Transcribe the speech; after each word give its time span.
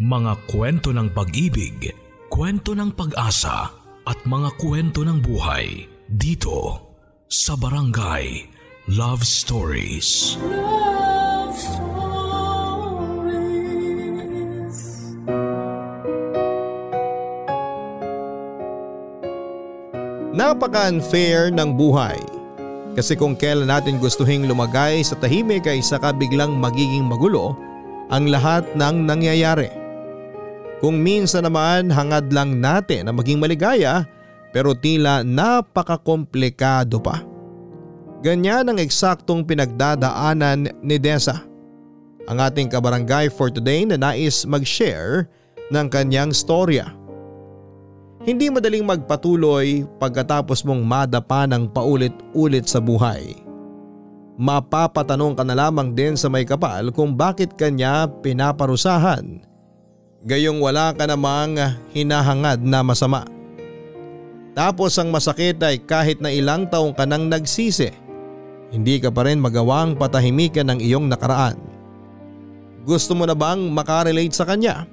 Mga 0.00 0.48
kwento 0.48 0.96
ng 0.96 1.12
pag-ibig, 1.12 1.92
kwento 2.32 2.72
ng 2.72 2.88
pag-asa 2.96 3.68
at 4.08 4.16
mga 4.24 4.56
kwento 4.56 5.04
ng 5.04 5.20
buhay 5.20 5.84
dito 6.08 6.88
sa 7.28 7.52
Barangay 7.52 8.48
Love 8.96 9.20
Stories. 9.20 10.40
Love 10.40 11.52
Stories. 11.52 12.00
Napaka-unfair 20.32 21.52
ng 21.52 21.76
buhay. 21.76 22.16
Kasi 22.96 23.20
kung 23.20 23.36
kailan 23.36 23.68
natin 23.68 24.00
gustuhing 24.00 24.48
lumagay 24.48 25.04
sa 25.04 25.12
tahimik 25.20 25.68
ay 25.68 25.84
saka 25.84 26.16
biglang 26.16 26.56
magiging 26.56 27.04
magulo 27.04 27.52
ang 28.08 28.32
lahat 28.32 28.64
ng 28.72 29.04
nangyayari. 29.04 29.79
Kung 30.80 31.04
minsan 31.04 31.44
naman 31.44 31.92
hangad 31.92 32.32
lang 32.32 32.56
natin 32.56 33.06
na 33.06 33.12
maging 33.12 33.36
maligaya 33.36 34.08
pero 34.50 34.72
tila 34.72 35.20
napakakomplikado 35.20 36.98
pa. 36.98 37.20
Ganyan 38.24 38.68
ang 38.68 38.80
eksaktong 38.80 39.44
pinagdadaanan 39.44 40.72
ni 40.80 40.96
Desa. 40.96 41.44
Ang 42.28 42.40
ating 42.40 42.68
kabarangay 42.68 43.32
for 43.32 43.48
today 43.48 43.84
na 43.88 43.96
nais 43.96 44.44
mag-share 44.44 45.28
ng 45.72 45.86
kanyang 45.88 46.32
storya. 46.32 46.92
Hindi 48.20 48.52
madaling 48.52 48.84
magpatuloy 48.84 49.88
pagkatapos 49.96 50.60
mong 50.68 50.84
madapa 50.84 51.48
ng 51.48 51.72
paulit-ulit 51.72 52.68
sa 52.68 52.76
buhay. 52.76 53.32
Mapapatanong 54.36 55.36
ka 55.36 55.44
na 55.44 55.56
lamang 55.56 55.96
din 55.96 56.16
sa 56.16 56.28
may 56.28 56.44
kapal 56.44 56.92
kung 56.92 57.16
bakit 57.16 57.56
kanya 57.56 58.04
pinaparusahan. 58.20 59.49
Gayong 60.20 60.60
wala 60.60 60.92
ka 60.92 61.08
namang 61.08 61.56
hinahangad 61.96 62.60
na 62.60 62.84
masama. 62.84 63.24
Tapos 64.52 64.92
ang 65.00 65.08
masakit 65.08 65.56
ay 65.64 65.80
kahit 65.80 66.20
na 66.20 66.28
ilang 66.28 66.68
taong 66.68 66.92
ka 66.92 67.08
nang 67.08 67.32
nagsisi, 67.32 67.88
hindi 68.68 69.00
ka 69.00 69.08
pa 69.08 69.24
rin 69.24 69.40
magawang 69.40 69.96
patahimikan 69.96 70.68
ng 70.68 70.84
iyong 70.84 71.08
nakaraan. 71.08 71.56
Gusto 72.84 73.16
mo 73.16 73.24
na 73.24 73.32
bang 73.32 73.64
makarelate 73.72 74.36
sa 74.36 74.44
kanya? 74.44 74.84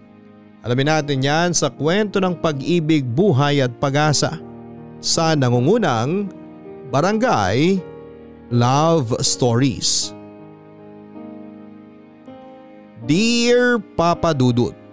Alamin 0.64 0.95
natin 0.95 1.19
yan 1.19 1.50
sa 1.52 1.67
kwento 1.75 2.23
ng 2.23 2.39
pag-ibig, 2.39 3.03
buhay 3.03 3.59
at 3.59 3.75
pag-asa 3.84 4.39
sa 5.03 5.36
nangungunang 5.36 6.31
Barangay 6.88 7.84
Love 8.47 9.12
Stories. 9.19 10.16
Dear 13.03 13.84
Papa 14.00 14.31
Dudut 14.31 14.87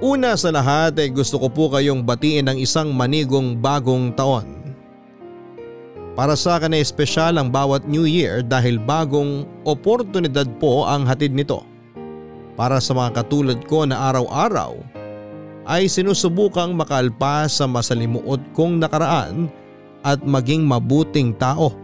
Una 0.00 0.32
sa 0.32 0.48
lahat 0.48 0.96
ay 0.96 1.12
gusto 1.12 1.36
ko 1.36 1.52
po 1.52 1.68
kayong 1.68 2.00
batiin 2.00 2.48
ng 2.48 2.56
isang 2.56 2.88
manigong 2.88 3.52
bagong 3.52 4.16
taon. 4.16 4.48
Para 6.16 6.32
sa 6.40 6.56
akin 6.56 6.72
ay 6.72 6.80
espesyal 6.80 7.36
ang 7.36 7.52
bawat 7.52 7.84
New 7.84 8.08
Year 8.08 8.40
dahil 8.40 8.80
bagong 8.80 9.44
oportunidad 9.68 10.48
po 10.56 10.88
ang 10.88 11.04
hatid 11.04 11.36
nito. 11.36 11.60
Para 12.56 12.80
sa 12.80 12.96
mga 12.96 13.12
katulad 13.12 13.60
ko 13.68 13.84
na 13.84 14.00
araw-araw 14.08 14.80
ay 15.68 15.84
sinusubukang 15.84 16.72
makalpas 16.72 17.60
sa 17.60 17.68
masalimuot 17.68 18.40
kong 18.56 18.80
nakaraan 18.80 19.52
at 20.00 20.24
maging 20.24 20.64
mabuting 20.64 21.36
tao. 21.36 21.76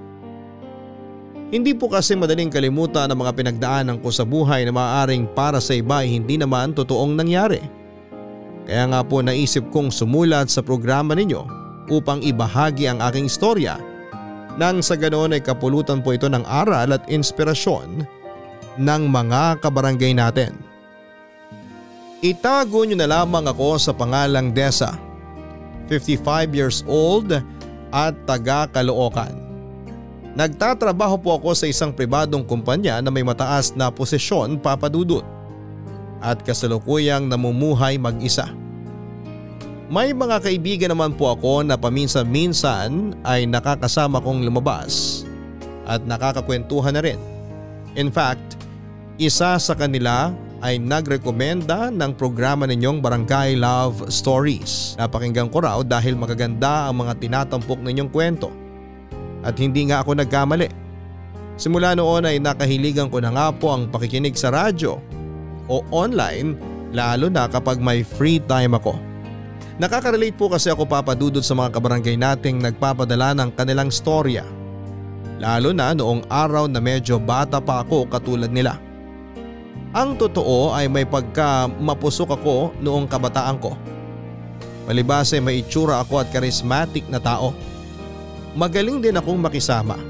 Hindi 1.52 1.76
po 1.76 1.92
kasi 1.92 2.16
madaling 2.16 2.48
kalimutan 2.48 3.12
ang 3.12 3.20
mga 3.20 3.36
pinagdaanan 3.36 4.00
ko 4.00 4.08
sa 4.08 4.24
buhay 4.24 4.64
na 4.64 4.72
maaaring 4.72 5.28
para 5.36 5.60
sa 5.60 5.76
iba 5.76 6.00
ay 6.00 6.16
hindi 6.16 6.40
naman 6.40 6.72
totoong 6.72 7.12
nangyari. 7.12 7.60
Kaya 8.66 8.84
nga 8.90 9.00
po 9.06 9.22
naisip 9.22 9.70
kong 9.70 9.94
sumulat 9.94 10.50
sa 10.50 10.58
programa 10.58 11.14
ninyo 11.14 11.46
upang 11.86 12.18
ibahagi 12.18 12.90
ang 12.90 12.98
aking 12.98 13.30
istorya 13.30 13.78
nang 14.58 14.82
sa 14.82 14.98
ganoon 14.98 15.38
ay 15.38 15.42
kapulutan 15.44 16.02
po 16.02 16.16
ito 16.16 16.26
ng 16.26 16.42
aral 16.42 16.90
at 16.90 17.06
inspirasyon 17.06 18.02
ng 18.80 19.02
mga 19.06 19.62
kabarangay 19.62 20.16
natin. 20.16 20.56
Itago 22.24 22.82
nyo 22.82 22.96
na 22.98 23.06
lamang 23.06 23.46
ako 23.46 23.76
sa 23.76 23.92
pangalang 23.92 24.50
Desa, 24.50 24.96
55 25.92 26.56
years 26.56 26.80
old 26.88 27.30
at 27.92 28.14
taga 28.26 28.66
Caloocan. 28.72 29.36
Nagtatrabaho 30.36 31.16
po 31.20 31.36
ako 31.38 31.54
sa 31.54 31.68
isang 31.68 31.92
pribadong 31.94 32.42
kumpanya 32.42 32.98
na 32.98 33.12
may 33.12 33.22
mataas 33.22 33.72
na 33.76 33.92
posisyon 33.92 34.58
papadudot 34.58 35.35
at 36.26 36.42
kasalukuyang 36.42 37.30
namumuhay 37.30 37.94
mag-isa. 38.02 38.50
May 39.86 40.10
mga 40.10 40.42
kaibigan 40.42 40.90
naman 40.90 41.14
po 41.14 41.30
ako 41.30 41.62
na 41.62 41.78
paminsan-minsan 41.78 43.14
ay 43.22 43.46
nakakasama 43.46 44.18
kong 44.18 44.42
lumabas 44.42 45.22
at 45.86 46.02
nakakakwentuhan 46.02 46.98
na 46.98 47.06
rin. 47.06 47.22
In 47.94 48.10
fact, 48.10 48.58
isa 49.14 49.54
sa 49.62 49.74
kanila 49.78 50.34
ay 50.58 50.82
nagrekomenda 50.82 51.94
ng 51.94 52.18
programa 52.18 52.66
ninyong 52.66 52.98
Barangay 52.98 53.54
Love 53.54 54.10
Stories. 54.10 54.98
Napakinggan 54.98 55.54
ko 55.54 55.62
raw 55.62 55.78
dahil 55.86 56.18
magaganda 56.18 56.90
ang 56.90 57.06
mga 57.06 57.22
tinatampok 57.22 57.78
ninyong 57.78 58.10
kwento. 58.10 58.50
At 59.46 59.54
hindi 59.62 59.86
nga 59.86 60.02
ako 60.02 60.18
nagkamali. 60.18 60.66
Simula 61.54 61.94
noon 61.94 62.26
ay 62.26 62.42
nakahiligan 62.42 63.06
ko 63.06 63.22
na 63.22 63.30
nga 63.30 63.54
po 63.54 63.70
ang 63.70 63.86
pakikinig 63.86 64.34
sa 64.34 64.50
radyo 64.50 64.98
o 65.66 65.82
online 65.90 66.58
lalo 66.94 67.30
na 67.30 67.50
kapag 67.50 67.82
may 67.82 68.06
free 68.06 68.38
time 68.42 68.74
ako. 68.78 68.96
Nakaka-relate 69.76 70.36
po 70.36 70.48
kasi 70.48 70.72
ako 70.72 70.88
papadudod 70.88 71.44
sa 71.44 71.52
mga 71.52 71.76
kabarangay 71.76 72.16
nating 72.16 72.64
nagpapadala 72.64 73.36
ng 73.36 73.52
kanilang 73.52 73.92
storya. 73.92 74.46
Lalo 75.36 75.76
na 75.76 75.92
noong 75.92 76.24
araw 76.32 76.64
na 76.64 76.80
medyo 76.80 77.20
bata 77.20 77.60
pa 77.60 77.84
ako 77.84 78.08
katulad 78.08 78.48
nila. 78.48 78.80
Ang 79.92 80.16
totoo 80.16 80.72
ay 80.72 80.88
may 80.88 81.04
pagka 81.04 81.68
mapusok 81.68 82.40
ako 82.40 82.72
noong 82.80 83.04
kabataan 83.04 83.60
ko. 83.60 83.76
Malibas 84.88 85.36
ay 85.36 85.44
may 85.44 85.60
itsura 85.60 86.00
ako 86.00 86.24
at 86.24 86.32
charismatic 86.32 87.04
na 87.12 87.20
tao. 87.20 87.52
Magaling 88.56 89.04
din 89.04 89.20
akong 89.20 89.36
makisama. 89.36 90.00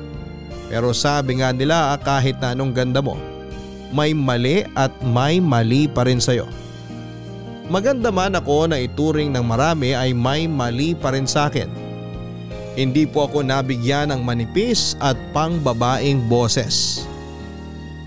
Pero 0.71 0.95
sabi 0.95 1.43
nga 1.43 1.50
nila 1.50 1.99
kahit 2.03 2.39
na 2.39 2.55
anong 2.55 2.71
ganda 2.71 3.03
mo, 3.03 3.19
may 3.95 4.15
mali 4.15 4.67
at 4.75 4.91
may 5.03 5.39
mali 5.39 5.87
pa 5.87 6.07
rin 6.07 6.19
sa'yo. 6.19 6.47
Maganda 7.67 8.15
man 8.15 8.39
ako 8.39 8.71
na 8.71 8.79
ituring 8.79 9.35
ng 9.35 9.43
marami 9.43 9.91
ay 9.91 10.15
may 10.15 10.47
mali 10.47 10.95
pa 10.95 11.11
rin 11.11 11.27
sa 11.27 11.51
akin. 11.51 11.67
Hindi 12.79 13.09
po 13.09 13.27
ako 13.27 13.43
nabigyan 13.43 14.15
ng 14.15 14.23
manipis 14.23 14.95
at 15.03 15.19
pangbabaing 15.35 16.31
boses. 16.31 17.03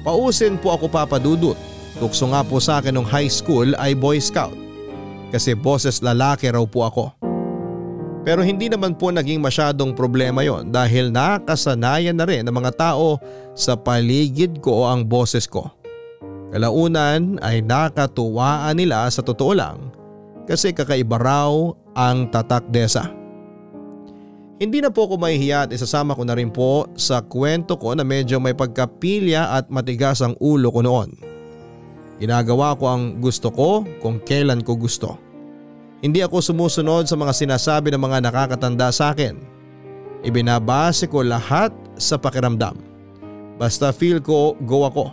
Pausin 0.05 0.55
po 0.55 0.71
ako 0.71 0.87
papadudot. 0.87 1.57
Tukso 1.99 2.31
nga 2.31 2.39
po 2.45 2.63
sa 2.63 2.79
akin 2.79 2.95
nung 2.95 3.07
high 3.07 3.27
school 3.27 3.75
ay 3.75 3.91
boy 3.91 4.21
scout. 4.23 4.55
Kasi 5.35 5.51
boses 5.57 5.99
lalaki 5.99 6.47
raw 6.47 6.63
po 6.63 6.87
ako. 6.87 7.28
Pero 8.27 8.43
hindi 8.43 8.67
naman 8.67 8.99
po 8.99 9.15
naging 9.15 9.39
masyadong 9.39 9.95
problema 9.95 10.43
yon 10.43 10.75
dahil 10.75 11.07
nakasanayan 11.07 12.19
na 12.19 12.27
rin 12.27 12.43
ng 12.43 12.51
mga 12.51 12.75
tao 12.75 13.15
sa 13.55 13.79
paligid 13.79 14.59
ko 14.59 14.91
ang 14.91 15.07
boses 15.07 15.47
ko. 15.47 15.71
Kalaunan 16.51 17.39
ay 17.39 17.61
nakatuwaan 17.63 18.75
nila 18.75 19.07
sa 19.07 19.23
totoo 19.23 19.53
lang 19.55 19.93
kasi 20.49 20.73
kakaiba 20.75 21.21
raw 21.21 21.53
ang 21.93 22.27
tatak 22.27 22.67
desa. 22.73 23.07
Hindi 24.59 24.83
na 24.83 24.91
po 24.91 25.07
ako 25.07 25.15
mahihiya 25.23 25.69
at 25.69 25.71
isasama 25.71 26.11
ko 26.11 26.27
na 26.27 26.35
rin 26.35 26.51
po 26.51 26.83
sa 26.99 27.23
kwento 27.23 27.79
ko 27.79 27.95
na 27.95 28.03
medyo 28.03 28.43
may 28.43 28.51
pagkapilya 28.51 29.55
at 29.55 29.71
matigas 29.71 30.19
ang 30.19 30.35
ulo 30.43 30.67
ko 30.67 30.83
noon. 30.83 31.15
Ginagawa 32.19 32.75
ko 32.75 32.91
ang 32.91 33.23
gusto 33.23 33.47
ko 33.55 33.87
kung 34.03 34.19
kailan 34.19 34.59
ko 34.59 34.75
gusto. 34.75 35.28
Hindi 35.99 36.23
ako 36.23 36.39
sumusunod 36.39 37.11
sa 37.11 37.19
mga 37.19 37.35
sinasabi 37.35 37.91
ng 37.91 37.99
mga 37.99 38.23
nakakatanda 38.23 38.87
sa 38.87 39.11
akin. 39.11 39.35
Ibinabase 40.23 41.11
ko 41.11 41.27
lahat 41.27 41.75
sa 41.99 42.15
pakiramdam. 42.15 42.79
Basta 43.59 43.91
feel 43.91 44.23
ko 44.23 44.55
go 44.63 44.87
ako. 44.87 45.11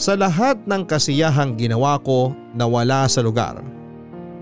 Sa 0.00 0.16
lahat 0.16 0.64
ng 0.64 0.84
kasiyahang 0.88 1.60
ginawa 1.60 2.00
ko 2.00 2.32
na 2.56 2.64
wala 2.64 3.04
sa 3.08 3.20
lugar. 3.20 3.60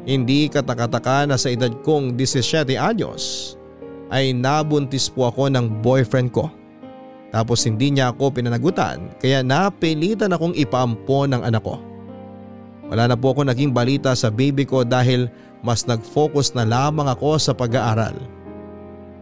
Hindi 0.07 0.47
katakataka 0.47 1.27
na 1.27 1.35
sa 1.35 1.51
edad 1.51 1.71
kong 1.83 2.15
17 2.15 2.79
anyos 2.79 3.55
ay 4.15 4.31
nabuntis 4.31 5.11
po 5.11 5.27
ako 5.27 5.51
ng 5.51 5.83
boyfriend 5.83 6.31
ko. 6.31 6.47
Tapos 7.35 7.67
hindi 7.67 7.91
niya 7.91 8.15
ako 8.15 8.39
pinanagutan 8.39 9.11
kaya 9.19 9.43
napilitan 9.43 10.31
akong 10.31 10.55
ipaampo 10.55 11.27
ng 11.27 11.43
anak 11.43 11.67
ko. 11.67 11.83
Wala 12.93 13.09
na 13.09 13.17
po 13.17 13.33
ako 13.33 13.49
naging 13.49 13.73
balita 13.73 14.13
sa 14.13 14.29
baby 14.29 14.69
ko 14.69 14.85
dahil 14.85 15.33
mas 15.65 15.89
nag-focus 15.89 16.53
na 16.53 16.69
lamang 16.69 17.09
ako 17.09 17.41
sa 17.41 17.57
pag-aaral. 17.57 18.15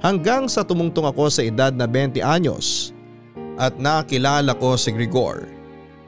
Hanggang 0.02 0.50
sa 0.50 0.66
tumungtong 0.66 1.06
ako 1.06 1.30
sa 1.30 1.46
edad 1.46 1.70
na 1.70 1.86
20 1.86 2.18
anyos 2.18 2.90
at 3.54 3.78
nakilala 3.78 4.50
ko 4.58 4.74
si 4.74 4.90
Grigor 4.90 5.46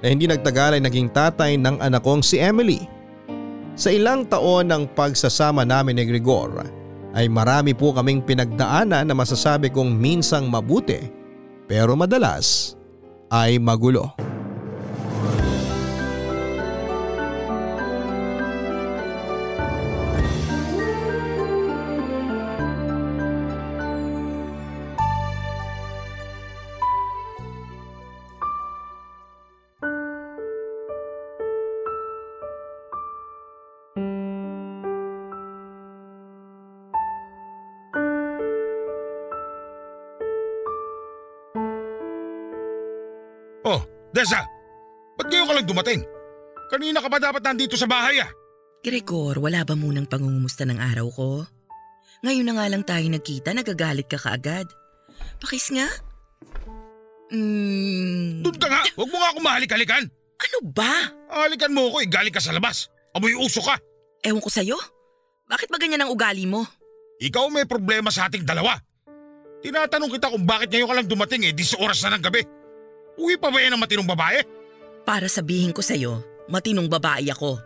na 0.03 0.11
hindi 0.11 0.27
nagtagal 0.27 0.75
ay 0.75 0.83
naging 0.83 1.06
tatay 1.15 1.55
ng 1.55 1.79
anak 1.79 2.03
kong 2.03 2.21
si 2.21 2.43
Emily 2.43 2.91
Sa 3.79 3.95
ilang 3.95 4.27
taon 4.27 4.71
ng 4.71 4.91
pagsasama 4.95 5.62
namin 5.62 5.99
ni 5.99 6.05
Gregor 6.11 6.67
ay 7.15 7.31
marami 7.31 7.71
po 7.71 7.95
kaming 7.95 8.23
pinagdaanan 8.23 9.06
na 9.06 9.15
masasabi 9.15 9.71
kong 9.71 9.95
minsang 9.95 10.51
mabuti 10.51 11.11
pero 11.71 11.95
madalas 11.95 12.75
ay 13.31 13.59
magulo. 13.62 14.11
Oh, 14.11 14.33
Desa! 44.14 44.46
Ba't 45.19 45.26
ngayon 45.26 45.46
ka 45.50 45.55
lang 45.58 45.66
dumating? 45.66 46.00
Kanina 46.70 47.02
ka 47.02 47.11
pa 47.11 47.19
dapat 47.19 47.43
nandito 47.43 47.75
sa 47.75 47.90
bahay 47.90 48.22
ah. 48.22 48.31
Gregor, 48.87 49.43
wala 49.43 49.66
ba 49.66 49.75
munang 49.75 50.06
pangungumusta 50.06 50.62
ng 50.62 50.78
araw 50.78 51.06
ko? 51.11 51.28
Ngayon 52.22 52.46
na 52.46 52.55
nga 52.55 52.66
lang 52.70 52.84
tayo 52.87 53.06
nagkita, 53.11 53.50
nagagalit 53.50 54.06
ka 54.06 54.16
kaagad. 54.16 54.70
Pakis 55.43 55.75
nga. 55.75 55.90
Hmm, 57.34 58.46
Doon 58.46 58.58
ka 58.61 58.69
nga! 58.70 58.82
Huwag 58.94 59.11
mo 59.11 59.16
nga 59.19 59.28
akong 59.34 59.44
mahalik-halikan! 59.44 60.05
ano 60.44 60.58
ba? 60.70 60.93
Halikan 61.32 61.72
mo 61.72 61.88
ako 61.88 62.05
eh, 62.05 62.08
galing 62.10 62.34
ka 62.34 62.43
sa 62.43 62.52
labas. 62.52 62.93
Amoy 63.17 63.32
uso 63.32 63.64
ka. 63.64 63.81
Ewan 64.20 64.43
ko 64.44 64.50
sa'yo. 64.52 64.76
Bakit 65.49 65.72
ba 65.72 65.81
ganyan 65.81 66.05
ang 66.05 66.12
ugali 66.12 66.44
mo? 66.44 66.69
Ikaw 67.19 67.49
may 67.49 67.64
problema 67.64 68.12
sa 68.12 68.28
ating 68.28 68.44
dalawa. 68.44 68.76
Tinatanong 69.64 70.12
kita 70.12 70.28
kung 70.28 70.44
bakit 70.44 70.69
ngayon 70.69 70.88
ka 70.90 70.94
lang 71.00 71.08
dumating 71.08 71.49
eh, 71.49 71.52
di 71.56 71.64
sa 71.64 71.81
oras 71.81 72.05
na 72.05 72.17
ng 72.17 72.25
gabi. 72.25 72.43
Uwi 73.14 73.38
pa 73.38 73.49
ba 73.50 73.58
yan 73.62 73.75
ang 73.75 73.82
matinong 73.82 74.08
babae? 74.08 74.43
Para 75.05 75.28
sabihin 75.31 75.70
ko 75.70 75.84
sa'yo, 75.84 76.25
matinong 76.50 76.90
babae 76.90 77.28
ako. 77.31 77.61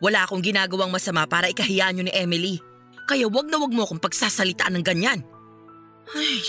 Wala 0.00 0.24
akong 0.24 0.42
ginagawang 0.42 0.90
masama 0.90 1.26
para 1.28 1.50
ikahiya 1.50 1.92
nyo 1.92 2.06
ni 2.06 2.12
Emily. 2.14 2.56
Kaya 3.04 3.28
wag 3.28 3.46
na 3.52 3.60
wag 3.60 3.72
mo 3.72 3.84
akong 3.84 4.00
pagsasalitaan 4.00 4.80
ng 4.80 4.84
ganyan. 4.84 5.20
Ay. 6.12 6.40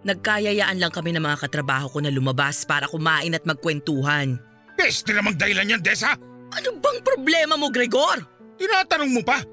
Nagkayayaan 0.00 0.80
lang 0.80 0.92
kami 0.92 1.12
ng 1.12 1.20
mga 1.20 1.48
katrabaho 1.48 1.92
ko 1.92 1.98
na 2.00 2.08
lumabas 2.08 2.64
para 2.64 2.88
kumain 2.88 3.36
at 3.36 3.44
magkwentuhan. 3.44 4.40
Peste 4.76 5.12
namang 5.12 5.36
dahilan 5.36 5.76
yan, 5.76 5.82
Desa! 5.84 6.16
Ano 6.50 6.68
bang 6.80 6.98
problema 7.04 7.54
mo, 7.60 7.68
Gregor? 7.68 8.16
Tinatanong 8.56 9.12
mo 9.12 9.20
pa? 9.20 9.44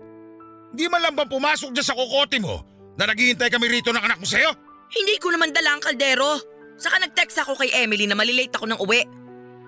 Di 0.72 0.88
man 0.88 1.04
lang 1.04 1.16
ba 1.16 1.28
pumasok 1.28 1.76
dyan 1.76 1.86
sa 1.86 1.96
kokote 1.96 2.40
mo 2.40 2.64
na 2.96 3.08
naghihintay 3.12 3.52
kami 3.52 3.68
rito 3.68 3.92
ng 3.92 4.04
anak 4.04 4.20
mo 4.20 4.28
sa'yo? 4.28 4.52
Hindi 4.88 5.20
ko 5.20 5.32
naman 5.32 5.52
dala 5.52 5.76
ang 5.76 5.84
kaldero. 5.84 6.40
Saka 6.78 7.02
nag-text 7.02 7.42
ako 7.42 7.58
kay 7.58 7.74
Emily 7.74 8.06
na 8.06 8.14
malilate 8.14 8.54
ako 8.54 8.70
ng 8.70 8.80
uwi. 8.82 9.02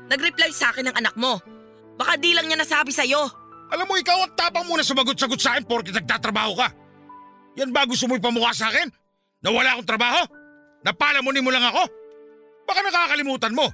Nag-reply 0.10 0.50
sa 0.54 0.70
akin 0.70 0.90
ng 0.90 0.96
anak 0.98 1.18
mo. 1.18 1.42
Baka 1.98 2.16
di 2.18 2.34
lang 2.38 2.46
niya 2.46 2.58
nasabi 2.58 2.94
sa'yo. 2.94 3.26
Alam 3.70 3.86
mo, 3.86 3.94
ikaw 3.98 4.26
ang 4.26 4.34
tapang 4.34 4.66
mo 4.66 4.78
na 4.78 4.86
sumagot-sagot 4.86 5.38
sa 5.38 5.54
akin 5.54 5.66
porkit 5.66 5.94
nagtatrabaho 5.94 6.58
ka. 6.58 6.68
Yan 7.58 7.70
ba 7.70 7.86
gusto 7.86 8.10
mo 8.10 8.18
ipamukha 8.18 8.54
sa 8.54 8.70
akin? 8.74 8.90
Na 9.46 9.50
wala 9.54 9.78
akong 9.78 9.90
trabaho? 9.90 10.22
Napalamunin 10.82 11.44
mo 11.44 11.52
lang 11.54 11.66
ako? 11.66 11.84
Baka 12.66 12.80
nakakalimutan 12.86 13.54
mo. 13.54 13.68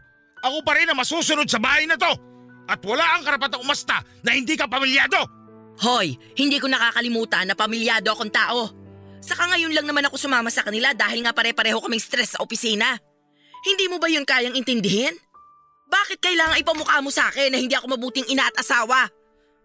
Ako 0.43 0.63
pa 0.63 0.75
rin 0.75 0.89
ang 0.89 0.97
masusunod 0.99 1.47
sa 1.47 1.59
bahay 1.61 1.87
na 1.87 1.95
to. 1.95 2.11
At 2.65 2.81
wala 2.81 3.03
ang 3.15 3.23
karapatang 3.23 3.61
umasta 3.61 4.01
na 4.25 4.33
hindi 4.33 4.57
ka 4.57 4.65
pamilyado. 4.65 5.21
Hoy, 5.85 6.15
hindi 6.39 6.57
ko 6.57 6.71
nakakalimutan 6.71 7.51
na 7.51 7.55
pamilyado 7.55 8.09
akong 8.09 8.31
tao. 8.31 8.71
Saka 9.19 9.49
ngayon 9.53 9.73
lang 9.73 9.85
naman 9.85 10.05
ako 10.07 10.17
sumama 10.17 10.49
sa 10.49 10.63
kanila 10.63 10.93
dahil 10.95 11.25
nga 11.25 11.33
pare-pareho 11.35 11.77
kaming 11.81 12.01
stress 12.01 12.37
sa 12.37 12.41
opisina. 12.41 12.97
Hindi 13.65 13.89
mo 13.89 13.97
ba 13.97 14.05
yun 14.05 14.29
kayang 14.29 14.53
intindihin? 14.53 15.17
Bakit 15.89 16.21
kailangan 16.21 16.61
ipamukha 16.61 17.01
mo 17.01 17.09
sa 17.09 17.33
akin 17.33 17.49
na 17.49 17.57
hindi 17.57 17.73
ako 17.73 17.97
mabuting 17.97 18.29
ina 18.29 18.45
at 18.45 18.61
asawa? 18.61 19.09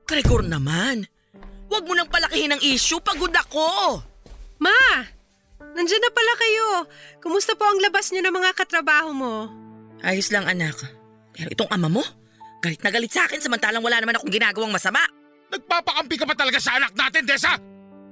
Gregor 0.08 0.40
naman. 0.40 1.04
Huwag 1.68 1.84
mo 1.84 1.92
nang 1.92 2.08
palakihin 2.08 2.56
ang 2.56 2.62
issue, 2.64 2.98
pagod 2.98 3.30
ako. 3.30 4.00
Ma! 4.56 5.04
Nandiyan 5.60 6.02
na 6.02 6.10
pala 6.10 6.32
kayo. 6.40 6.68
Kumusta 7.20 7.52
po 7.54 7.68
ang 7.68 7.78
labas 7.78 8.10
niyo 8.10 8.24
ng 8.24 8.34
mga 8.34 8.50
katrabaho 8.56 9.12
mo? 9.12 9.34
Ayos 10.00 10.32
lang 10.32 10.48
anak. 10.48 10.80
Pero 11.36 11.52
itong 11.52 11.70
ama 11.70 11.86
mo, 11.86 12.02
galit 12.64 12.80
na 12.80 12.90
galit 12.90 13.12
sa 13.12 13.28
akin 13.28 13.38
samantalang 13.38 13.84
wala 13.84 14.00
naman 14.00 14.16
akong 14.16 14.32
ginagawang 14.32 14.72
masama. 14.72 15.04
Nagpapakampi 15.52 16.16
ka 16.16 16.24
pa 16.24 16.34
talaga 16.34 16.58
sa 16.58 16.80
anak 16.80 16.96
natin, 16.96 17.22
Desa! 17.28 17.52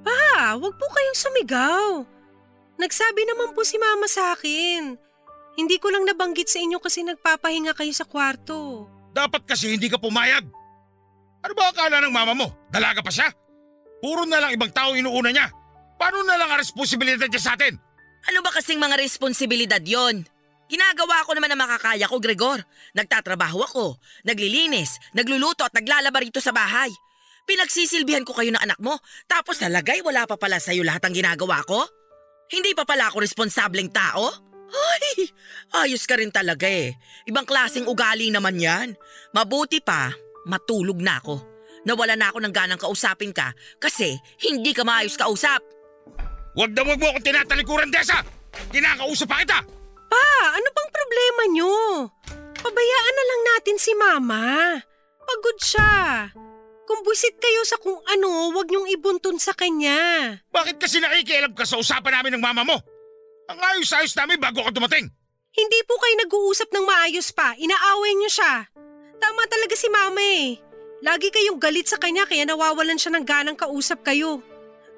Pa, 0.05 0.55
wag 0.55 0.73
po 0.77 0.85
kayong 0.87 1.19
sumigaw. 1.19 1.87
Nagsabi 2.79 3.21
naman 3.27 3.51
po 3.51 3.67
si 3.67 3.75
mama 3.75 4.07
sa 4.07 4.37
akin. 4.37 5.08
Hindi 5.59 5.75
ko 5.75 5.91
lang 5.91 6.07
nabanggit 6.07 6.47
sa 6.47 6.63
inyo 6.63 6.79
kasi 6.79 7.03
nagpapahinga 7.03 7.75
kayo 7.75 7.91
sa 7.91 8.07
kwarto. 8.07 8.87
Dapat 9.11 9.43
kasi 9.43 9.75
hindi 9.75 9.91
ka 9.91 9.99
pumayag. 9.99 10.47
Ano 11.43 11.51
ba 11.51 11.75
akala 11.75 11.99
ng 11.99 12.15
mama 12.15 12.31
mo? 12.31 12.47
Dalaga 12.71 13.03
pa 13.03 13.11
siya? 13.11 13.27
Puro 13.99 14.23
na 14.23 14.39
lang 14.39 14.55
ibang 14.55 14.71
tao 14.71 14.95
inuuna 14.95 15.35
niya. 15.35 15.51
Paano 15.99 16.23
na 16.23 16.39
lang 16.39 16.47
ang 16.47 16.63
responsibilidad 16.63 17.27
niya 17.27 17.43
sa 17.43 17.59
atin? 17.59 17.75
Ano 18.31 18.39
ba 18.39 18.55
kasing 18.55 18.79
mga 18.79 18.95
responsibilidad 19.03 19.83
yon? 19.83 20.23
Ginagawa 20.71 21.27
ko 21.27 21.35
naman 21.35 21.51
ang 21.51 21.59
makakaya 21.59 22.07
ko, 22.07 22.23
Gregor. 22.23 22.63
Nagtatrabaho 22.95 23.59
ako, 23.67 23.99
naglilinis, 24.23 24.95
nagluluto 25.11 25.67
at 25.67 25.75
naglalaba 25.75 26.23
rito 26.23 26.39
sa 26.39 26.55
bahay. 26.55 26.87
Pinagsisilbihan 27.43 28.23
ko 28.23 28.31
kayo 28.31 28.55
ng 28.55 28.63
anak 28.63 28.79
mo, 28.79 28.95
tapos 29.27 29.59
nalagay 29.59 29.99
wala 30.05 30.23
pa 30.23 30.39
pala 30.39 30.55
sa'yo 30.55 30.87
lahat 30.87 31.03
ang 31.03 31.17
ginagawa 31.17 31.59
ko? 31.67 31.83
Hindi 32.47 32.71
pa 32.71 32.87
pala 32.87 33.11
ako 33.11 33.19
responsableng 33.19 33.91
tao? 33.91 34.48
Ay, 34.69 35.33
ayos 35.83 36.05
ka 36.05 36.17
rin 36.17 36.29
talaga 36.29 36.69
eh. 36.69 36.93
Ibang 37.25 37.45
klaseng 37.45 37.89
ugali 37.89 38.29
naman 38.29 38.61
yan. 38.61 38.93
Mabuti 39.33 39.81
pa, 39.81 40.13
matulog 40.45 41.01
na 41.01 41.17
ako. 41.17 41.41
Nawala 41.87 42.13
na 42.19 42.29
ako 42.29 42.43
ng 42.43 42.53
ganang 42.53 42.81
kausapin 42.81 43.31
ka 43.31 43.55
kasi 43.79 44.19
hindi 44.43 44.75
ka 44.75 44.83
maayos 44.83 45.15
kausap. 45.15 45.63
Huwag 46.53 46.75
na 46.75 46.81
huwag 46.83 46.99
mo 46.99 47.07
akong 47.13 47.25
tinatalikuran, 47.25 47.89
Desa! 47.93 48.19
Kinakausap 48.73 49.29
pa 49.29 49.41
kita! 49.45 49.59
Pa, 50.09 50.27
ano 50.57 50.67
bang 50.73 50.91
problema 50.91 51.41
niyo? 51.53 51.73
Pabayaan 52.59 53.15
na 53.15 53.23
lang 53.23 53.41
natin 53.55 53.77
si 53.79 53.91
mama. 53.95 54.43
Pagod 55.23 55.57
siya. 55.61 55.93
Kung 56.89 57.05
busit 57.05 57.37
kayo 57.37 57.61
sa 57.69 57.77
kung 57.77 58.01
ano, 58.01 58.49
wag 58.57 58.65
niyong 58.65 58.89
ibuntun 58.89 59.37
sa 59.37 59.53
kanya. 59.53 60.33
Bakit 60.49 60.81
kasi 60.81 60.97
nakikialam 60.97 61.53
ka 61.53 61.61
sa 61.61 61.77
usapan 61.77 62.17
namin 62.17 62.35
ng 62.35 62.43
mama 62.43 62.65
mo? 62.65 62.81
Ang 63.49 63.57
ayos-ayos 63.57 64.13
namin 64.13 64.37
bago 64.37 64.61
ka 64.61 64.69
dumating. 64.69 65.09
Hindi 65.49 65.79
po 65.89 65.97
kayo 65.97 66.15
nag-uusap 66.21 66.69
ng 66.69 66.85
maayos 66.85 67.33
pa. 67.33 67.57
Inaaway 67.57 68.13
niyo 68.13 68.29
siya. 68.29 68.69
Tama 69.17 69.41
talaga 69.49 69.73
si 69.73 69.89
mama 69.89 70.21
eh. 70.21 70.61
Lagi 71.01 71.33
kayong 71.33 71.57
galit 71.57 71.89
sa 71.89 71.97
kanya 71.97 72.29
kaya 72.29 72.45
nawawalan 72.45 73.01
siya 73.01 73.17
ng 73.17 73.25
ganang 73.25 73.57
kausap 73.57 74.05
kayo. 74.05 74.45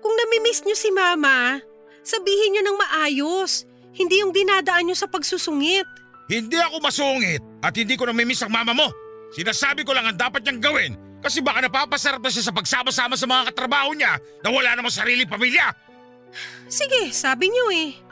Kung 0.04 0.14
namimiss 0.20 0.68
niyo 0.68 0.76
si 0.76 0.92
mama, 0.92 1.64
sabihin 2.04 2.52
niyo 2.52 2.62
ng 2.68 2.76
maayos. 2.76 3.64
Hindi 3.96 4.20
yung 4.20 4.36
dinadaan 4.36 4.84
niyo 4.84 5.00
sa 5.00 5.08
pagsusungit. 5.08 5.88
Hindi 6.28 6.60
ako 6.60 6.84
masungit 6.84 7.40
at 7.64 7.72
hindi 7.72 7.96
ko 7.96 8.12
namimiss 8.12 8.44
ang 8.44 8.52
mama 8.52 8.76
mo. 8.76 8.92
Sinasabi 9.32 9.88
ko 9.88 9.96
lang 9.96 10.12
ang 10.12 10.20
dapat 10.20 10.44
niyang 10.44 10.60
gawin 10.60 10.92
kasi 11.24 11.40
baka 11.40 11.64
napapasarap 11.64 12.20
na 12.20 12.28
siya 12.28 12.52
sa 12.52 12.56
pagsama-sama 12.56 13.16
sa 13.16 13.30
mga 13.32 13.56
katrabaho 13.56 13.96
niya 13.96 14.20
na 14.44 14.50
wala 14.52 14.76
namang 14.76 14.92
sariling 14.92 15.30
pamilya. 15.32 15.72
Sige, 16.68 17.16
sabi 17.16 17.48
niyo 17.48 17.72
eh. 17.72 18.11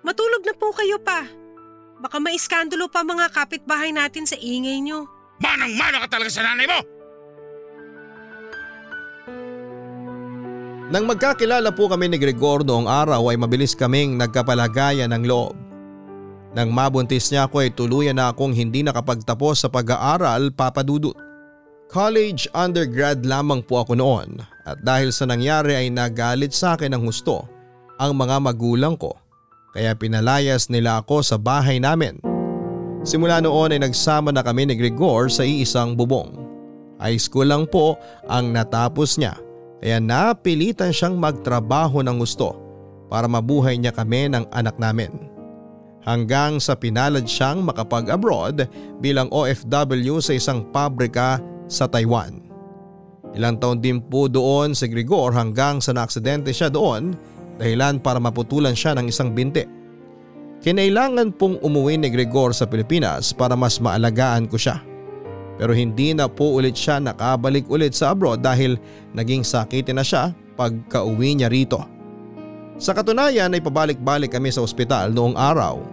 Matulog 0.00 0.40
na 0.48 0.54
po 0.56 0.72
kayo 0.72 0.96
pa. 1.00 1.28
Baka 2.00 2.16
maiskandalo 2.16 2.88
pa 2.88 3.04
mga 3.04 3.28
kapitbahay 3.28 3.92
natin 3.92 4.24
sa 4.24 4.36
ingay 4.40 4.80
niyo. 4.80 5.04
Manang-mana 5.40 6.04
ka 6.04 6.16
talaga 6.16 6.32
sa 6.32 6.44
nanay 6.44 6.64
mo! 6.64 6.80
Nang 10.90 11.06
magkakilala 11.06 11.70
po 11.70 11.86
kami 11.86 12.10
ni 12.10 12.18
Gregor 12.18 12.66
noong 12.66 12.90
araw 12.90 13.30
ay 13.30 13.38
mabilis 13.38 13.78
kaming 13.78 14.18
nagkapalagayan 14.18 15.12
ng 15.14 15.22
loob. 15.22 15.54
Nang 16.50 16.74
mabuntis 16.74 17.30
niya 17.30 17.46
ako 17.46 17.62
ay 17.62 17.70
tuluyan 17.70 18.18
na 18.18 18.34
akong 18.34 18.50
hindi 18.50 18.82
nakapagtapos 18.82 19.62
sa 19.62 19.68
pag-aaral 19.70 20.50
papadudot. 20.50 21.14
College 21.86 22.50
undergrad 22.56 23.22
lamang 23.22 23.62
po 23.62 23.86
ako 23.86 23.94
noon 23.94 24.42
at 24.66 24.82
dahil 24.82 25.14
sa 25.14 25.30
nangyari 25.30 25.78
ay 25.78 25.94
nagalit 25.94 26.50
sa 26.50 26.74
akin 26.74 26.90
ng 26.90 27.02
husto 27.06 27.46
ang 28.02 28.16
mga 28.18 28.42
magulang 28.42 28.98
ko 28.98 29.14
kaya 29.70 29.94
pinalayas 29.94 30.66
nila 30.66 31.02
ako 31.02 31.22
sa 31.22 31.36
bahay 31.38 31.78
namin. 31.78 32.18
Simula 33.00 33.40
noon 33.40 33.72
ay 33.72 33.80
nagsama 33.80 34.28
na 34.28 34.44
kami 34.44 34.68
ni 34.68 34.74
Gregor 34.76 35.32
sa 35.32 35.46
iisang 35.46 35.96
bubong. 35.96 36.36
High 37.00 37.16
school 37.16 37.48
lang 37.48 37.64
po 37.64 37.96
ang 38.28 38.52
natapos 38.52 39.16
niya 39.16 39.40
kaya 39.80 39.96
napilitan 39.96 40.92
siyang 40.92 41.16
magtrabaho 41.16 42.04
ng 42.04 42.20
gusto 42.20 42.52
para 43.08 43.24
mabuhay 43.24 43.80
niya 43.80 43.96
kami 43.96 44.28
ng 44.28 44.44
anak 44.52 44.76
namin. 44.76 45.10
Hanggang 46.04 46.60
sa 46.60 46.76
pinalad 46.76 47.24
siyang 47.24 47.64
makapag-abroad 47.64 48.68
bilang 49.00 49.32
OFW 49.32 50.20
sa 50.20 50.36
isang 50.36 50.68
pabrika 50.68 51.40
sa 51.68 51.88
Taiwan. 51.88 52.44
Ilang 53.32 53.62
taon 53.62 53.78
din 53.78 54.02
po 54.02 54.26
doon 54.26 54.74
si 54.74 54.90
Gregor 54.90 55.30
hanggang 55.32 55.78
sa 55.78 55.94
naaksidente 55.94 56.50
siya 56.50 56.68
doon 56.68 57.14
dahilan 57.60 58.00
para 58.00 58.16
maputulan 58.16 58.72
siya 58.72 58.96
ng 58.96 59.12
isang 59.12 59.36
binti. 59.36 59.68
Kinailangan 60.64 61.36
pong 61.36 61.60
umuwi 61.60 62.00
ni 62.00 62.08
Gregor 62.08 62.56
sa 62.56 62.64
Pilipinas 62.64 63.36
para 63.36 63.52
mas 63.56 63.76
maalagaan 63.80 64.48
ko 64.48 64.56
siya. 64.56 64.80
Pero 65.60 65.76
hindi 65.76 66.16
na 66.16 66.24
po 66.24 66.56
ulit 66.56 66.72
siya 66.72 66.96
nakabalik 67.00 67.68
ulit 67.68 67.92
sa 67.92 68.16
abroad 68.16 68.40
dahil 68.40 68.80
naging 69.12 69.44
sakitin 69.44 70.00
na 70.00 70.04
siya 70.04 70.32
pagka 70.56 71.04
uwi 71.04 71.36
niya 71.36 71.52
rito. 71.52 71.80
Sa 72.80 72.96
katunayan 72.96 73.52
ay 73.52 73.60
pabalik-balik 73.60 74.32
kami 74.32 74.48
sa 74.48 74.64
ospital 74.64 75.12
noong 75.12 75.36
araw 75.36 75.84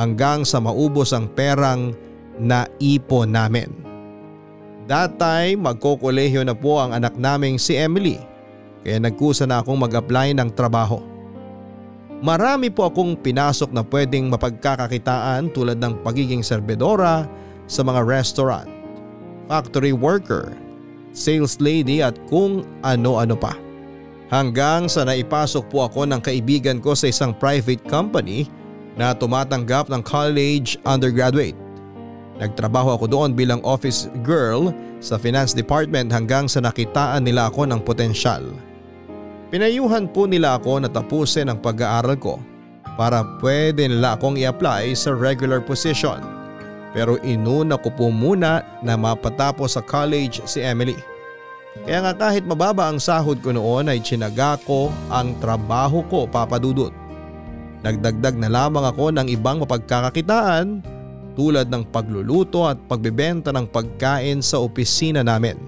hanggang 0.00 0.40
sa 0.44 0.56
maubos 0.56 1.12
ang 1.12 1.28
perang 1.28 1.92
naipon 2.40 3.28
namin. 3.28 3.68
That 4.88 5.20
time 5.20 5.68
magkokolehiyo 5.68 6.40
na 6.48 6.56
po 6.56 6.80
ang 6.80 6.96
anak 6.96 7.12
naming 7.20 7.60
si 7.60 7.76
Emily 7.76 8.16
kaya 8.80 8.96
nagkusa 8.96 9.44
na 9.44 9.60
akong 9.60 9.76
mag-apply 9.76 10.32
ng 10.32 10.48
trabaho. 10.56 11.09
Marami 12.20 12.68
po 12.68 12.84
akong 12.84 13.16
pinasok 13.16 13.72
na 13.72 13.80
pwedeng 13.80 14.28
mapagkakakitaan 14.28 15.48
tulad 15.56 15.80
ng 15.80 16.04
pagiging 16.04 16.44
serbedora 16.44 17.24
sa 17.64 17.80
mga 17.80 18.04
restaurant, 18.04 18.68
factory 19.48 19.96
worker, 19.96 20.52
sales 21.16 21.56
lady 21.64 22.04
at 22.04 22.12
kung 22.28 22.60
ano-ano 22.84 23.32
pa. 23.32 23.56
Hanggang 24.28 24.84
sa 24.84 25.08
naipasok 25.08 25.72
po 25.72 25.88
ako 25.88 26.04
ng 26.12 26.20
kaibigan 26.20 26.76
ko 26.76 26.92
sa 26.92 27.08
isang 27.08 27.32
private 27.32 27.80
company 27.88 28.44
na 29.00 29.16
tumatanggap 29.16 29.88
ng 29.88 30.04
college 30.04 30.76
undergraduate. 30.84 31.56
Nagtrabaho 32.36 33.00
ako 33.00 33.08
doon 33.08 33.32
bilang 33.32 33.64
office 33.64 34.12
girl 34.20 34.76
sa 35.00 35.16
finance 35.16 35.56
department 35.56 36.12
hanggang 36.12 36.44
sa 36.52 36.60
nakitaan 36.60 37.24
nila 37.24 37.48
ako 37.48 37.64
ng 37.64 37.80
potensyal. 37.80 38.44
Pinayuhan 39.50 40.06
po 40.06 40.30
nila 40.30 40.62
ako 40.62 40.78
na 40.78 40.86
tapusin 40.86 41.50
ang 41.50 41.58
pag-aaral 41.58 42.14
ko 42.14 42.38
para 42.94 43.26
pwede 43.42 43.90
nila 43.90 44.14
akong 44.14 44.38
i-apply 44.38 44.94
sa 44.94 45.10
regular 45.10 45.58
position. 45.58 46.22
Pero 46.94 47.18
inuna 47.26 47.74
ko 47.74 47.90
po 47.90 48.14
muna 48.14 48.62
na 48.78 48.94
mapatapos 48.94 49.74
sa 49.74 49.82
college 49.82 50.38
si 50.46 50.62
Emily. 50.62 50.94
Kaya 51.82 51.98
nga 52.02 52.14
kahit 52.14 52.46
mababa 52.46 52.90
ang 52.90 53.02
sahod 53.02 53.42
ko 53.42 53.50
noon 53.50 53.90
ay 53.90 53.98
tsinaga 53.98 54.54
ko 54.62 54.86
ang 55.10 55.34
trabaho 55.42 56.06
ko 56.06 56.30
papadudot. 56.30 56.94
Nagdagdag 57.82 58.38
na 58.38 58.50
lamang 58.50 58.86
ako 58.86 59.10
ng 59.10 59.26
ibang 59.34 59.66
mapagkakakitaan 59.66 60.78
tulad 61.34 61.66
ng 61.66 61.90
pagluluto 61.90 62.70
at 62.70 62.78
pagbebenta 62.86 63.50
ng 63.50 63.66
pagkain 63.66 64.46
sa 64.46 64.62
opisina 64.62 65.26
namin. 65.26 65.58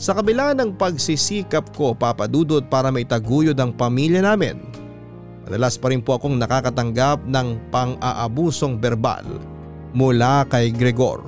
Sa 0.00 0.16
kabila 0.16 0.56
ng 0.56 0.80
pagsisikap 0.80 1.76
ko 1.76 1.92
papadudot 1.92 2.64
para 2.72 2.88
maitaguyod 2.88 3.52
ang 3.60 3.76
pamilya 3.76 4.24
namin, 4.24 4.56
madalas 5.44 5.76
pa 5.76 5.92
rin 5.92 6.00
po 6.00 6.16
akong 6.16 6.40
nakakatanggap 6.40 7.20
ng 7.28 7.68
pang-aabusong 7.68 8.80
verbal 8.80 9.28
mula 9.92 10.48
kay 10.48 10.72
Gregor. 10.72 11.20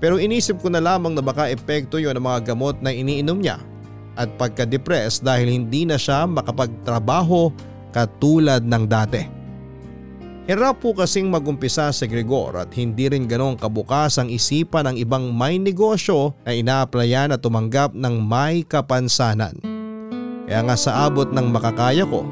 Pero 0.00 0.16
inisip 0.16 0.64
ko 0.64 0.72
na 0.72 0.80
lamang 0.80 1.12
na 1.12 1.20
baka 1.20 1.52
epekto 1.52 2.00
yon 2.00 2.16
ng 2.16 2.24
mga 2.24 2.56
gamot 2.56 2.80
na 2.80 2.88
iniinom 2.88 3.44
niya 3.44 3.60
at 4.16 4.32
pagka-depressed 4.40 5.20
dahil 5.20 5.52
hindi 5.52 5.84
na 5.84 6.00
siya 6.00 6.24
makapagtrabaho 6.24 7.52
katulad 7.92 8.64
ng 8.64 8.84
dati. 8.88 9.33
Hirap 10.44 10.84
po 10.84 10.92
kasing 10.92 11.32
magumpisa 11.32 11.88
si 11.88 12.04
Gregor 12.04 12.60
at 12.60 12.68
hindi 12.76 13.08
rin 13.08 13.24
ganong 13.24 13.56
kabukas 13.56 14.20
ang 14.20 14.28
isipan 14.28 14.92
ng 14.92 14.96
ibang 15.00 15.32
may 15.32 15.56
negosyo 15.56 16.36
na 16.44 16.52
inaaplayan 16.52 17.32
at 17.32 17.40
tumanggap 17.40 17.96
ng 17.96 18.20
may 18.20 18.60
kapansanan. 18.60 19.56
Kaya 20.44 20.60
nga 20.68 20.76
sa 20.76 21.08
abot 21.08 21.24
ng 21.24 21.48
makakaya 21.48 22.04
ko, 22.04 22.28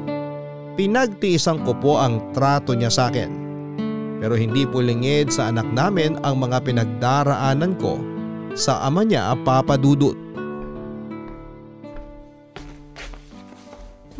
pinagtiisan 0.77 1.65
ko 1.65 1.73
po 1.73 1.97
ang 1.97 2.21
trato 2.37 2.77
niya 2.77 2.93
sa 2.93 3.09
akin. 3.09 3.33
Pero 4.21 4.37
hindi 4.37 4.69
po 4.69 4.85
lingid 4.85 5.33
sa 5.33 5.49
anak 5.49 5.65
namin 5.73 6.21
ang 6.21 6.37
mga 6.37 6.61
pinagdaraanan 6.69 7.73
ko 7.81 7.97
sa 8.53 8.85
ama 8.85 9.01
niya 9.01 9.33
papadudot. 9.41 10.13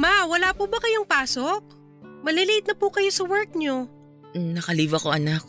Ma, 0.01 0.25
wala 0.25 0.49
po 0.57 0.65
ba 0.65 0.81
kayong 0.81 1.05
pasok? 1.05 1.82
Malilate 2.23 2.71
na 2.71 2.75
po 2.79 2.87
kayo 2.87 3.11
sa 3.11 3.27
work 3.27 3.51
nyo. 3.53 3.91
Mm, 4.31 4.55
Nakalive 4.55 4.95
ako 4.95 5.11
anak. 5.11 5.43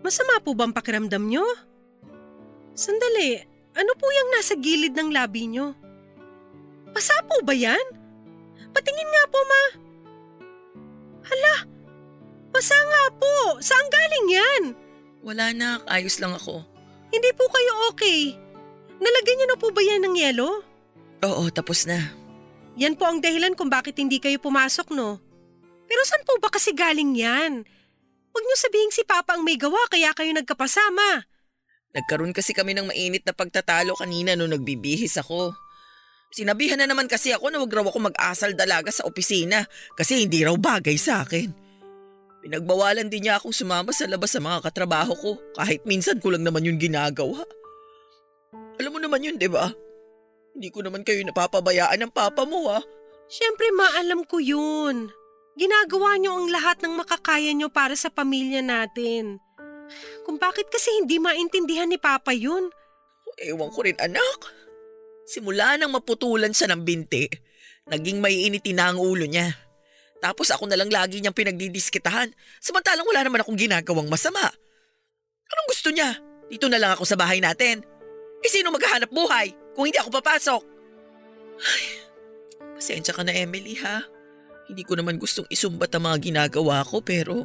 Masama 0.00 0.40
po 0.40 0.56
ba 0.56 0.64
ang 0.64 0.74
pakiramdam 0.74 1.28
nyo? 1.28 1.44
Sandali, 2.72 3.38
ano 3.76 3.92
po 3.94 4.06
yung 4.08 4.30
nasa 4.34 4.56
gilid 4.56 4.96
ng 4.96 5.12
labi 5.12 5.46
nyo? 5.52 5.76
Pasa 6.96 7.14
po 7.28 7.44
ba 7.44 7.52
yan? 7.52 7.82
Patingin 8.72 9.10
nga 9.12 9.24
po, 9.30 9.38
ma. 9.44 9.62
Hala, 11.24 11.54
pasa 12.50 12.74
nga 12.74 13.04
po. 13.16 13.34
Saan 13.60 13.86
galing 13.88 14.26
yan? 14.28 14.62
Wala 15.24 15.52
na, 15.56 15.80
ayos 15.88 16.20
lang 16.20 16.36
ako. 16.36 16.60
Hindi 17.12 17.30
po 17.32 17.44
kayo 17.48 17.72
okay. 17.94 18.34
Nalagyan 19.00 19.36
nyo 19.40 19.46
na 19.48 19.58
po 19.60 19.68
ba 19.72 19.80
yan 19.80 20.02
ng 20.04 20.16
yelo? 20.18 20.60
Oo, 21.24 21.48
tapos 21.48 21.88
na. 21.88 22.12
Yan 22.76 22.98
po 22.98 23.06
ang 23.06 23.22
dahilan 23.22 23.54
kung 23.54 23.70
bakit 23.70 23.96
hindi 23.96 24.18
kayo 24.18 24.36
pumasok, 24.42 24.92
no? 24.92 25.23
Pero 25.94 26.02
saan 26.10 26.26
po 26.26 26.34
ba 26.42 26.50
kasi 26.50 26.74
galing 26.74 27.14
yan? 27.14 27.62
Huwag 28.34 28.42
niyo 28.42 28.56
sabihin 28.58 28.90
si 28.90 29.06
Papa 29.06 29.38
ang 29.38 29.46
may 29.46 29.54
gawa 29.54 29.78
kaya 29.86 30.10
kayo 30.10 30.34
nagkapasama. 30.34 31.22
Nagkaroon 31.94 32.34
kasi 32.34 32.50
kami 32.50 32.74
ng 32.74 32.90
mainit 32.90 33.22
na 33.22 33.30
pagtatalo 33.30 33.94
kanina 33.94 34.34
nung 34.34 34.50
nagbibihis 34.50 35.14
ako. 35.22 35.54
Sinabihan 36.34 36.82
na 36.82 36.90
naman 36.90 37.06
kasi 37.06 37.30
ako 37.30 37.46
na 37.46 37.62
wag 37.62 37.70
raw 37.70 37.86
ako 37.86 38.10
mag-asal 38.10 38.58
dalaga 38.58 38.90
sa 38.90 39.06
opisina 39.06 39.62
kasi 39.94 40.26
hindi 40.26 40.42
raw 40.42 40.58
bagay 40.58 40.98
sa 40.98 41.22
akin. 41.22 41.54
Pinagbawalan 42.42 43.06
din 43.06 43.30
niya 43.30 43.38
akong 43.38 43.54
sumama 43.54 43.94
sa 43.94 44.10
labas 44.10 44.34
sa 44.34 44.42
mga 44.42 44.66
katrabaho 44.66 45.14
ko 45.14 45.38
kahit 45.54 45.86
minsan 45.86 46.18
ko 46.18 46.34
lang 46.34 46.42
naman 46.42 46.66
yun 46.66 46.74
ginagawa. 46.74 47.46
Alam 48.82 48.90
mo 48.90 48.98
naman 48.98 49.22
yun, 49.22 49.38
di 49.38 49.46
ba? 49.46 49.70
Hindi 50.58 50.74
ko 50.74 50.82
naman 50.82 51.06
kayo 51.06 51.22
napapabayaan 51.22 52.02
ng 52.02 52.10
papa 52.10 52.42
mo 52.42 52.66
ah. 52.66 52.82
Siyempre 53.30 53.70
maalam 53.70 54.26
ko 54.26 54.42
yun. 54.42 55.14
Ginagawa 55.54 56.18
niyo 56.18 56.34
ang 56.34 56.50
lahat 56.50 56.82
ng 56.82 56.98
makakaya 56.98 57.54
niyo 57.54 57.70
para 57.70 57.94
sa 57.94 58.10
pamilya 58.10 58.58
natin. 58.58 59.38
Kung 60.26 60.40
bakit 60.40 60.66
kasi 60.66 60.90
hindi 60.98 61.22
maintindihan 61.22 61.86
ni 61.86 61.94
Papa 62.00 62.34
yun? 62.34 62.72
Ewan 63.38 63.70
ko 63.70 63.86
rin 63.86 63.98
anak. 64.02 64.50
Simula 65.24 65.78
nang 65.78 65.94
maputulan 65.94 66.50
siya 66.50 66.74
ng 66.74 66.82
binti, 66.82 67.30
naging 67.88 68.18
may 68.18 68.50
initi 68.50 68.74
na 68.74 68.92
ang 68.92 68.98
ulo 68.98 69.24
niya. 69.24 69.54
Tapos 70.20 70.50
ako 70.50 70.66
na 70.66 70.76
lang 70.76 70.88
lagi 70.88 71.20
niyang 71.20 71.36
pinagdidiskitahan, 71.36 72.32
samantalang 72.58 73.06
wala 73.06 73.22
naman 73.22 73.40
akong 73.44 73.60
ginagawang 73.60 74.08
masama. 74.08 74.44
Anong 75.48 75.68
gusto 75.68 75.88
niya? 75.92 76.16
Dito 76.48 76.66
na 76.68 76.80
lang 76.80 76.92
ako 76.96 77.04
sa 77.04 77.16
bahay 77.16 77.38
natin. 77.38 77.84
Eh 78.44 78.50
sino 78.50 78.72
maghahanap 78.72 79.08
buhay 79.12 79.52
kung 79.72 79.88
hindi 79.88 80.00
ako 80.00 80.20
papasok? 80.20 80.62
Ay, 81.60 81.84
pasensya 82.76 83.16
ka 83.16 83.22
na 83.24 83.32
Emily 83.32 83.76
ha. 83.80 84.13
Hindi 84.64 84.82
ko 84.82 84.96
naman 84.96 85.20
gustong 85.20 85.48
isumbat 85.52 85.92
ang 85.92 86.08
mga 86.08 86.18
ginagawa 86.32 86.80
ko 86.84 87.04
pero 87.04 87.44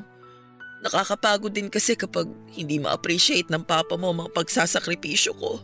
nakakapagod 0.79 1.51
din 1.51 1.67
kasi 1.67 1.99
kapag 1.99 2.31
hindi 2.55 2.79
ma-appreciate 2.79 3.51
ng 3.51 3.67
papa 3.67 3.99
mo 3.99 4.15
ang 4.15 4.23
mga 4.23 4.31
pagsasakripisyo 4.31 5.35
ko. 5.35 5.59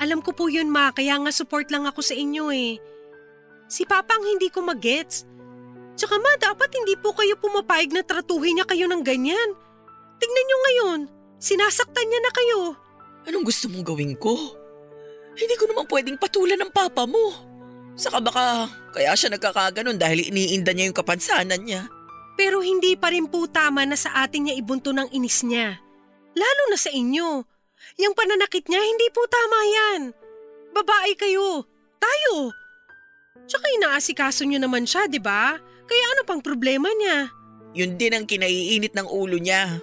Alam 0.00 0.22
ko 0.24 0.32
po 0.32 0.48
yun 0.48 0.70
ma, 0.70 0.94
kaya 0.94 1.18
nga 1.20 1.28
support 1.34 1.68
lang 1.68 1.84
ako 1.84 2.00
sa 2.00 2.14
inyo 2.16 2.48
eh. 2.54 2.80
Si 3.68 3.84
Papa 3.84 4.16
ang 4.16 4.24
hindi 4.24 4.48
ko 4.48 4.64
magets. 4.64 5.28
Tsaka 5.94 6.16
ma, 6.16 6.32
dapat 6.40 6.72
hindi 6.72 6.96
po 6.96 7.12
kayo 7.12 7.36
pumapayag 7.36 7.92
na 7.92 8.00
tratuhin 8.00 8.56
niya 8.56 8.66
kayo 8.66 8.88
ng 8.88 9.04
ganyan. 9.04 9.50
Tingnan 10.16 10.46
niyo 10.48 10.58
ngayon, 10.64 11.00
sinasaktan 11.36 12.06
niya 12.08 12.20
na 12.24 12.32
kayo. 12.32 12.58
Anong 13.28 13.44
gusto 13.44 13.68
mong 13.68 13.84
gawin 13.84 14.16
ko? 14.16 14.32
Hindi 15.36 15.54
ko 15.60 15.68
naman 15.68 15.84
pwedeng 15.92 16.16
patulan 16.16 16.56
ng 16.64 16.72
papa 16.72 17.04
mo. 17.04 17.49
Saka 18.00 18.16
baka 18.24 18.72
kaya 18.96 19.12
siya 19.12 19.28
nagkakaganon 19.36 20.00
dahil 20.00 20.32
iniinda 20.32 20.72
niya 20.72 20.88
yung 20.88 20.96
kapansanan 20.96 21.60
niya. 21.60 21.84
Pero 22.40 22.64
hindi 22.64 22.96
pa 22.96 23.12
rin 23.12 23.28
po 23.28 23.44
tama 23.44 23.84
na 23.84 23.92
sa 23.92 24.24
atin 24.24 24.48
niya 24.48 24.56
ibunto 24.56 24.96
ng 24.96 25.12
inis 25.12 25.44
niya. 25.44 25.76
Lalo 26.32 26.62
na 26.72 26.80
sa 26.80 26.88
inyo. 26.88 27.44
Yung 28.00 28.16
pananakit 28.16 28.64
niya, 28.72 28.80
hindi 28.80 29.12
po 29.12 29.20
tama 29.28 29.58
yan. 29.68 30.00
Babae 30.72 31.12
kayo. 31.20 31.68
Tayo. 32.00 32.56
Tsaka 33.44 33.68
inaasikaso 33.76 34.48
niyo 34.48 34.64
naman 34.64 34.88
siya, 34.88 35.04
di 35.04 35.20
ba? 35.20 35.60
Kaya 35.84 36.04
ano 36.16 36.24
pang 36.24 36.40
problema 36.40 36.88
niya? 36.96 37.28
Yun 37.76 38.00
din 38.00 38.16
ang 38.16 38.24
kinaiinit 38.24 38.96
ng 38.96 39.08
ulo 39.12 39.36
niya. 39.36 39.76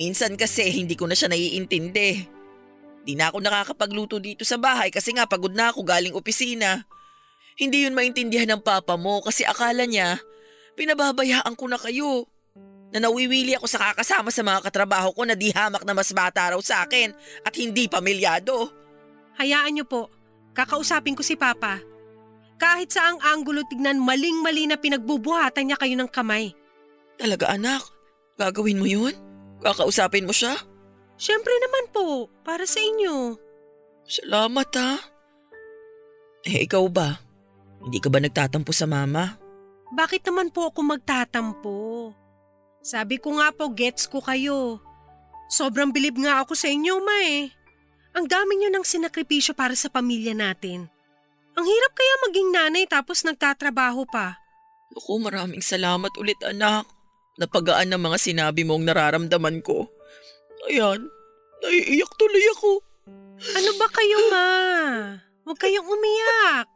Minsan 0.00 0.40
kasi 0.40 0.72
hindi 0.72 0.96
ko 0.96 1.04
na 1.04 1.12
siya 1.12 1.28
naiintindi. 1.28 2.10
Di 3.04 3.12
na 3.12 3.28
ako 3.28 3.44
nakakapagluto 3.44 4.16
dito 4.16 4.48
sa 4.48 4.56
bahay 4.56 4.88
kasi 4.88 5.12
nga 5.12 5.28
pagod 5.28 5.52
na 5.52 5.68
ako 5.68 5.84
galing 5.84 6.16
opisina. 6.16 6.88
Hindi 7.54 7.86
yun 7.86 7.94
maintindihan 7.94 8.58
ng 8.58 8.62
papa 8.62 8.98
mo 8.98 9.22
kasi 9.22 9.46
akala 9.46 9.86
niya 9.86 10.18
pinababayaan 10.74 11.54
ko 11.54 11.64
na 11.70 11.78
kayo. 11.78 12.26
Na 12.94 13.02
nawiwili 13.02 13.58
ako 13.58 13.66
sa 13.66 13.90
kakasama 13.90 14.30
sa 14.30 14.46
mga 14.46 14.62
katrabaho 14.70 15.10
ko 15.10 15.26
na 15.26 15.34
di 15.34 15.50
hamak 15.50 15.82
na 15.82 15.94
mas 15.98 16.14
bata 16.14 16.54
raw 16.54 16.60
sa 16.62 16.86
akin 16.86 17.10
at 17.42 17.54
hindi 17.58 17.90
pamilyado. 17.90 18.70
Hayaan 19.34 19.74
niyo 19.74 19.86
po. 19.86 20.06
Kakausapin 20.54 21.18
ko 21.18 21.26
si 21.26 21.34
Papa. 21.34 21.82
Kahit 22.54 22.94
saang 22.94 23.18
anggulo 23.18 23.66
tignan 23.66 23.98
maling-mali 23.98 24.70
na 24.70 24.78
pinagbubuhatan 24.78 25.66
niya 25.66 25.78
kayo 25.78 25.98
ng 25.98 26.06
kamay. 26.06 26.54
Talaga 27.18 27.50
anak, 27.50 27.82
gagawin 28.38 28.78
mo 28.78 28.86
yun? 28.86 29.14
Kakausapin 29.58 30.22
mo 30.22 30.30
siya? 30.30 30.54
Siyempre 31.18 31.50
naman 31.66 31.90
po, 31.90 32.30
para 32.46 32.62
sa 32.62 32.78
inyo. 32.78 33.34
Salamat 34.06 34.70
ha. 34.78 35.02
Eh 36.46 36.62
ikaw 36.62 36.86
ba? 36.86 37.18
Hindi 37.84 38.00
ka 38.00 38.08
ba 38.08 38.18
nagtatampo 38.18 38.72
sa 38.72 38.88
mama? 38.88 39.36
Bakit 39.92 40.24
naman 40.26 40.48
po 40.48 40.72
ako 40.72 40.80
magtatampo? 40.82 41.78
Sabi 42.80 43.20
ko 43.20 43.36
nga 43.36 43.52
po, 43.52 43.68
gets 43.72 44.08
ko 44.08 44.24
kayo. 44.24 44.80
Sobrang 45.52 45.92
bilib 45.92 46.16
nga 46.16 46.40
ako 46.40 46.56
sa 46.56 46.72
inyo, 46.72 46.94
ma 47.04 47.16
eh. 47.28 47.52
Ang 48.16 48.26
dami 48.26 48.56
niyo 48.56 48.72
ng 48.72 48.84
sinakripisyo 48.84 49.52
para 49.52 49.76
sa 49.76 49.92
pamilya 49.92 50.32
natin. 50.32 50.88
Ang 51.54 51.66
hirap 51.68 51.92
kaya 51.94 52.14
maging 52.26 52.48
nanay 52.50 52.84
tapos 52.88 53.22
nagtatrabaho 53.22 54.02
pa. 54.08 54.40
Naku, 54.90 55.14
maraming 55.22 55.62
salamat 55.62 56.10
ulit 56.18 56.38
anak. 56.42 56.88
Napagaan 57.38 57.90
ng 57.90 58.02
mga 58.02 58.18
sinabi 58.18 58.62
mong 58.62 58.86
nararamdaman 58.86 59.62
ko. 59.62 59.90
Ayan, 60.70 61.10
naiiyak 61.62 62.12
tuloy 62.18 62.46
ako. 62.58 62.72
Ano 63.58 63.70
ba 63.78 63.86
kayo, 63.90 64.18
ma? 64.30 64.48
Huwag 65.46 65.58
kayong 65.58 65.86
umiyak. 65.86 66.73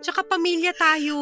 Tsaka 0.00 0.24
pamilya 0.24 0.72
tayo. 0.72 1.20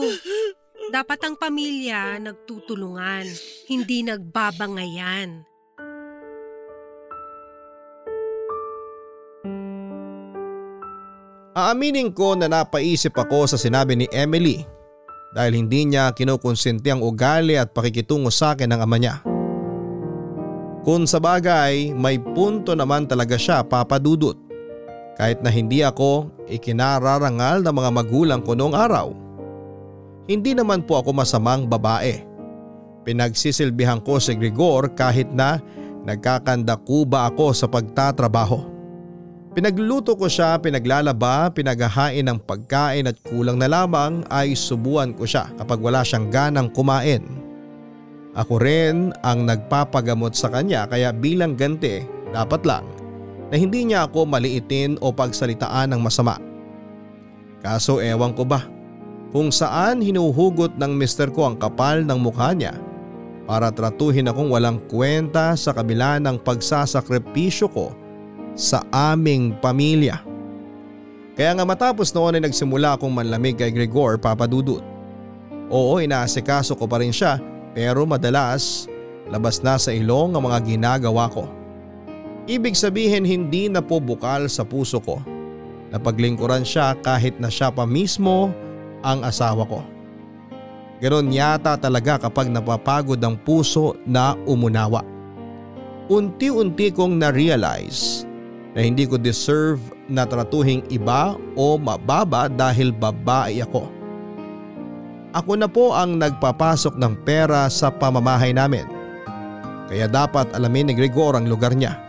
Dapat 0.88 1.18
ang 1.26 1.34
pamilya 1.36 2.16
nagtutulungan, 2.22 3.26
hindi 3.68 4.06
nagbabangayan. 4.06 5.44
Aaminin 11.58 12.14
ko 12.14 12.38
na 12.38 12.46
napaisip 12.46 13.18
ako 13.18 13.50
sa 13.50 13.58
sinabi 13.58 13.98
ni 13.98 14.06
Emily 14.14 14.62
dahil 15.34 15.58
hindi 15.58 15.90
niya 15.90 16.14
kinukonsente 16.14 16.88
ang 16.88 17.02
ugali 17.02 17.58
at 17.58 17.74
pakikitungo 17.74 18.30
sa 18.30 18.54
akin 18.54 18.70
ng 18.70 18.80
ama 18.80 18.96
niya. 18.96 19.18
Kung 20.86 21.04
sa 21.04 21.20
bagay, 21.20 21.92
may 21.92 22.16
punto 22.16 22.72
naman 22.72 23.04
talaga 23.10 23.36
siya 23.36 23.66
papadudot. 23.66 24.47
Kahit 25.18 25.42
na 25.42 25.50
hindi 25.50 25.82
ako 25.82 26.30
ikinararangal 26.46 27.66
ng 27.66 27.74
mga 27.74 27.90
magulang 27.90 28.40
ko 28.40 28.54
noong 28.54 28.76
araw. 28.78 29.10
Hindi 30.30 30.54
naman 30.54 30.86
po 30.86 31.02
ako 31.02 31.10
masamang 31.10 31.66
babae. 31.66 32.22
Pinagsisilbihan 33.02 33.98
ko 33.98 34.22
si 34.22 34.38
Gregor 34.38 34.94
kahit 34.94 35.26
na 35.34 35.58
nagkakandakuba 36.06 37.34
ako 37.34 37.50
sa 37.50 37.66
pagtatrabaho. 37.66 38.78
Pinagluluto 39.58 40.14
ko 40.14 40.30
siya, 40.30 40.60
pinaglalaba, 40.60 41.50
pinaghahain 41.50 42.22
ng 42.22 42.38
pagkain 42.46 43.10
at 43.10 43.18
kulang 43.26 43.58
na 43.58 43.66
lamang 43.66 44.22
ay 44.30 44.54
subuan 44.54 45.16
ko 45.16 45.26
siya 45.26 45.50
kapag 45.58 45.82
wala 45.82 46.06
siyang 46.06 46.30
ganang 46.30 46.70
kumain. 46.70 47.26
Ako 48.38 48.60
rin 48.62 49.10
ang 49.26 49.50
nagpapagamot 49.50 50.36
sa 50.36 50.46
kanya 50.52 50.86
kaya 50.86 51.10
bilang 51.10 51.58
ganti 51.58 52.06
dapat 52.30 52.62
lang 52.62 52.86
na 53.48 53.56
hindi 53.56 53.88
niya 53.88 54.08
ako 54.08 54.28
maliitin 54.28 55.00
o 55.00 55.12
pagsalitaan 55.12 55.92
ng 55.92 56.00
masama. 56.00 56.36
Kaso 57.64 57.98
ewan 57.98 58.36
ko 58.36 58.44
ba 58.46 58.68
kung 59.28 59.52
saan 59.52 60.00
hinuhugot 60.00 60.76
ng 60.80 60.92
mister 60.96 61.28
ko 61.28 61.48
ang 61.48 61.56
kapal 61.60 62.00
ng 62.00 62.16
mukha 62.16 62.56
niya 62.56 62.76
para 63.48 63.72
tratuhin 63.72 64.28
akong 64.28 64.52
walang 64.52 64.80
kwenta 64.88 65.56
sa 65.56 65.72
kabila 65.72 66.20
ng 66.20 66.36
pagsasakripisyo 66.40 67.68
ko 67.72 67.92
sa 68.52 68.84
aming 68.92 69.56
pamilya. 69.60 70.20
Kaya 71.38 71.54
nga 71.54 71.64
matapos 71.64 72.10
noon 72.12 72.40
ay 72.40 72.42
nagsimula 72.44 72.98
akong 72.98 73.14
manlamig 73.14 73.56
kay 73.56 73.70
Gregor 73.70 74.18
papadudot. 74.18 74.82
Oo 75.68 76.00
inaasikaso 76.00 76.76
ko 76.76 76.88
pa 76.88 77.00
rin 77.00 77.12
siya 77.12 77.40
pero 77.76 78.04
madalas 78.08 78.88
labas 79.28 79.60
na 79.60 79.76
sa 79.76 79.92
ilong 79.92 80.34
ang 80.34 80.44
mga 80.48 80.58
ginagawa 80.64 81.28
ko. 81.28 81.57
Ibig 82.48 82.72
sabihin 82.72 83.28
hindi 83.28 83.68
na 83.68 83.84
po 83.84 84.00
bukal 84.00 84.48
sa 84.48 84.64
puso 84.64 85.04
ko 85.04 85.20
na 85.92 86.00
paglingkuran 86.00 86.64
siya 86.64 86.96
kahit 87.04 87.36
na 87.36 87.52
siya 87.52 87.68
pa 87.68 87.84
mismo 87.84 88.48
ang 89.04 89.20
asawa 89.20 89.68
ko. 89.68 89.84
Ganon 90.98 91.28
yata 91.28 91.76
talaga 91.76 92.16
kapag 92.16 92.48
napapagod 92.48 93.20
ang 93.20 93.36
puso 93.36 94.00
na 94.08 94.32
umunawa. 94.48 95.04
Unti-unti 96.08 96.88
kong 96.88 97.20
na-realize 97.20 98.24
na 98.72 98.80
hindi 98.80 99.04
ko 99.04 99.20
deserve 99.20 99.84
na 100.08 100.24
tratuhing 100.24 100.88
iba 100.88 101.36
o 101.52 101.76
mababa 101.76 102.48
dahil 102.48 102.96
babae 102.96 103.60
ako. 103.60 103.92
Ako 105.36 105.52
na 105.60 105.68
po 105.68 105.92
ang 105.92 106.16
nagpapasok 106.16 106.96
ng 106.96 107.12
pera 107.28 107.68
sa 107.68 107.92
pamamahay 107.92 108.56
namin. 108.56 108.88
Kaya 109.92 110.08
dapat 110.08 110.48
alamin 110.56 110.88
ni 110.88 110.94
Gregor 110.96 111.36
ang 111.36 111.44
lugar 111.44 111.76
niya. 111.76 112.07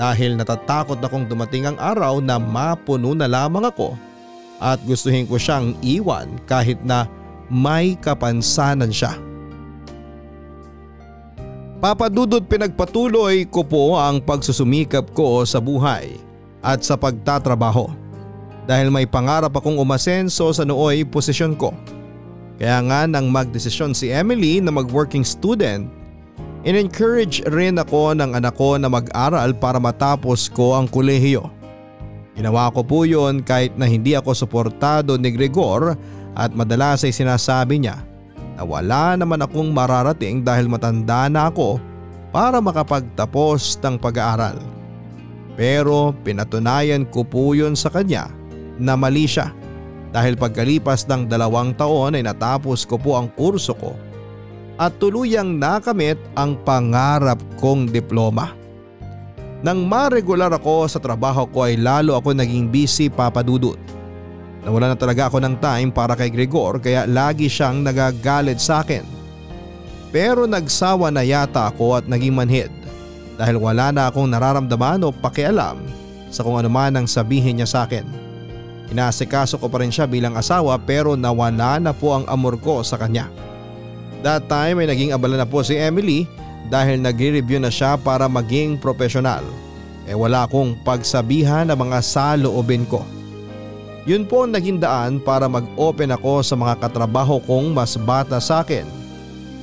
Dahil 0.00 0.40
natatakot 0.40 0.96
akong 0.96 1.28
dumating 1.28 1.68
ang 1.68 1.76
araw 1.76 2.24
na 2.24 2.40
mapuno 2.40 3.12
na 3.12 3.28
lamang 3.28 3.68
ako 3.68 4.00
at 4.56 4.80
gustuhin 4.88 5.28
ko 5.28 5.36
siyang 5.36 5.76
iwan 5.84 6.40
kahit 6.48 6.80
na 6.80 7.04
may 7.52 8.00
kapansanan 8.00 8.88
siya. 8.88 9.12
Papadudot 11.84 12.44
pinagpatuloy 12.44 13.44
ko 13.52 13.60
po 13.60 14.00
ang 14.00 14.24
pagsusumikap 14.24 15.12
ko 15.12 15.44
sa 15.44 15.60
buhay 15.60 16.16
at 16.64 16.80
sa 16.80 16.96
pagtatrabaho 16.96 17.92
dahil 18.64 18.88
may 18.88 19.04
pangarap 19.04 19.52
akong 19.52 19.76
umasenso 19.76 20.48
sa 20.52 20.64
nooy 20.64 21.04
posisyon 21.04 21.56
ko. 21.60 21.76
Kaya 22.56 22.84
nga 22.84 23.08
nang 23.08 23.28
magdesisyon 23.32 23.96
si 23.96 24.12
Emily 24.12 24.60
na 24.60 24.68
mag-working 24.68 25.24
student, 25.24 25.88
in-encourage 26.64 27.40
rin 27.48 27.80
ako 27.80 28.12
ng 28.16 28.36
anak 28.36 28.54
ko 28.56 28.76
na 28.76 28.88
mag-aral 28.92 29.56
para 29.56 29.80
matapos 29.80 30.52
ko 30.52 30.76
ang 30.76 30.86
kolehiyo. 30.88 31.48
Ginawa 32.36 32.72
ko 32.72 32.80
po 32.84 33.04
yun 33.04 33.44
kahit 33.44 33.76
na 33.76 33.84
hindi 33.84 34.16
ako 34.16 34.32
suportado 34.32 35.16
ni 35.16 35.32
Gregor 35.32 35.96
at 36.36 36.54
madalas 36.54 37.04
ay 37.04 37.12
sinasabi 37.12 37.82
niya 37.82 38.00
na 38.56 38.62
wala 38.64 39.16
naman 39.16 39.40
akong 39.44 39.72
mararating 39.72 40.44
dahil 40.44 40.68
matanda 40.68 41.28
na 41.28 41.48
ako 41.48 41.80
para 42.30 42.62
makapagtapos 42.62 43.76
ng 43.82 43.98
pag-aaral. 43.98 44.56
Pero 45.58 46.16
pinatunayan 46.24 47.04
ko 47.04 47.26
po 47.26 47.52
yun 47.52 47.76
sa 47.76 47.92
kanya 47.92 48.30
na 48.80 48.96
mali 48.96 49.28
siya 49.28 49.52
dahil 50.10 50.38
pagkalipas 50.38 51.04
ng 51.06 51.28
dalawang 51.28 51.74
taon 51.76 52.16
ay 52.16 52.24
natapos 52.24 52.88
ko 52.88 52.96
po 52.96 53.18
ang 53.18 53.28
kurso 53.34 53.76
ko 53.76 53.92
at 54.80 54.96
tuluyang 54.96 55.60
nakamit 55.60 56.16
ang 56.32 56.56
pangarap 56.64 57.36
kong 57.60 57.92
diploma. 57.92 58.56
Nang 59.60 59.84
maregular 59.84 60.48
ako 60.48 60.88
sa 60.88 60.96
trabaho 60.96 61.44
ko 61.52 61.68
ay 61.68 61.76
lalo 61.76 62.16
ako 62.16 62.32
naging 62.32 62.72
busy 62.72 63.12
papadudot. 63.12 63.76
Nawala 64.64 64.92
na 64.92 64.96
talaga 64.96 65.28
ako 65.28 65.44
ng 65.44 65.60
time 65.60 65.92
para 65.92 66.16
kay 66.16 66.32
Gregor 66.32 66.80
kaya 66.80 67.04
lagi 67.04 67.52
siyang 67.52 67.84
nagagalit 67.84 68.56
sa 68.56 68.80
akin. 68.80 69.04
Pero 70.08 70.48
nagsawa 70.48 71.12
na 71.12 71.20
yata 71.20 71.68
ako 71.68 72.00
at 72.00 72.08
naging 72.08 72.32
manhid 72.32 72.72
dahil 73.36 73.60
wala 73.60 73.92
na 73.92 74.08
akong 74.08 74.32
nararamdaman 74.32 75.04
o 75.04 75.12
pakialam 75.12 75.76
sa 76.32 76.40
kung 76.40 76.56
ano 76.56 76.72
man 76.72 76.96
ang 76.96 77.04
sabihin 77.04 77.60
niya 77.60 77.68
sa 77.68 77.84
akin. 77.84 78.04
Inasikaso 78.90 79.60
ko 79.60 79.68
pa 79.68 79.84
rin 79.84 79.92
siya 79.92 80.08
bilang 80.08 80.40
asawa 80.40 80.80
pero 80.80 81.20
nawala 81.20 81.76
na 81.76 81.92
po 81.92 82.16
ang 82.16 82.24
amor 82.32 82.56
ko 82.56 82.80
sa 82.80 82.96
kanya. 82.96 83.28
That 84.20 84.52
time 84.52 84.84
ay 84.84 84.88
naging 84.92 85.16
abala 85.16 85.40
na 85.40 85.48
po 85.48 85.64
si 85.64 85.80
Emily 85.80 86.28
dahil 86.68 87.00
nagre-review 87.00 87.56
na 87.60 87.72
siya 87.72 87.96
para 87.96 88.28
maging 88.28 88.76
profesional. 88.76 89.40
Eh 90.04 90.12
wala 90.12 90.44
akong 90.44 90.76
pagsabihan 90.84 91.68
ng 91.72 91.78
mga 91.78 91.98
saloobin 92.04 92.84
ko. 92.84 93.00
Yun 94.08 94.24
po 94.24 94.44
ang 94.44 94.52
naging 94.56 94.80
daan 94.80 95.20
para 95.20 95.48
mag-open 95.48 96.12
ako 96.12 96.40
sa 96.40 96.56
mga 96.56 96.80
katrabaho 96.80 97.40
kong 97.44 97.72
mas 97.72 98.00
bata 98.00 98.40
sa 98.40 98.64
akin 98.64 98.84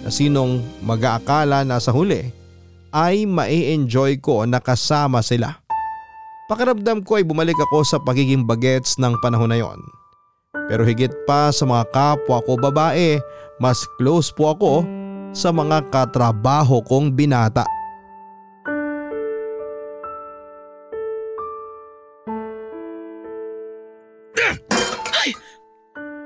na 0.05 0.09
sinong 0.13 0.61
mag-aakala 0.85 1.65
na 1.65 1.81
sa 1.81 1.89
huli 1.89 2.29
ay 2.93 3.25
mai-enjoy 3.25 4.17
ko 4.21 4.45
na 4.45 4.61
kasama 4.61 5.25
sila. 5.25 5.57
Pakiramdam 6.47 7.03
ko 7.03 7.19
ay 7.19 7.27
bumalik 7.27 7.59
ako 7.59 7.83
sa 7.83 7.97
pagiging 7.99 8.47
bagets 8.47 8.95
ng 9.01 9.19
panahon 9.19 9.51
na 9.51 9.59
yon. 9.59 9.79
Pero 10.71 10.87
higit 10.87 11.11
pa 11.27 11.51
sa 11.51 11.67
mga 11.67 11.91
kapwa 11.91 12.39
ko 12.43 12.55
babae, 12.55 13.19
mas 13.57 13.85
close 13.97 14.29
po 14.29 14.53
ako 14.53 14.73
sa 15.33 15.49
mga 15.53 15.89
katrabaho 15.89 16.81
kong 16.85 17.13
binata. 17.13 17.65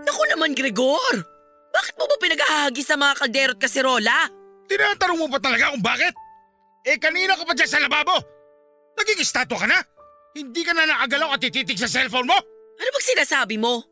Naku 0.02 0.24
naman, 0.28 0.52
Gregor! 0.56 1.16
Bakit 1.72 1.96
mo 1.96 2.04
ba 2.04 2.16
pinaghahagi 2.20 2.84
sa 2.84 3.00
mga 3.00 3.14
kaldero 3.16 3.52
at 3.56 3.60
kaserola? 3.64 4.28
Tinatanong 4.68 5.20
mo 5.20 5.28
pa 5.32 5.40
talaga 5.40 5.72
kung 5.72 5.84
bakit? 5.84 6.12
Eh 6.84 7.00
kanina 7.00 7.40
ka 7.40 7.48
pa 7.48 7.56
dyan 7.56 7.70
sa 7.70 7.80
lababo. 7.80 8.20
Naging 9.00 9.24
estatwa 9.24 9.58
ka 9.64 9.68
na? 9.68 9.80
Hindi 10.36 10.64
ka 10.64 10.72
na 10.76 10.88
nakagalaw 10.88 11.36
at 11.36 11.44
tititig 11.44 11.80
sa 11.80 11.88
cellphone 11.88 12.28
mo? 12.28 12.38
Ano 12.80 12.90
bang 12.92 13.08
sinasabi 13.16 13.56
mo? 13.60 13.84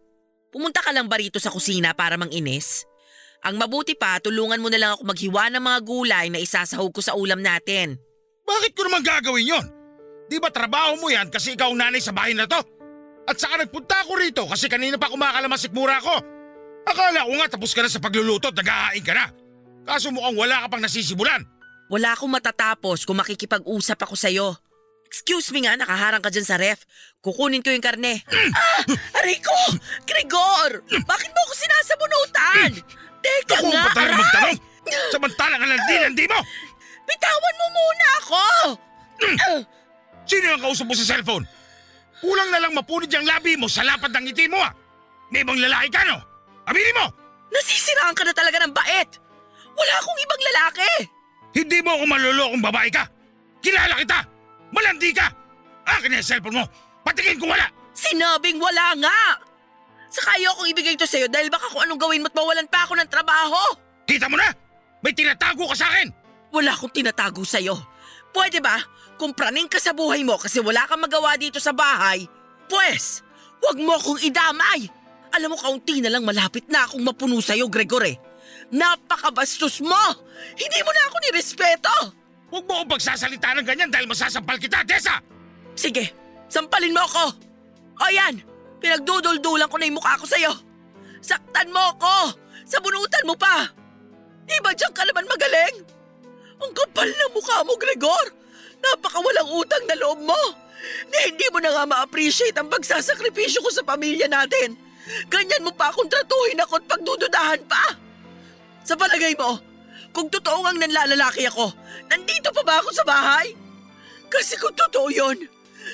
Pumunta 0.49 0.81
ka 0.81 0.89
lang 0.89 1.05
ba 1.05 1.21
rito 1.21 1.37
sa 1.37 1.53
kusina 1.53 1.93
para 1.93 2.17
manginis? 2.17 2.88
Ang 3.39 3.55
mabuti 3.55 3.95
pa, 3.95 4.19
tulungan 4.19 4.59
mo 4.59 4.67
na 4.67 4.79
lang 4.79 4.91
ako 4.95 5.07
maghiwa 5.07 5.47
ng 5.47 5.63
mga 5.63 5.79
gulay 5.87 6.25
na 6.27 6.43
isasahog 6.43 6.91
ko 6.91 6.99
sa 6.99 7.15
ulam 7.15 7.39
natin. 7.39 7.95
Bakit 8.43 8.71
ko 8.75 8.81
naman 8.83 9.05
gagawin 9.05 9.47
yon? 9.47 9.65
Di 10.27 10.37
ba 10.37 10.51
trabaho 10.51 10.99
mo 10.99 11.07
yan 11.07 11.31
kasi 11.31 11.55
ikaw 11.55 11.71
ang 11.71 11.79
nanay 11.79 12.03
sa 12.03 12.11
bahay 12.11 12.35
na 12.35 12.45
to? 12.45 12.59
At 13.29 13.39
saka 13.39 13.61
nagpunta 13.61 14.03
ako 14.03 14.11
rito 14.19 14.43
kasi 14.49 14.67
kanina 14.67 14.99
pa 14.99 15.07
kumakalamasik 15.07 15.71
mura 15.71 16.01
ko. 16.03 16.17
Akala 16.89 17.29
ko 17.29 17.31
nga 17.37 17.47
tapos 17.47 17.71
ka 17.71 17.85
na 17.85 17.89
sa 17.89 18.01
pagluluto 18.01 18.49
at 18.51 18.57
nag-aain 18.57 19.05
ka 19.05 19.13
na. 19.13 19.25
Kaso 19.85 20.09
mukhang 20.09 20.35
wala 20.35 20.65
ka 20.65 20.67
pang 20.69 20.83
nasisibulan. 20.83 21.41
Wala 21.89 22.13
akong 22.13 22.29
matatapos 22.29 23.05
kung 23.05 23.17
makikipag-usap 23.17 23.97
ako 24.05 24.13
sa'yo. 24.13 24.47
Excuse 25.09 25.49
me 25.49 25.65
nga, 25.65 25.73
nakaharang 25.73 26.21
ka 26.21 26.29
dyan 26.29 26.45
sa 26.45 26.61
ref. 26.61 26.85
Kukunin 27.25 27.65
ko 27.65 27.73
yung 27.73 27.81
karne. 27.81 28.21
ah! 28.53 28.81
Rico! 29.25 29.57
Gregor! 30.05 30.85
Bakit 30.85 31.29
mo 31.33 31.39
ako 31.49 31.53
sinasabunutan? 31.57 32.69
Teka 33.19 33.55
Ako 33.59 33.67
nga, 33.69 33.83
aray! 33.93 34.15
magtanong. 34.15 34.57
Samantalang 35.11 35.61
alandi-landi 35.61 36.25
mo. 36.25 36.39
Bitawan 37.05 37.55
mo 37.57 37.65
muna 37.69 38.05
ako! 38.17 38.43
Ah, 39.19 39.61
Sino 40.23 40.45
yung 40.55 40.61
kausap 40.63 40.85
mo 40.87 40.95
sa 40.95 41.05
cellphone? 41.05 41.43
Kulang 42.21 42.49
na 42.51 42.61
lang 42.61 42.73
mapunid 42.75 43.09
yung 43.09 43.25
labi 43.25 43.55
mo 43.55 43.67
sa 43.67 43.81
lapad 43.81 44.11
ng 44.11 44.29
ngiti 44.29 44.47
mo 44.47 44.59
ah. 44.59 44.71
May 45.29 45.43
ibang 45.43 45.57
lalaki 45.57 45.89
ka 45.89 46.03
no? 46.05 46.17
Aminin 46.65 46.97
mo! 46.97 47.07
nasisiraan 47.49 48.13
ka 48.13 48.21
na 48.21 48.33
talaga 48.33 48.61
ng 48.61 48.73
bait. 48.73 49.09
Wala 49.73 49.93
akong 49.97 50.19
ibang 50.21 50.41
lalaki. 50.53 50.91
Hindi 51.57 51.81
mo 51.81 51.97
ako 51.97 52.03
malulokong 52.05 52.61
babae 52.61 52.89
ka. 52.93 53.03
Kilala 53.57 53.97
kita. 53.97 54.21
Malandi 54.69 55.09
ka. 55.11 55.27
Akin 55.89 56.13
na 56.13 56.21
yung 56.21 56.29
cellphone 56.29 56.57
mo. 56.61 56.65
Patingin 57.01 57.41
ko 57.41 57.49
wala. 57.49 57.65
Sinabing 57.97 58.61
wala 58.61 58.93
nga. 59.01 59.17
Saka 60.09 60.41
ayokong 60.41 60.69
ibigay 60.73 60.97
ito 60.97 61.05
sa'yo 61.05 61.29
dahil 61.29 61.53
baka 61.53 61.69
kung 61.69 61.85
anong 61.85 62.01
gawin 62.01 62.25
mo't 62.25 62.33
mawalan 62.33 62.65
pa 62.65 62.89
ako 62.89 62.97
ng 62.97 63.09
trabaho. 63.09 63.61
Kita 64.09 64.25
mo 64.25 64.35
na? 64.41 64.49
May 65.05 65.13
tinatago 65.13 65.69
ka 65.69 65.75
sa 65.77 65.87
akin. 65.93 66.09
Wala 66.49 66.73
akong 66.73 66.89
tinatago 66.89 67.45
sa'yo. 67.45 67.77
Pwede 68.33 68.57
ba? 68.57 68.81
Kung 69.21 69.37
praning 69.37 69.69
ka 69.69 69.77
sa 69.77 69.93
buhay 69.93 70.25
mo 70.25 70.41
kasi 70.41 70.57
wala 70.59 70.89
kang 70.89 71.01
magawa 71.01 71.37
dito 71.37 71.61
sa 71.61 71.75
bahay, 71.75 72.25
pwes, 72.73 73.21
wag 73.61 73.77
mo 73.77 73.93
akong 73.95 74.21
idamay. 74.25 74.89
Alam 75.29 75.53
mo 75.53 75.57
kaunti 75.61 76.01
na 76.01 76.09
lang 76.09 76.25
malapit 76.25 76.65
na 76.73 76.89
akong 76.89 77.05
mapuno 77.05 77.37
sa'yo, 77.37 77.69
Gregory. 77.69 78.17
Napakabastos 78.73 79.81
mo! 79.85 80.03
Hindi 80.57 80.79
mo 80.81 80.89
na 80.89 81.01
ako 81.05 81.15
nirespeto! 81.21 81.95
Huwag 82.49 82.65
mo 82.65 82.81
akong 82.81 82.97
pagsasalita 82.97 83.53
ng 83.61 83.65
ganyan 83.65 83.93
dahil 83.93 84.09
masasampal 84.09 84.57
kita, 84.57 84.81
Tessa! 84.89 85.21
Sige, 85.77 86.09
sampalin 86.49 86.97
mo 86.97 87.05
ako! 87.05 87.25
O 87.99 88.09
yan, 88.09 88.41
pinagduduldulan 88.79 89.69
ko 89.69 89.75
na 89.77 89.87
yung 89.87 89.99
mukha 89.99 90.19
ko 90.19 90.25
sa'yo. 90.25 90.51
Saktan 91.19 91.71
mo 91.71 91.95
ako! 91.95 92.35
Sabunutan 92.63 93.27
mo 93.27 93.35
pa! 93.35 93.67
Di 94.47 94.57
ba 94.63 94.73
diyan 94.73 94.93
ka 94.95 95.03
naman 95.05 95.29
magaling? 95.29 95.75
Ang 96.59 96.71
kapal 96.73 97.07
ng 97.07 97.31
mukha 97.35 97.63
mo, 97.63 97.75
Gregor! 97.75 98.25
Napakawalang 98.79 99.51
utang 99.51 99.83
na 99.85 99.99
loob 99.99 100.23
mo! 100.23 100.41
Na 101.11 101.17
hindi 101.27 101.43
mo 101.51 101.59
na 101.59 101.75
nga 101.75 101.83
ma-appreciate 101.83 102.55
ang 102.55 102.71
pagsasakripisyo 102.71 103.59
ko 103.59 103.69
sa 103.69 103.83
pamilya 103.83 104.31
natin. 104.31 104.79
Ganyan 105.27 105.65
mo 105.67 105.71
pa 105.75 105.91
akong 105.91 106.07
tratuhin 106.07 106.61
ako 106.63 106.79
at 106.79 106.85
pagdududahan 106.87 107.61
pa. 107.67 107.83
Sa 108.87 108.95
palagay 108.95 109.35
mo, 109.35 109.59
kung 110.15 110.31
totoo 110.31 110.65
ang 110.65 110.79
nanlalalaki 110.79 111.45
ako, 111.45 111.69
nandito 112.09 112.49
pa 112.55 112.63
ba 112.63 112.75
ako 112.81 112.89
sa 112.95 113.05
bahay? 113.05 113.53
Kasi 114.29 114.55
kung 114.57 114.73
totoo 114.73 115.09
yun, 115.11 115.37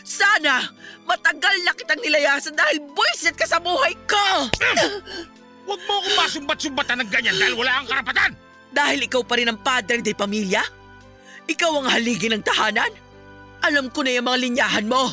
sana 0.06 0.70
matagal 1.10 1.56
na 1.66 1.74
kitang 1.74 1.98
nilayasan 1.98 2.54
dahil 2.54 2.78
buwisit 2.94 3.34
ka 3.34 3.50
sa 3.50 3.58
buhay 3.58 3.98
ko! 4.06 4.26
Huwag 5.66 5.82
mo 5.90 5.94
akong 5.98 6.18
masumbat-sumbatan 6.22 7.02
ng 7.02 7.10
ganyan 7.10 7.36
dahil 7.42 7.58
wala 7.58 7.82
kang 7.82 7.90
karapatan! 7.98 8.32
Dahil 8.70 9.10
ikaw 9.10 9.26
pa 9.26 9.42
rin 9.42 9.50
ang 9.50 9.58
padre 9.58 10.06
de 10.06 10.14
pamilya? 10.14 10.62
Ikaw 11.50 11.72
ang 11.82 11.88
haligi 11.90 12.30
ng 12.30 12.46
tahanan? 12.46 12.92
Alam 13.66 13.90
ko 13.90 14.06
na 14.06 14.14
yung 14.14 14.30
mga 14.30 14.42
linyahan 14.46 14.86
mo. 14.86 15.10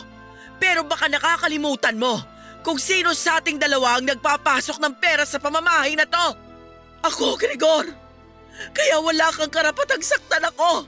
Pero 0.61 0.85
baka 0.85 1.09
nakakalimutan 1.09 1.97
mo 1.97 2.21
kung 2.61 2.77
sino 2.77 3.17
sa 3.17 3.41
ating 3.41 3.57
dalawa 3.57 3.97
ang 3.97 4.07
nagpapasok 4.07 4.77
ng 4.83 4.95
pera 5.01 5.25
sa 5.25 5.41
pamamahay 5.41 5.97
na 5.97 6.05
to. 6.05 6.27
Ako, 7.03 7.35
Gregor. 7.41 7.89
Kaya 8.71 9.01
wala 9.01 9.31
kang 9.35 9.51
karapatang 9.51 10.05
saktan 10.05 10.45
ako. 10.47 10.87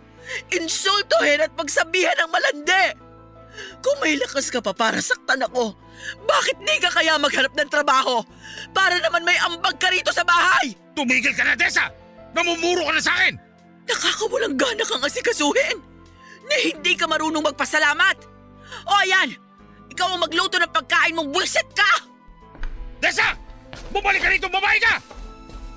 Insultuhin 0.54 1.42
at 1.42 1.52
magsabihan 1.54 2.14
ng 2.20 2.30
malandi. 2.30 2.84
Kung 3.84 3.98
may 4.02 4.18
lakas 4.18 4.50
ka 4.50 4.58
pa 4.58 4.74
para 4.74 4.98
saktan 4.98 5.44
ako, 5.46 5.76
bakit 6.26 6.56
di 6.58 6.76
ka 6.82 6.90
kaya 6.90 7.14
maghanap 7.20 7.54
ng 7.54 7.70
trabaho? 7.70 8.22
Para 8.74 8.98
naman 8.98 9.22
may 9.22 9.38
ambag 9.46 9.78
ka 9.78 9.88
rito 9.90 10.10
sa 10.10 10.26
bahay. 10.26 10.74
Tumigil 10.94 11.34
ka 11.34 11.46
na, 11.46 11.54
Tessa! 11.54 11.90
Namumuro 12.34 12.86
ka 12.86 12.92
na 12.98 13.02
sa 13.02 13.14
akin! 13.14 13.34
Nakakawalang 13.84 14.56
gana 14.58 14.82
kang 14.82 15.04
asikasuhin 15.04 15.78
na 16.44 16.56
hindi 16.60 16.92
ka 16.98 17.06
marunong 17.06 17.44
magpasalamat. 17.44 18.16
O 18.88 18.92
ayan, 19.04 19.36
ikaw 19.92 20.16
ang 20.16 20.24
magluto 20.24 20.58
ng 20.58 20.72
pagkain 20.74 21.14
mong 21.14 21.30
buwisit 21.30 21.68
ka! 21.76 21.90
Tessa! 22.98 23.36
Bumalik 23.94 24.22
ka 24.22 24.30
rito, 24.32 24.50
babae 24.50 24.78
ka! 24.82 24.98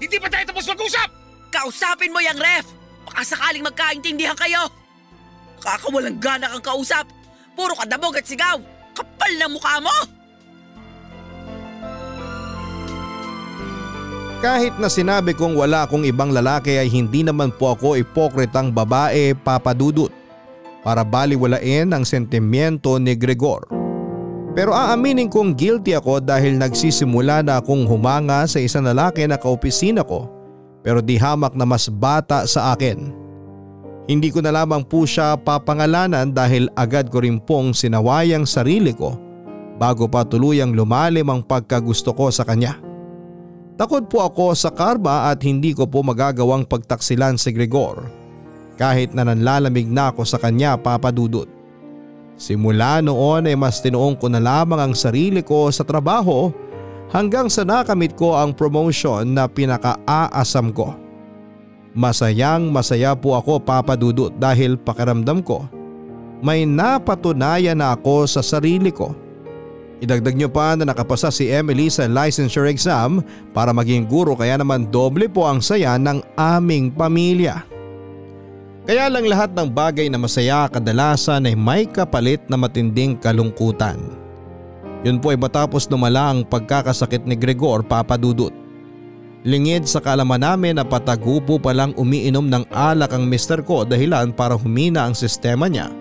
Hindi 0.01 0.17
pa 0.17 0.27
tayo 0.29 0.45
tapos 0.49 0.65
mag-usap! 0.69 1.09
Kausapin 1.53 2.13
mo 2.13 2.21
yung 2.21 2.39
ref! 2.39 2.65
Baka 3.05 3.21
sakaling 3.25 3.65
magkaintindihan 3.65 4.37
kayo! 4.37 4.69
Nakakawalang 5.61 6.17
gana 6.17 6.49
kang 6.57 6.65
kausap! 6.73 7.16
Puro 7.57 7.73
kadabog 7.73 8.13
at 8.13 8.29
sigaw! 8.29 8.61
Kapal 8.93 9.31
na 9.41 9.49
mukha 9.49 9.81
mo! 9.81 9.97
Kahit 14.37 14.77
na 14.77 14.85
sinabi 14.85 15.33
kong 15.33 15.57
wala 15.57 15.89
akong 15.89 16.05
ibang 16.05 16.29
lalaki 16.29 16.77
ay 16.77 16.85
hindi 16.93 17.25
naman 17.25 17.49
po 17.49 17.73
ako 17.73 17.97
ipokritang 17.97 18.69
babae 18.69 19.33
papadudot 19.33 20.13
para 20.85 21.01
baliwalain 21.01 21.89
ang 21.89 22.05
sentimiento 22.05 23.01
ni 23.01 23.17
Gregor. 23.17 23.65
Pero 24.53 24.77
aaminin 24.77 25.25
kong 25.25 25.57
guilty 25.57 25.97
ako 25.97 26.21
dahil 26.21 26.61
nagsisimula 26.61 27.41
na 27.41 27.57
akong 27.57 27.89
humanga 27.89 28.45
sa 28.45 28.61
isang 28.61 28.85
lalaki 28.85 29.25
na 29.25 29.41
kaopisina 29.41 30.05
ko 30.05 30.37
pero 30.85 31.01
di 31.03 31.19
hamak 31.19 31.51
na 31.51 31.67
mas 31.67 31.91
bata 31.91 32.47
sa 32.47 32.71
akin. 32.71 33.26
Hindi 34.07 34.31
ko 34.31 34.39
na 34.39 34.55
lamang 34.55 34.87
po 34.87 35.03
siya 35.03 35.35
papangalanan 35.35 36.31
dahil 36.31 36.71
agad 36.79 37.11
ko 37.11 37.19
rin 37.19 37.43
pong 37.43 37.75
sinawayang 37.75 38.47
sarili 38.47 38.95
ko 38.95 39.19
bago 39.75 40.07
pa 40.07 40.23
tuluyang 40.23 40.71
lumalim 40.71 41.27
ang 41.27 41.43
pagkagusto 41.43 42.15
ko 42.15 42.31
sa 42.31 42.47
kanya. 42.47 42.79
Takot 43.75 44.07
po 44.07 44.23
ako 44.23 44.55
sa 44.55 44.71
karma 44.71 45.29
at 45.29 45.43
hindi 45.43 45.75
ko 45.75 45.85
po 45.85 46.01
magagawang 46.01 46.65
pagtaksilan 46.65 47.35
si 47.35 47.51
Gregor 47.51 48.09
kahit 48.79 49.11
na 49.11 49.27
nanlalamig 49.27 49.85
na 49.91 50.09
ako 50.15 50.23
sa 50.23 50.39
kanya 50.39 50.79
papadudot. 50.79 51.51
Simula 52.39 53.03
noon 53.03 53.49
ay 53.49 53.59
mas 53.59 53.83
tinuong 53.83 54.15
ko 54.15 54.31
na 54.31 54.39
lamang 54.39 54.77
ang 54.77 54.93
sarili 54.95 55.43
ko 55.43 55.67
sa 55.67 55.83
trabaho 55.83 56.53
hanggang 57.11 57.51
sa 57.51 57.67
nakamit 57.67 58.15
ko 58.15 58.39
ang 58.39 58.55
promotion 58.55 59.35
na 59.35 59.49
pinaka-aasam 59.49 60.71
ko. 60.71 61.06
Masayang 61.97 62.69
masaya 62.69 63.17
po 63.17 63.33
ako 63.33 63.57
papadudot 63.57 64.29
dahil 64.38 64.77
pakiramdam 64.77 65.41
ko 65.41 65.65
may 66.41 66.69
napatunayan 66.69 67.81
na 67.81 67.97
ako 67.97 68.29
sa 68.29 68.45
sarili 68.45 68.93
ko. 68.93 69.17
Idagdag 69.97 70.38
nyo 70.38 70.45
pa 70.45 70.77
na 70.77 70.86
nakapasa 70.86 71.33
si 71.33 71.49
Emily 71.49 71.89
sa 71.89 72.05
licensure 72.05 72.69
exam 72.69 73.25
para 73.49 73.73
maging 73.73 74.05
guro 74.05 74.38
kaya 74.38 74.53
naman 74.62 74.86
doble 74.93 75.25
po 75.25 75.49
ang 75.49 75.57
saya 75.57 75.97
ng 75.97 76.21
aming 76.38 76.93
pamilya. 76.93 77.65
Kaya 78.86 79.10
lang 79.10 79.25
lahat 79.25 79.57
ng 79.57 79.67
bagay 79.73 80.07
na 80.07 80.21
masaya 80.21 80.69
kadalasan 80.69 81.49
ay 81.49 81.57
may 81.57 81.83
kapalit 81.89 82.45
na 82.45 82.55
matinding 82.55 83.17
kalungkutan. 83.17 83.97
Yun 85.01 85.17
po 85.17 85.33
ay 85.33 85.39
matapos 85.41 85.89
lumala 85.89 86.29
ang 86.29 86.45
pagkakasakit 86.45 87.25
ni 87.25 87.33
Gregor 87.33 87.81
papadudot. 87.81 88.53
Lingid 89.45 89.86
sa 89.86 90.02
kalaman 90.02 90.41
namin 90.41 90.82
na 90.82 90.86
patagupo 90.88 91.62
palang 91.62 91.93
umiinom 91.93 92.50
ng 92.50 92.63
alak 92.73 93.13
ang 93.13 93.30
mister 93.30 93.62
ko 93.62 93.86
dahilan 93.86 94.34
para 94.34 94.58
humina 94.58 95.06
ang 95.06 95.13
sistema 95.13 95.69
niya 95.69 95.93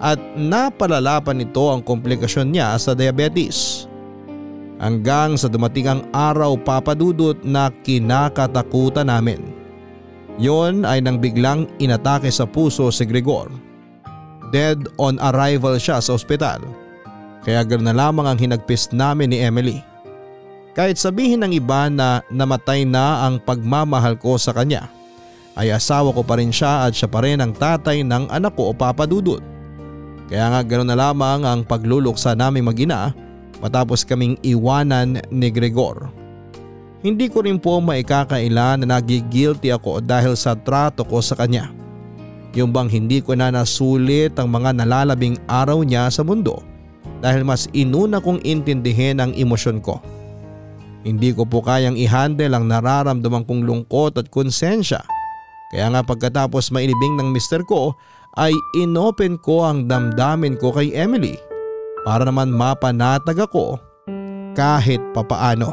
at 0.00 0.16
napalala 0.32 1.20
pa 1.20 1.36
nito 1.36 1.68
ang 1.68 1.84
komplikasyon 1.84 2.56
niya 2.56 2.74
sa 2.80 2.96
diabetes. 2.96 3.84
Hanggang 4.80 5.36
sa 5.36 5.52
dumating 5.52 5.92
ang 5.92 6.02
araw 6.16 6.56
papadudot 6.56 7.36
na 7.44 7.68
kinakatakutan 7.84 9.12
namin. 9.12 9.44
Yon 10.40 10.88
ay 10.88 11.04
nang 11.04 11.20
biglang 11.20 11.68
inatake 11.76 12.32
sa 12.32 12.48
puso 12.48 12.88
si 12.88 13.04
Gregor. 13.04 13.52
Dead 14.48 14.80
on 14.96 15.20
arrival 15.20 15.76
siya 15.76 16.00
sa 16.00 16.16
ospital. 16.16 16.64
Kaya 17.44 17.60
ganoon 17.60 17.92
na 17.92 17.94
lamang 17.94 18.24
ang 18.24 18.38
hinagpis 18.40 18.88
namin 18.88 19.36
ni 19.36 19.44
Emily. 19.44 19.84
Kahit 20.70 21.02
sabihin 21.02 21.42
ng 21.42 21.52
iba 21.54 21.90
na 21.90 22.22
namatay 22.30 22.86
na 22.86 23.26
ang 23.26 23.42
pagmamahal 23.42 24.14
ko 24.14 24.38
sa 24.38 24.54
kanya, 24.54 24.86
ay 25.58 25.74
asawa 25.74 26.14
ko 26.14 26.22
pa 26.22 26.38
rin 26.38 26.54
siya 26.54 26.86
at 26.86 26.94
siya 26.94 27.10
pa 27.10 27.26
rin 27.26 27.42
ang 27.42 27.50
tatay 27.50 28.06
ng 28.06 28.30
anak 28.30 28.54
ko 28.54 28.70
o 28.70 28.72
papadudot. 28.72 29.42
Kaya 30.30 30.46
nga 30.46 30.62
ganoon 30.62 30.94
na 30.94 30.96
lamang 30.96 31.42
ang 31.42 31.60
pagluluksa 31.66 32.38
naming 32.38 32.70
magina 32.70 33.10
matapos 33.58 34.06
kaming 34.06 34.38
iwanan 34.46 35.18
ni 35.34 35.50
Gregor. 35.50 36.06
Hindi 37.02 37.26
ko 37.26 37.42
rin 37.42 37.58
po 37.58 37.82
maikakaila 37.82 38.78
na 38.78 38.86
nagigilty 38.86 39.74
ako 39.74 39.98
dahil 40.04 40.38
sa 40.38 40.54
trato 40.54 41.02
ko 41.02 41.18
sa 41.18 41.34
kanya. 41.34 41.74
Yung 42.54 42.70
bang 42.70 42.86
hindi 42.86 43.18
ko 43.18 43.34
na 43.34 43.50
nasulit 43.50 44.38
ang 44.38 44.54
mga 44.54 44.78
nalalabing 44.84 45.34
araw 45.50 45.82
niya 45.82 46.06
sa 46.14 46.22
mundo 46.22 46.62
dahil 47.18 47.42
mas 47.42 47.66
inuna 47.74 48.22
kong 48.22 48.44
intindihin 48.46 49.18
ang 49.18 49.34
emosyon 49.34 49.82
ko. 49.82 49.98
Hindi 51.00 51.32
ko 51.32 51.48
po 51.48 51.64
kayang 51.64 51.96
i-handle 51.96 52.52
ang 52.52 52.68
nararamdaman 52.68 53.48
kong 53.48 53.64
lungkot 53.64 54.20
at 54.20 54.28
konsensya. 54.28 55.00
Kaya 55.72 55.88
nga 55.88 56.04
pagkatapos 56.04 56.68
mainibing 56.68 57.16
ng 57.16 57.32
mister 57.32 57.64
ko 57.64 57.96
ay 58.36 58.52
inopen 58.76 59.40
ko 59.40 59.64
ang 59.64 59.88
damdamin 59.88 60.60
ko 60.60 60.76
kay 60.76 60.92
Emily 60.92 61.40
para 62.04 62.28
naman 62.28 62.52
mapanatag 62.52 63.48
ako 63.48 63.80
kahit 64.52 65.00
papaano. 65.16 65.72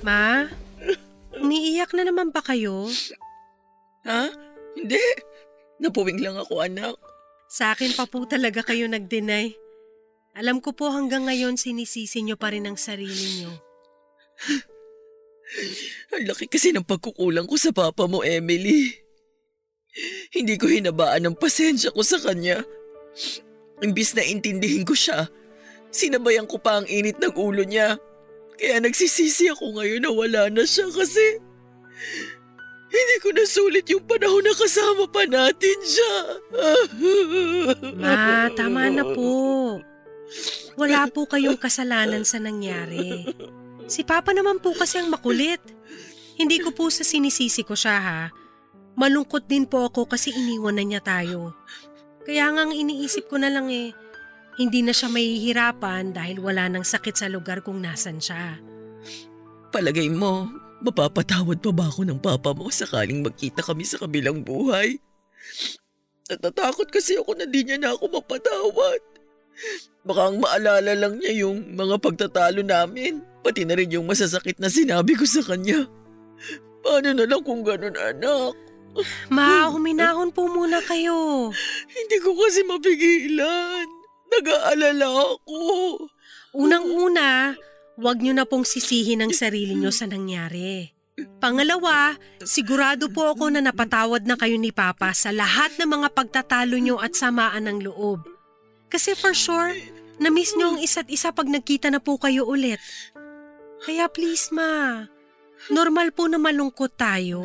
Ma, 0.00 0.48
umiiyak 1.40 1.90
na 1.96 2.06
naman 2.06 2.30
ba 2.30 2.44
kayo? 2.44 2.86
Ha? 4.06 4.30
Hindi. 4.76 5.00
Napuwing 5.80 6.20
lang 6.20 6.36
ako 6.36 6.60
anak. 6.60 6.94
Sa 7.50 7.74
akin 7.74 7.96
pa 7.96 8.06
po 8.06 8.28
talaga 8.28 8.62
kayo 8.62 8.86
nag-deny. 8.86 9.56
Alam 10.38 10.62
ko 10.62 10.70
po 10.70 10.94
hanggang 10.94 11.26
ngayon 11.26 11.58
sinisisi 11.58 12.22
nyo 12.22 12.38
pa 12.38 12.54
rin 12.54 12.68
ang 12.68 12.78
sarili 12.78 13.42
nyo. 13.42 13.52
Ang 16.14 16.30
laki 16.30 16.46
kasi 16.46 16.70
ng 16.70 16.86
pagkukulang 16.86 17.50
ko 17.50 17.58
sa 17.58 17.74
papa 17.74 18.06
mo, 18.06 18.22
Emily. 18.22 18.94
Hindi 20.30 20.54
ko 20.54 20.70
hinabaan 20.70 21.26
ang 21.26 21.34
pasensya 21.34 21.90
ko 21.90 22.06
sa 22.06 22.22
kanya. 22.22 22.62
Imbis 23.82 24.14
na 24.14 24.22
intindihin 24.22 24.86
ko 24.86 24.94
siya, 24.94 25.26
sinabayan 25.90 26.46
ko 26.46 26.62
pa 26.62 26.78
ang 26.78 26.86
init 26.86 27.18
ng 27.18 27.34
ulo 27.34 27.66
niya. 27.66 27.98
Kaya 28.60 28.76
nagsisisi 28.84 29.48
ako 29.56 29.80
ngayon 29.80 30.04
na 30.04 30.12
wala 30.12 30.42
na 30.52 30.68
siya 30.68 30.84
kasi 30.92 31.40
hindi 32.90 33.16
ko 33.24 33.32
nasulit 33.32 33.88
yung 33.88 34.04
panahon 34.04 34.44
na 34.44 34.52
kasama 34.52 35.08
pa 35.08 35.24
natin 35.24 35.78
siya. 35.80 36.14
Ma, 37.96 38.52
tama 38.52 38.92
na 38.92 39.06
po. 39.16 39.80
Wala 40.76 41.08
po 41.08 41.24
kayong 41.24 41.56
kasalanan 41.56 42.28
sa 42.28 42.36
nangyari. 42.36 43.32
Si 43.88 44.04
Papa 44.04 44.36
naman 44.36 44.60
po 44.60 44.76
kasi 44.76 45.00
ang 45.00 45.08
makulit. 45.08 45.62
Hindi 46.36 46.60
ko 46.60 46.76
po 46.76 46.92
sa 46.92 47.00
sinisisi 47.00 47.64
ko 47.64 47.72
siya 47.72 47.96
ha. 47.96 48.20
Malungkot 49.00 49.48
din 49.48 49.64
po 49.64 49.88
ako 49.88 50.04
kasi 50.04 50.36
iniwan 50.36 50.76
na 50.76 50.84
niya 50.84 51.00
tayo. 51.00 51.56
Kaya 52.28 52.52
nga 52.52 52.68
ang 52.68 52.74
iniisip 52.76 53.32
ko 53.32 53.40
na 53.40 53.48
lang 53.48 53.72
eh, 53.72 53.96
hindi 54.60 54.84
na 54.84 54.92
siya 54.92 55.08
mahihirapan 55.08 56.12
dahil 56.12 56.36
wala 56.44 56.68
nang 56.68 56.84
sakit 56.84 57.16
sa 57.16 57.32
lugar 57.32 57.64
kung 57.64 57.80
nasan 57.80 58.20
siya. 58.20 58.60
Palagay 59.72 60.12
mo, 60.12 60.52
mapapatawad 60.84 61.64
pa 61.64 61.72
ba 61.72 61.88
ako 61.88 62.04
ng 62.04 62.20
papa 62.20 62.52
mo 62.52 62.68
sakaling 62.68 63.24
magkita 63.24 63.64
kami 63.64 63.88
sa 63.88 63.96
kabilang 63.96 64.44
buhay? 64.44 65.00
Natatakot 66.28 66.92
kasi 66.92 67.16
ako 67.16 67.40
na 67.40 67.48
di 67.48 67.64
niya 67.64 67.80
na 67.80 67.96
ako 67.96 68.20
mapatawad. 68.20 69.00
Baka 70.04 70.28
ang 70.28 70.36
maalala 70.44 70.92
lang 70.92 71.16
niya 71.16 71.48
yung 71.48 71.72
mga 71.72 71.96
pagtatalo 71.96 72.60
namin, 72.60 73.24
pati 73.40 73.64
na 73.64 73.80
rin 73.80 73.88
yung 73.96 74.04
masasakit 74.04 74.60
na 74.60 74.68
sinabi 74.68 75.16
ko 75.16 75.24
sa 75.24 75.40
kanya. 75.40 75.88
Paano 76.84 77.16
na 77.16 77.24
lang 77.24 77.40
kung 77.40 77.64
ganun 77.64 77.96
anak? 77.96 78.52
Ma, 79.32 79.72
huminahon 79.72 80.36
po 80.36 80.52
muna 80.52 80.84
kayo. 80.84 81.48
Hindi 81.88 82.16
ko 82.20 82.36
kasi 82.36 82.60
mapigilan. 82.68 83.99
Nag-aalala 84.30 85.06
ako. 85.10 85.58
Unang-una, 86.54 87.54
huwag 87.98 88.18
niyo 88.22 88.34
na 88.34 88.46
pong 88.46 88.66
sisihin 88.66 89.22
ang 89.22 89.34
sarili 89.34 89.74
niyo 89.74 89.90
sa 89.90 90.06
nangyari. 90.06 90.94
Pangalawa, 91.42 92.16
sigurado 92.40 93.12
po 93.12 93.36
ako 93.36 93.52
na 93.52 93.60
napatawad 93.60 94.24
na 94.24 94.40
kayo 94.40 94.56
ni 94.56 94.72
Papa 94.72 95.12
sa 95.12 95.28
lahat 95.34 95.76
ng 95.76 96.00
mga 96.00 96.08
pagtatalo 96.16 96.80
niyo 96.80 96.96
at 96.96 97.12
samaan 97.12 97.68
ng 97.68 97.84
loob. 97.84 98.24
Kasi 98.88 99.12
for 99.12 99.36
sure, 99.36 99.76
na-miss 100.16 100.56
niyo 100.56 100.74
ang 100.74 100.80
isa't 100.80 101.08
isa 101.12 101.30
pag 101.30 101.46
nagkita 101.46 101.92
na 101.92 102.00
po 102.00 102.16
kayo 102.16 102.48
ulit. 102.48 102.80
Kaya 103.84 104.08
please 104.08 104.48
ma, 104.52 105.04
normal 105.68 106.12
po 106.12 106.28
na 106.28 106.40
malungkot 106.40 106.96
tayo. 106.96 107.44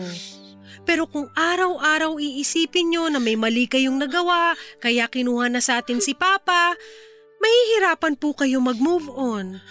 Pero 0.84 1.08
kung 1.08 1.32
araw-araw 1.32 2.20
iisipin 2.20 2.92
nyo 2.92 3.08
na 3.08 3.24
may 3.24 3.40
mali 3.40 3.72
kayong 3.72 3.96
nagawa, 3.96 4.60
kaya 4.84 5.08
kinuha 5.08 5.48
na 5.48 5.64
sa 5.64 5.80
atin 5.80 6.04
si 6.04 6.12
Papa, 6.12 6.76
mahihirapan 7.40 8.20
po 8.20 8.36
kayo 8.36 8.60
mag-move 8.60 9.08
on. 9.16 9.64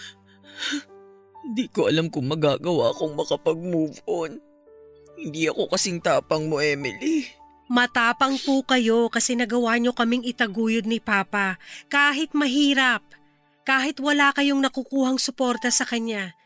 Hindi 1.45 1.69
ko 1.69 1.85
alam 1.85 2.09
kung 2.09 2.25
magagawa 2.25 2.89
akong 2.89 3.13
makapag-move 3.13 4.01
on. 4.09 4.41
Hindi 5.15 5.45
ako 5.45 5.69
kasing 5.69 6.01
tapang 6.01 6.49
mo, 6.49 6.57
Emily. 6.57 7.29
Matapang 7.65 8.37
po 8.41 8.61
kayo 8.61 9.09
kasi 9.09 9.33
nagawa 9.33 9.77
nyo 9.81 9.93
kaming 9.93 10.21
itaguyod 10.25 10.85
ni 10.85 11.01
Papa 11.01 11.57
kahit 11.89 12.33
mahirap, 12.37 13.01
kahit 13.65 13.97
wala 13.97 14.29
kayong 14.33 14.61
nakukuhang 14.61 15.17
suporta 15.17 15.73
sa 15.73 15.81
kanya. 15.81 16.37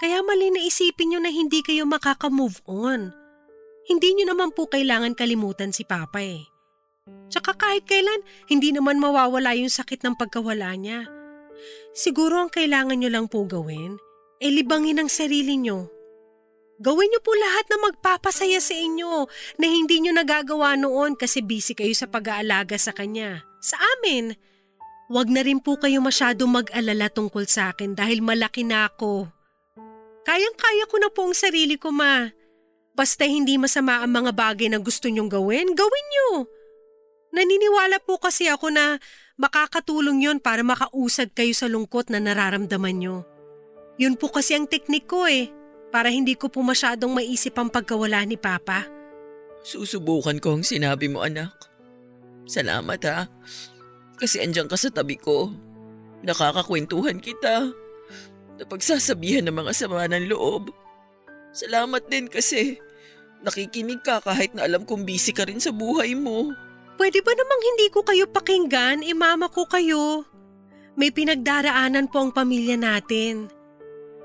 Kaya 0.00 0.24
mali 0.24 0.48
na 0.48 0.60
isipin 0.64 1.12
nyo 1.12 1.20
na 1.20 1.32
hindi 1.32 1.60
kayo 1.60 1.84
makaka-move 1.84 2.60
on. 2.68 3.12
Hindi 3.90 4.14
nyo 4.14 4.30
naman 4.30 4.54
po 4.54 4.70
kailangan 4.70 5.18
kalimutan 5.18 5.74
si 5.74 5.82
Papa 5.82 6.22
eh. 6.22 6.46
Tsaka 7.26 7.58
kahit 7.58 7.90
kailan, 7.90 8.22
hindi 8.46 8.70
naman 8.70 9.02
mawawala 9.02 9.58
yung 9.58 9.70
sakit 9.70 10.06
ng 10.06 10.14
pagkawala 10.14 10.78
niya. 10.78 11.10
Siguro 11.90 12.38
ang 12.38 12.54
kailangan 12.54 13.02
nyo 13.02 13.10
lang 13.10 13.26
po 13.26 13.42
gawin, 13.50 13.98
e 14.38 14.46
libangin 14.46 15.02
ang 15.02 15.10
sarili 15.10 15.58
nyo. 15.58 15.90
Gawin 16.80 17.10
nyo 17.10 17.20
po 17.20 17.34
lahat 17.34 17.66
na 17.66 17.76
magpapasaya 17.90 18.62
sa 18.62 18.72
inyo 18.72 19.26
na 19.58 19.66
hindi 19.68 20.00
nyo 20.00 20.14
nagagawa 20.14 20.78
noon 20.78 21.18
kasi 21.18 21.42
busy 21.42 21.74
kayo 21.74 21.92
sa 21.92 22.06
pag-aalaga 22.06 22.78
sa 22.78 22.94
kanya. 22.94 23.42
Sa 23.58 23.76
amin, 23.76 24.32
wag 25.10 25.28
na 25.28 25.42
rin 25.44 25.60
po 25.60 25.76
kayo 25.76 26.00
masyado 26.00 26.46
mag-alala 26.46 27.12
tungkol 27.12 27.44
sa 27.44 27.74
akin 27.74 27.98
dahil 27.98 28.22
malaki 28.22 28.64
na 28.64 28.88
ako. 28.88 29.28
Kayang-kaya 30.24 30.86
ko 30.86 30.96
na 31.02 31.10
po 31.10 31.26
ang 31.26 31.36
sarili 31.36 31.74
ko, 31.74 31.92
ma. 31.92 32.32
Basta 32.94 33.24
hindi 33.24 33.56
masama 33.56 34.02
ang 34.02 34.12
mga 34.12 34.32
bagay 34.34 34.68
na 34.68 34.82
gusto 34.82 35.06
nyong 35.06 35.30
gawin, 35.30 35.72
gawin 35.72 36.06
nyo. 36.12 36.28
Naniniwala 37.30 38.02
po 38.02 38.18
kasi 38.18 38.50
ako 38.50 38.74
na 38.74 38.98
makakatulong 39.38 40.26
yon 40.26 40.38
para 40.42 40.66
makausad 40.66 41.30
kayo 41.30 41.54
sa 41.54 41.70
lungkot 41.70 42.10
na 42.10 42.18
nararamdaman 42.18 42.96
nyo. 42.98 43.16
Yun 43.96 44.18
po 44.18 44.32
kasi 44.32 44.58
ang 44.58 44.66
teknik 44.66 45.06
ko 45.06 45.30
eh, 45.30 45.52
para 45.94 46.10
hindi 46.10 46.34
ko 46.34 46.50
po 46.50 46.62
masyadong 46.62 47.14
maisip 47.14 47.54
ang 47.58 47.70
pagkawala 47.70 48.22
ni 48.26 48.34
Papa. 48.34 48.86
Susubukan 49.60 50.40
ko 50.40 50.58
ang 50.58 50.64
sinabi 50.64 51.06
mo, 51.06 51.20
anak. 51.20 51.52
Salamat 52.48 53.00
ha. 53.06 53.28
Kasi 54.16 54.40
andyan 54.42 54.66
ka 54.66 54.74
sa 54.74 54.90
tabi 54.90 55.20
ko. 55.20 55.52
Nakakakwentuhan 56.24 57.20
kita. 57.20 57.70
Napagsasabihan 58.60 59.46
ng 59.48 59.56
mga 59.56 59.72
sama 59.76 60.08
ng 60.08 60.28
loob. 60.32 60.72
Salamat 61.50 62.06
din 62.06 62.30
kasi 62.30 62.78
nakikinig 63.42 64.02
ka 64.06 64.22
kahit 64.22 64.54
na 64.54 64.66
alam 64.66 64.86
kong 64.86 65.02
busy 65.02 65.34
ka 65.34 65.48
rin 65.48 65.58
sa 65.58 65.74
buhay 65.74 66.14
mo. 66.14 66.54
Pwede 67.00 67.24
ba 67.24 67.32
namang 67.32 67.62
hindi 67.64 67.86
ko 67.88 68.04
kayo 68.04 68.28
pakinggan? 68.28 69.00
Imama 69.02 69.48
ko 69.48 69.64
kayo. 69.64 70.28
May 71.00 71.08
pinagdaraanan 71.08 72.12
po 72.12 72.28
ang 72.28 72.32
pamilya 72.34 72.76
natin. 72.76 73.48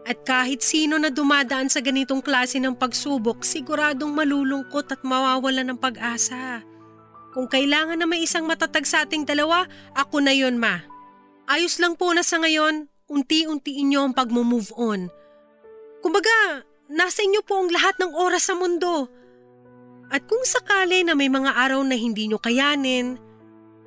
At 0.06 0.22
kahit 0.22 0.62
sino 0.62 1.02
na 1.02 1.10
dumadaan 1.10 1.72
sa 1.72 1.82
ganitong 1.82 2.22
klase 2.22 2.62
ng 2.62 2.78
pagsubok, 2.78 3.42
siguradong 3.42 4.14
malulungkot 4.14 4.92
at 4.94 5.02
mawawala 5.02 5.66
ng 5.66 5.80
pag-asa. 5.82 6.62
Kung 7.34 7.50
kailangan 7.50 7.98
na 7.98 8.06
may 8.06 8.22
isang 8.22 8.46
matatag 8.46 8.86
sa 8.86 9.02
ating 9.02 9.26
dalawa, 9.26 9.66
ako 9.98 10.22
na 10.22 10.36
yon 10.36 10.62
ma. 10.62 10.86
Ayos 11.50 11.82
lang 11.82 11.98
po 11.98 12.14
na 12.14 12.22
sa 12.22 12.38
ngayon, 12.38 12.86
unti-untiin 13.10 13.88
niyo 13.90 14.06
ang 14.06 14.14
pag-move 14.14 14.70
on. 14.78 15.10
Kumbaga, 16.06 16.62
nasa 16.92 17.26
inyo 17.26 17.42
po 17.46 17.62
ang 17.62 17.70
lahat 17.74 17.98
ng 18.02 18.12
oras 18.14 18.50
sa 18.50 18.56
mundo. 18.58 19.10
At 20.14 20.26
kung 20.30 20.46
sakali 20.46 21.02
na 21.02 21.18
may 21.18 21.30
mga 21.32 21.58
araw 21.58 21.82
na 21.82 21.98
hindi 21.98 22.30
nyo 22.30 22.38
kayanin, 22.38 23.18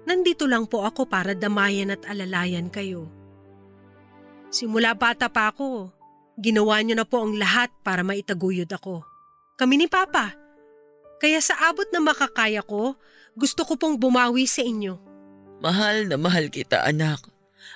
nandito 0.02 0.50
lang 0.50 0.66
po 0.66 0.82
ako 0.82 1.06
para 1.06 1.34
damayan 1.34 1.94
at 1.94 2.02
alalayan 2.11 2.66
kayo. 2.72 3.06
Simula 4.50 4.96
bata 4.96 5.28
pa 5.30 5.52
ako, 5.52 5.92
ginawa 6.40 6.80
nyo 6.82 6.98
na 6.98 7.06
po 7.06 7.22
ang 7.22 7.37
lahat 7.37 7.70
para 7.84 8.02
maitaguyod 8.02 8.70
ako. 8.72 9.04
Kami 9.58 9.74
ni 9.74 9.87
Papa. 9.87 10.34
Kaya 11.18 11.42
sa 11.42 11.58
abot 11.66 11.87
na 11.90 11.98
makakaya 11.98 12.62
ko, 12.62 12.94
gusto 13.34 13.66
ko 13.66 13.74
pong 13.74 13.98
bumawi 13.98 14.46
sa 14.46 14.62
inyo. 14.62 14.98
Mahal 15.58 16.06
na 16.06 16.14
mahal 16.14 16.46
kita, 16.46 16.87
anak. 16.87 17.26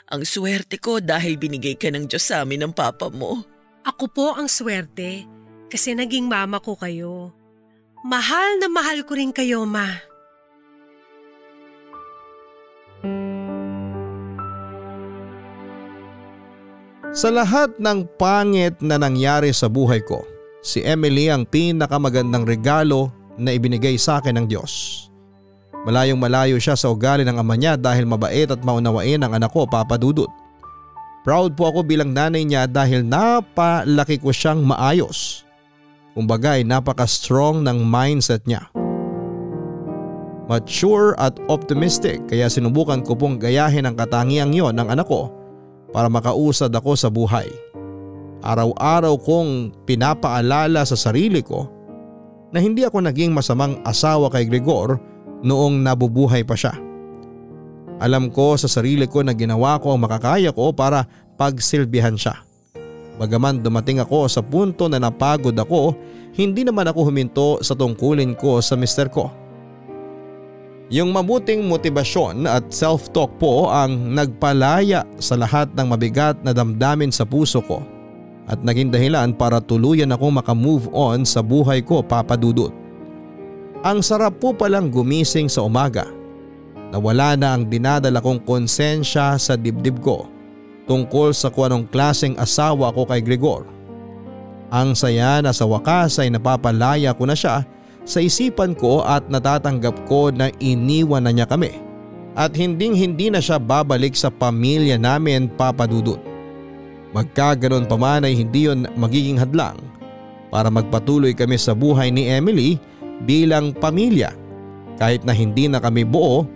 Ang 0.07 0.23
swerte 0.23 0.79
ko 0.79 1.03
dahil 1.03 1.35
binigay 1.35 1.75
ka 1.75 1.91
ng 1.91 2.07
Diyos 2.07 2.31
sa 2.31 2.47
amin 2.47 2.63
ng 2.63 2.73
papa 2.75 3.11
mo. 3.11 3.43
Ako 3.83 4.07
po 4.07 4.27
ang 4.39 4.47
swerte 4.47 5.27
kasi 5.67 5.99
naging 5.99 6.31
mama 6.31 6.63
ko 6.63 6.79
kayo. 6.79 7.35
Mahal 8.07 8.63
na 8.63 8.71
mahal 8.71 9.03
ko 9.03 9.19
rin 9.19 9.35
kayo, 9.35 9.67
ma. 9.67 9.91
Sa 17.13 17.29
lahat 17.29 17.77
ng 17.77 18.09
pangit 18.17 18.79
na 18.79 18.97
nangyari 18.97 19.51
sa 19.51 19.67
buhay 19.67 20.01
ko, 20.07 20.23
si 20.63 20.81
Emily 20.81 21.29
ang 21.29 21.43
pinakamagandang 21.45 22.47
regalo 22.47 23.11
na 23.35 23.51
ibinigay 23.53 23.99
sa 23.99 24.23
akin 24.23 24.39
ng 24.39 24.47
Diyos. 24.47 25.05
Malayong 25.83 26.23
malayo 26.23 26.57
siya 26.63 26.79
sa 26.79 26.89
ugali 26.89 27.27
ng 27.27 27.35
ama 27.35 27.59
niya 27.59 27.75
dahil 27.75 28.07
mabait 28.07 28.47
at 28.47 28.63
maunawain 28.63 29.19
ang 29.21 29.35
anak 29.35 29.51
ko, 29.51 29.67
Papa 29.67 29.99
Dudut. 29.99 30.31
Proud 31.23 31.55
po 31.55 31.71
ako 31.71 31.87
bilang 31.87 32.11
nanay 32.11 32.43
niya 32.43 32.67
dahil 32.67 33.07
napalaki 33.07 34.19
ko 34.19 34.35
siyang 34.35 34.67
maayos. 34.67 35.47
Kumbaga 36.19 36.59
ay 36.59 36.67
napaka-strong 36.67 37.63
ng 37.63 37.79
mindset 37.87 38.43
niya. 38.45 38.67
Mature 40.51 41.15
at 41.23 41.39
optimistic 41.47 42.19
kaya 42.27 42.51
sinubukan 42.51 43.01
ko 43.07 43.15
pong 43.15 43.39
gayahin 43.39 43.87
ang 43.87 43.95
katangiang 43.95 44.51
yon 44.51 44.75
ng 44.75 44.91
anak 44.91 45.07
ko 45.07 45.31
para 45.95 46.11
makausad 46.11 46.75
ako 46.75 46.99
sa 46.99 47.07
buhay. 47.07 47.47
Araw-araw 48.43 49.15
kong 49.23 49.51
pinapaalala 49.87 50.83
sa 50.83 50.99
sarili 50.99 51.41
ko 51.47 51.71
na 52.51 52.59
hindi 52.59 52.83
ako 52.83 52.99
naging 53.07 53.31
masamang 53.31 53.79
asawa 53.87 54.27
kay 54.29 54.51
Gregor 54.51 54.99
noong 55.47 55.87
nabubuhay 55.87 56.43
pa 56.43 56.59
siya. 56.59 56.75
Alam 58.03 58.35
ko 58.35 58.59
sa 58.59 58.67
sarili 58.67 59.07
ko 59.07 59.23
na 59.23 59.31
ginawa 59.31 59.79
ko 59.79 59.95
ang 59.95 60.03
makakaya 60.03 60.51
ko 60.51 60.75
para 60.75 61.07
pagsilbihan 61.39 62.19
siya. 62.19 62.43
Bagaman 63.15 63.63
dumating 63.63 64.03
ako 64.03 64.27
sa 64.27 64.43
punto 64.43 64.91
na 64.91 64.99
napagod 64.99 65.55
ako, 65.55 65.95
hindi 66.35 66.67
naman 66.67 66.91
ako 66.91 67.01
huminto 67.07 67.49
sa 67.63 67.79
tungkulin 67.79 68.35
ko 68.35 68.59
sa 68.59 68.75
mister 68.75 69.07
ko. 69.07 69.31
Yung 70.91 71.15
mabuting 71.15 71.63
motibasyon 71.63 72.45
at 72.45 72.75
self-talk 72.75 73.39
po 73.39 73.71
ang 73.71 74.13
nagpalaya 74.19 75.07
sa 75.23 75.39
lahat 75.39 75.71
ng 75.73 75.87
mabigat 75.95 76.43
na 76.43 76.51
damdamin 76.51 77.15
sa 77.15 77.23
puso 77.23 77.63
ko 77.63 77.87
at 78.51 78.59
naging 78.67 78.91
dahilan 78.91 79.31
para 79.31 79.63
tuluyan 79.63 80.11
akong 80.11 80.35
makamove 80.43 80.91
on 80.91 81.23
sa 81.23 81.39
buhay 81.39 81.81
ko 81.81 82.03
papadudot. 82.03 82.75
Ang 83.87 84.03
sarap 84.03 84.43
po 84.43 84.51
palang 84.51 84.91
gumising 84.91 85.47
sa 85.47 85.63
umaga 85.63 86.05
na 86.93 87.01
wala 87.01 87.33
na 87.41 87.57
ang 87.57 87.65
dinadala 87.65 88.21
kong 88.21 88.45
konsensya 88.45 89.41
sa 89.41 89.57
dibdib 89.57 90.05
ko 90.05 90.29
tungkol 90.85 91.33
sa 91.33 91.49
kung 91.49 91.73
anong 91.73 91.89
klaseng 91.89 92.37
asawa 92.37 92.93
ko 92.93 93.09
kay 93.09 93.25
Gregor. 93.25 93.65
Ang 94.69 94.93
saya 94.93 95.41
na 95.41 95.57
sa 95.57 95.65
wakas 95.65 96.21
ay 96.21 96.29
napapalaya 96.29 97.17
ko 97.17 97.25
na 97.25 97.33
siya 97.33 97.65
sa 98.05 98.19
isipan 98.21 98.77
ko 98.77 99.01
at 99.01 99.25
natatanggap 99.33 100.05
ko 100.05 100.29
na 100.29 100.53
iniwan 100.61 101.25
na 101.25 101.33
niya 101.33 101.49
kami 101.49 101.81
at 102.37 102.53
hinding 102.53 102.93
hindi 102.97 103.29
na 103.29 103.41
siya 103.41 103.57
babalik 103.57 104.17
sa 104.17 104.29
pamilya 104.29 105.01
namin 105.01 105.49
papadudot. 105.49 106.21
Magkaganon 107.13 107.85
pa 107.85 107.97
man 108.01 108.25
ay 108.25 108.37
hindi 108.37 108.69
yon 108.69 108.89
magiging 108.97 109.37
hadlang 109.37 109.77
para 110.49 110.73
magpatuloy 110.73 111.37
kami 111.37 111.61
sa 111.61 111.77
buhay 111.77 112.09
ni 112.09 112.29
Emily 112.29 112.81
bilang 113.29 113.77
pamilya 113.77 114.33
kahit 114.97 115.21
na 115.25 115.37
hindi 115.37 115.69
na 115.69 115.81
kami 115.81 116.09
buo 116.09 116.49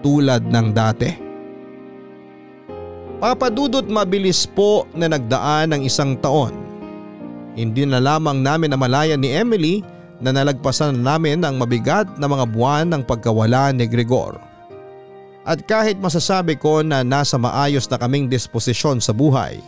tulad 0.00 0.44
ng 0.44 0.68
dati. 0.72 1.10
Papadudot 3.16 3.88
mabilis 3.88 4.44
po 4.44 4.84
na 4.92 5.08
nagdaan 5.08 5.72
ng 5.72 5.82
isang 5.88 6.20
taon. 6.20 6.52
Hindi 7.56 7.88
na 7.88 7.96
lamang 7.96 8.44
namin 8.44 8.76
namalayan 8.76 9.24
ni 9.24 9.32
Emily 9.32 9.80
na 10.20 10.32
nalagpasan 10.32 11.00
namin 11.00 11.40
ang 11.40 11.56
mabigat 11.56 12.20
na 12.20 12.28
mga 12.28 12.44
buwan 12.52 12.84
ng 12.92 13.02
pagkawala 13.08 13.72
ni 13.72 13.88
Gregor. 13.88 14.36
At 15.46 15.64
kahit 15.64 15.96
masasabi 15.96 16.58
ko 16.58 16.82
na 16.84 17.00
nasa 17.06 17.38
maayos 17.40 17.88
na 17.88 17.96
kaming 17.96 18.28
disposisyon 18.28 19.00
sa 19.00 19.16
buhay, 19.16 19.62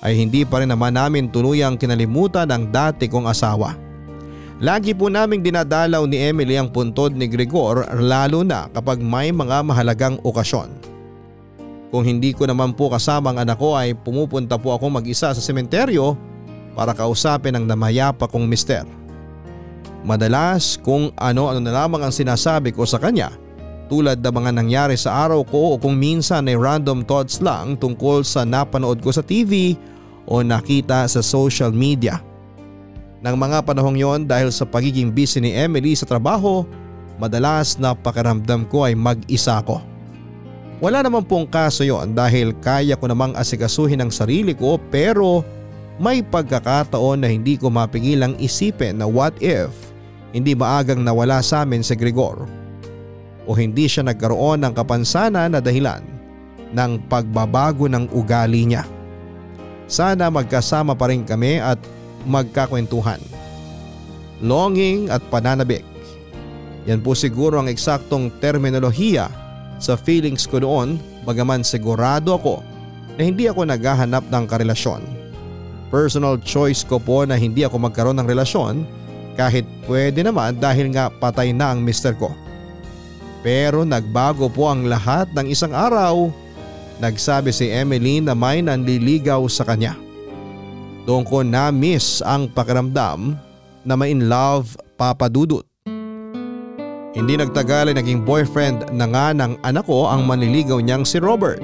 ay 0.00 0.16
hindi 0.16 0.48
pa 0.48 0.64
rin 0.64 0.72
naman 0.72 0.96
namin 0.96 1.28
tuluyang 1.28 1.76
kinalimutan 1.76 2.48
ang 2.48 2.72
dati 2.72 3.10
kong 3.10 3.28
asawa. 3.28 3.89
Lagi 4.60 4.92
po 4.92 5.08
naming 5.08 5.40
dinadalaw 5.40 6.04
ni 6.04 6.20
Emily 6.20 6.60
ang 6.60 6.68
puntod 6.68 7.16
ni 7.16 7.24
Gregor 7.32 7.80
lalo 7.96 8.44
na 8.44 8.68
kapag 8.76 9.00
may 9.00 9.32
mga 9.32 9.64
mahalagang 9.64 10.20
okasyon. 10.20 10.68
Kung 11.88 12.04
hindi 12.04 12.36
ko 12.36 12.44
naman 12.44 12.76
po 12.76 12.92
kasama 12.92 13.32
ang 13.32 13.40
anak 13.40 13.56
ko 13.56 13.72
ay 13.72 13.96
pumupunta 13.96 14.60
po 14.60 14.76
ako 14.76 15.00
mag-isa 15.00 15.32
sa 15.32 15.40
sementeryo 15.40 16.12
para 16.76 16.92
kausapin 16.92 17.56
ang 17.56 17.64
namayapa 17.64 18.28
kong 18.28 18.44
mister. 18.44 18.84
Madalas 20.04 20.76
kung 20.76 21.08
ano-ano 21.16 21.64
na 21.64 21.72
lamang 21.80 22.04
ang 22.04 22.12
sinasabi 22.12 22.76
ko 22.76 22.84
sa 22.84 23.00
kanya 23.00 23.32
tulad 23.88 24.20
ng 24.20 24.34
mga 24.44 24.50
nangyari 24.60 24.94
sa 25.00 25.24
araw 25.24 25.40
ko 25.40 25.72
o 25.72 25.80
kung 25.80 25.96
minsan 25.96 26.44
ay 26.52 26.60
random 26.60 27.00
thoughts 27.08 27.40
lang 27.40 27.80
tungkol 27.80 28.20
sa 28.28 28.44
napanood 28.44 29.00
ko 29.00 29.08
sa 29.08 29.24
TV 29.24 29.72
o 30.28 30.44
nakita 30.44 31.08
sa 31.08 31.24
social 31.24 31.72
media. 31.72 32.29
Nang 33.20 33.36
mga 33.36 33.60
panahong 33.68 34.00
yon 34.00 34.20
dahil 34.24 34.48
sa 34.48 34.64
pagiging 34.64 35.12
busy 35.12 35.44
ni 35.44 35.52
Emily 35.52 35.92
sa 35.92 36.08
trabaho, 36.08 36.64
madalas 37.20 37.76
na 37.76 37.92
pakiramdam 37.92 38.64
ko 38.72 38.88
ay 38.88 38.96
mag-isa 38.96 39.60
ko. 39.60 39.84
Wala 40.80 41.04
naman 41.04 41.28
pong 41.28 41.44
kaso 41.44 41.84
yon 41.84 42.16
dahil 42.16 42.56
kaya 42.64 42.96
ko 42.96 43.04
namang 43.04 43.36
asikasuhin 43.36 44.00
ang 44.00 44.08
sarili 44.08 44.56
ko 44.56 44.80
pero 44.88 45.44
may 46.00 46.24
pagkakataon 46.24 47.20
na 47.20 47.28
hindi 47.28 47.60
ko 47.60 47.68
mapigilang 47.68 48.32
isipin 48.40 48.96
na 48.96 49.04
what 49.04 49.36
if 49.44 49.68
hindi 50.32 50.56
maagang 50.56 51.04
nawala 51.04 51.44
sa 51.44 51.68
amin 51.68 51.84
si 51.84 51.92
Gregor 51.92 52.48
o 53.44 53.52
hindi 53.52 53.84
siya 53.84 54.08
nagkaroon 54.08 54.64
ng 54.64 54.72
kapansanan 54.72 55.52
na 55.52 55.60
dahilan 55.60 56.00
ng 56.72 57.04
pagbabago 57.12 57.84
ng 57.84 58.08
ugali 58.16 58.64
niya. 58.64 58.88
Sana 59.84 60.32
magkasama 60.32 60.96
pa 60.96 61.12
rin 61.12 61.28
kami 61.28 61.60
at 61.60 61.76
magkakwentuhan. 62.26 63.20
Longing 64.40 65.12
at 65.12 65.20
pananabik. 65.28 65.84
Yan 66.88 67.04
po 67.04 67.12
siguro 67.12 67.60
ang 67.60 67.68
eksaktong 67.68 68.32
terminolohiya 68.40 69.28
sa 69.80 69.96
feelings 69.96 70.48
ko 70.48 70.60
noon 70.60 70.96
bagaman 71.28 71.60
sigurado 71.60 72.36
ako 72.36 72.64
na 73.20 73.22
hindi 73.28 73.48
ako 73.48 73.68
naghahanap 73.68 74.24
ng 74.32 74.44
karelasyon. 74.48 75.04
Personal 75.92 76.40
choice 76.40 76.86
ko 76.86 76.96
po 77.02 77.28
na 77.28 77.36
hindi 77.36 77.66
ako 77.66 77.76
magkaroon 77.82 78.16
ng 78.16 78.28
relasyon 78.28 78.74
kahit 79.34 79.66
pwede 79.90 80.24
naman 80.24 80.56
dahil 80.56 80.88
nga 80.94 81.12
patay 81.12 81.52
na 81.52 81.74
ang 81.74 81.84
mister 81.84 82.16
ko. 82.16 82.32
Pero 83.40 83.88
nagbago 83.88 84.52
po 84.52 84.68
ang 84.68 84.84
lahat 84.84 85.32
ng 85.32 85.48
isang 85.48 85.72
araw. 85.72 86.28
Nagsabi 87.00 87.48
si 87.48 87.72
Emily 87.72 88.20
na 88.20 88.36
may 88.36 88.60
nanliligaw 88.60 89.40
sa 89.48 89.64
kanya. 89.64 89.96
Doon 91.08 91.24
ko 91.24 91.40
na-miss 91.40 92.20
ang 92.20 92.48
pakiramdam 92.52 93.36
na 93.84 93.94
may 93.96 94.12
in 94.12 94.28
love 94.28 94.76
papadudot. 95.00 95.64
Hindi 97.10 97.34
nagtagal 97.34 97.90
ay 97.90 97.96
naging 97.98 98.22
boyfriend 98.22 98.92
na 98.94 99.08
nga 99.10 99.34
ng 99.34 99.58
anak 99.66 99.88
ko 99.88 100.06
ang 100.06 100.28
manliligaw 100.28 100.78
niyang 100.78 101.02
si 101.02 101.18
Robert 101.18 101.58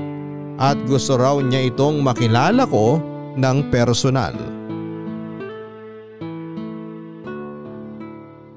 at 0.58 0.74
gusto 0.88 1.14
raw 1.20 1.38
niya 1.38 1.70
itong 1.70 2.02
makilala 2.02 2.66
ko 2.66 2.98
ng 3.36 3.70
personal. 3.70 4.34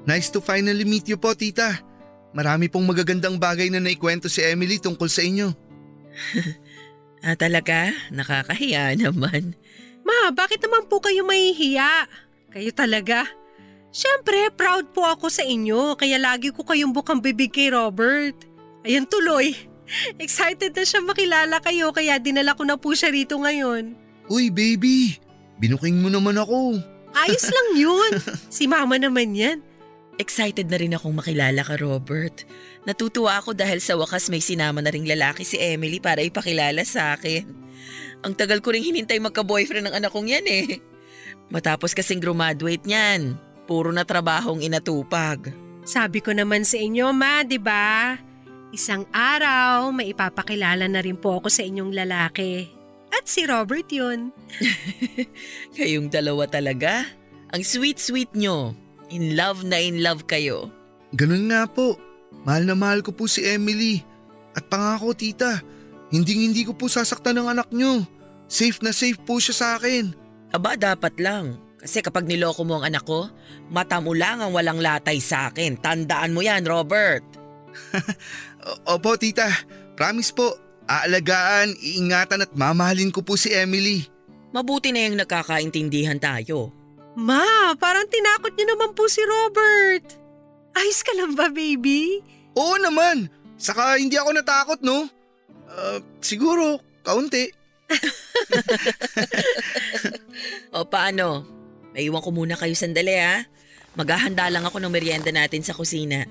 Nice 0.08 0.32
to 0.34 0.42
finally 0.42 0.82
meet 0.82 1.06
you 1.06 1.20
po, 1.20 1.36
tita. 1.36 1.78
Marami 2.34 2.66
pong 2.66 2.88
magagandang 2.88 3.38
bagay 3.38 3.70
na 3.70 3.78
naikwento 3.78 4.26
si 4.26 4.42
Emily 4.42 4.82
tungkol 4.82 5.06
sa 5.06 5.22
inyo. 5.22 5.48
Ah, 7.20 7.36
talaga? 7.36 7.92
Nakakahiya 8.08 8.96
naman. 8.96 9.52
Ma, 10.10 10.34
bakit 10.34 10.58
naman 10.58 10.90
po 10.90 10.98
kayo 10.98 11.22
mahihiya? 11.22 12.10
Kayo 12.50 12.70
talaga. 12.74 13.30
Siyempre, 13.94 14.50
proud 14.54 14.90
po 14.90 15.06
ako 15.06 15.30
sa 15.30 15.46
inyo 15.46 15.94
kaya 15.94 16.18
lagi 16.18 16.50
ko 16.50 16.66
kayong 16.66 16.90
bukang 16.90 17.22
bibig 17.22 17.54
kay 17.54 17.70
Robert. 17.70 18.34
Ayan 18.82 19.06
tuloy. 19.06 19.54
Excited 20.22 20.74
na 20.74 20.82
siya 20.82 20.98
makilala 21.02 21.62
kayo 21.62 21.94
kaya 21.94 22.18
dinala 22.18 22.58
ko 22.58 22.66
na 22.66 22.74
po 22.74 22.90
siya 22.90 23.14
rito 23.14 23.38
ngayon. 23.38 23.94
Uy, 24.26 24.50
baby! 24.50 25.14
Binuking 25.62 26.02
mo 26.02 26.10
naman 26.10 26.38
ako. 26.38 26.78
Ayos 27.14 27.46
lang 27.46 27.70
yun. 27.86 28.12
Si 28.50 28.66
mama 28.66 28.98
naman 28.98 29.34
yan. 29.34 29.58
Excited 30.18 30.68
na 30.70 30.78
rin 30.78 30.94
akong 30.94 31.14
makilala 31.16 31.62
ka, 31.62 31.78
Robert. 31.78 32.44
Natutuwa 32.84 33.40
ako 33.40 33.56
dahil 33.56 33.78
sa 33.78 33.96
wakas 33.96 34.28
may 34.28 34.42
sinama 34.42 34.82
na 34.82 34.92
ring 34.92 35.08
lalaki 35.08 35.46
si 35.46 35.56
Emily 35.56 36.02
para 36.02 36.20
ipakilala 36.20 36.82
sa 36.82 37.16
akin. 37.16 37.46
Ang 38.20 38.36
tagal 38.36 38.60
ko 38.60 38.76
ring 38.76 38.84
hinintay 38.84 39.16
magka-boyfriend 39.20 39.88
ng 39.88 39.96
anak 39.96 40.12
kong 40.12 40.28
yan 40.28 40.44
eh. 40.44 40.80
Matapos 41.48 41.96
kasing 41.96 42.20
graduate 42.20 42.84
niyan, 42.84 43.34
puro 43.64 43.90
na 43.90 44.04
trabahong 44.04 44.60
inatupag. 44.60 45.50
Sabi 45.82 46.20
ko 46.20 46.30
naman 46.30 46.62
sa 46.62 46.76
inyo, 46.76 47.10
ma, 47.10 47.42
di 47.42 47.56
ba? 47.56 48.14
Isang 48.70 49.08
araw, 49.10 49.90
may 49.90 50.14
ipapakilala 50.14 50.86
na 50.86 51.00
rin 51.02 51.18
po 51.18 51.42
ako 51.42 51.50
sa 51.50 51.66
inyong 51.66 51.90
lalaki. 51.90 52.70
At 53.10 53.26
si 53.26 53.42
Robert 53.42 53.90
yun. 53.90 54.30
Kayong 55.76 56.06
dalawa 56.06 56.46
talaga. 56.46 57.02
Ang 57.50 57.66
sweet-sweet 57.66 58.30
nyo. 58.38 58.78
In 59.10 59.34
love 59.34 59.66
na 59.66 59.82
in 59.82 60.06
love 60.06 60.30
kayo. 60.30 60.70
Ganun 61.18 61.50
nga 61.50 61.66
po. 61.66 61.98
Mahal 62.46 62.70
na 62.70 62.78
mahal 62.78 63.02
ko 63.02 63.10
po 63.10 63.26
si 63.26 63.42
Emily. 63.42 64.06
At 64.54 64.70
pangako 64.70 65.18
tita, 65.18 65.58
hindi 66.10 66.46
hindi 66.46 66.62
ko 66.66 66.74
po 66.74 66.90
sasaktan 66.90 67.38
ng 67.38 67.48
anak 67.50 67.68
nyo. 67.70 68.02
Safe 68.50 68.82
na 68.82 68.90
safe 68.90 69.18
po 69.22 69.38
siya 69.38 69.54
sa 69.54 69.68
akin. 69.78 70.10
Aba, 70.50 70.74
dapat 70.74 71.14
lang. 71.22 71.54
Kasi 71.80 72.02
kapag 72.04 72.26
niloko 72.26 72.66
mo 72.66 72.82
ang 72.82 72.90
anak 72.90 73.06
ko, 73.06 73.30
mata 73.70 74.02
mo 74.02 74.12
lang 74.12 74.42
ang 74.42 74.52
walang 74.52 74.82
latay 74.82 75.22
sa 75.22 75.48
akin. 75.48 75.78
Tandaan 75.78 76.34
mo 76.34 76.42
yan, 76.42 76.66
Robert. 76.66 77.24
Opo 78.92 79.16
tita, 79.16 79.48
promise 79.94 80.34
po. 80.34 80.58
Aalagaan, 80.90 81.78
iingatan 81.78 82.42
at 82.42 82.52
mamahalin 82.58 83.14
ko 83.14 83.22
po 83.22 83.38
si 83.38 83.54
Emily. 83.54 84.04
Mabuti 84.50 84.90
na 84.90 85.06
yung 85.06 85.22
nagkakaintindihan 85.22 86.18
tayo. 86.18 86.74
Ma, 87.14 87.72
parang 87.78 88.10
tinakot 88.10 88.50
niyo 88.58 88.74
naman 88.74 88.90
po 88.98 89.06
si 89.06 89.22
Robert. 89.22 90.18
Ayos 90.74 91.00
ka 91.06 91.14
lang 91.14 91.38
ba, 91.38 91.46
baby? 91.46 92.18
Oo 92.58 92.74
naman. 92.82 93.30
Saka 93.54 94.02
hindi 94.02 94.18
ako 94.18 94.30
natakot 94.34 94.80
no. 94.82 95.06
Ah, 95.80 96.04
siguro, 96.20 96.84
kaunti. 97.00 97.48
O 100.76 100.86
paano? 100.86 101.42
Maiwan 101.96 102.22
ko 102.22 102.30
muna 102.30 102.54
kayo 102.54 102.76
sandali 102.76 103.16
ha. 103.18 103.42
Maghahanda 103.98 104.46
lang 104.52 104.62
ako 104.62 104.78
ng 104.78 104.92
merienda 104.92 105.34
natin 105.34 105.66
sa 105.66 105.74
kusina. 105.74 106.28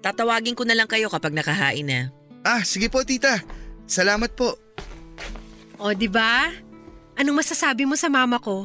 Tatawagin 0.00 0.56
ko 0.56 0.64
na 0.64 0.72
lang 0.72 0.88
kayo 0.88 1.12
kapag 1.12 1.36
nakahain 1.36 1.84
na. 1.84 2.00
Ah, 2.40 2.64
sige 2.64 2.88
po 2.88 3.04
tita. 3.04 3.44
Salamat 3.84 4.32
po. 4.32 4.56
O, 5.76 5.92
di 5.92 6.08
ba? 6.08 6.48
Anong 7.20 7.44
masasabi 7.44 7.84
mo 7.84 7.96
sa 7.98 8.08
mama 8.08 8.40
ko? 8.40 8.64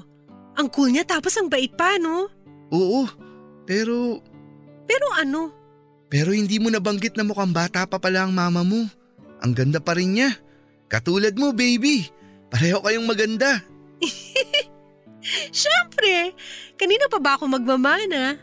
Ang 0.55 0.71
cool 0.71 0.95
niya 0.95 1.03
tapos 1.03 1.35
ang 1.35 1.51
bait 1.51 1.71
pa, 1.75 1.99
no? 1.99 2.31
Oo, 2.71 3.07
pero 3.67 4.23
Pero 4.87 5.05
ano? 5.15 5.53
Pero 6.09 6.33
hindi 6.33 6.57
mo 6.57 6.73
nabanggit 6.73 7.13
na 7.13 7.21
mukhang 7.21 7.53
bata 7.53 7.85
pa 7.85 8.01
pala 8.01 8.25
ang 8.25 8.33
mama 8.33 8.65
mo. 8.65 8.89
Ang 9.43 9.51
ganda 9.55 9.79
pa 9.79 9.95
rin 9.95 10.15
niya. 10.15 10.35
Katulad 10.91 11.35
mo, 11.39 11.55
baby. 11.55 12.09
Pareho 12.49 12.81
kayong 12.81 13.07
maganda. 13.07 13.61
Siyempre, 15.59 16.33
kanina 16.75 17.05
pa 17.07 17.19
ba 17.21 17.31
ako 17.37 17.45
magmamana? 17.51 18.39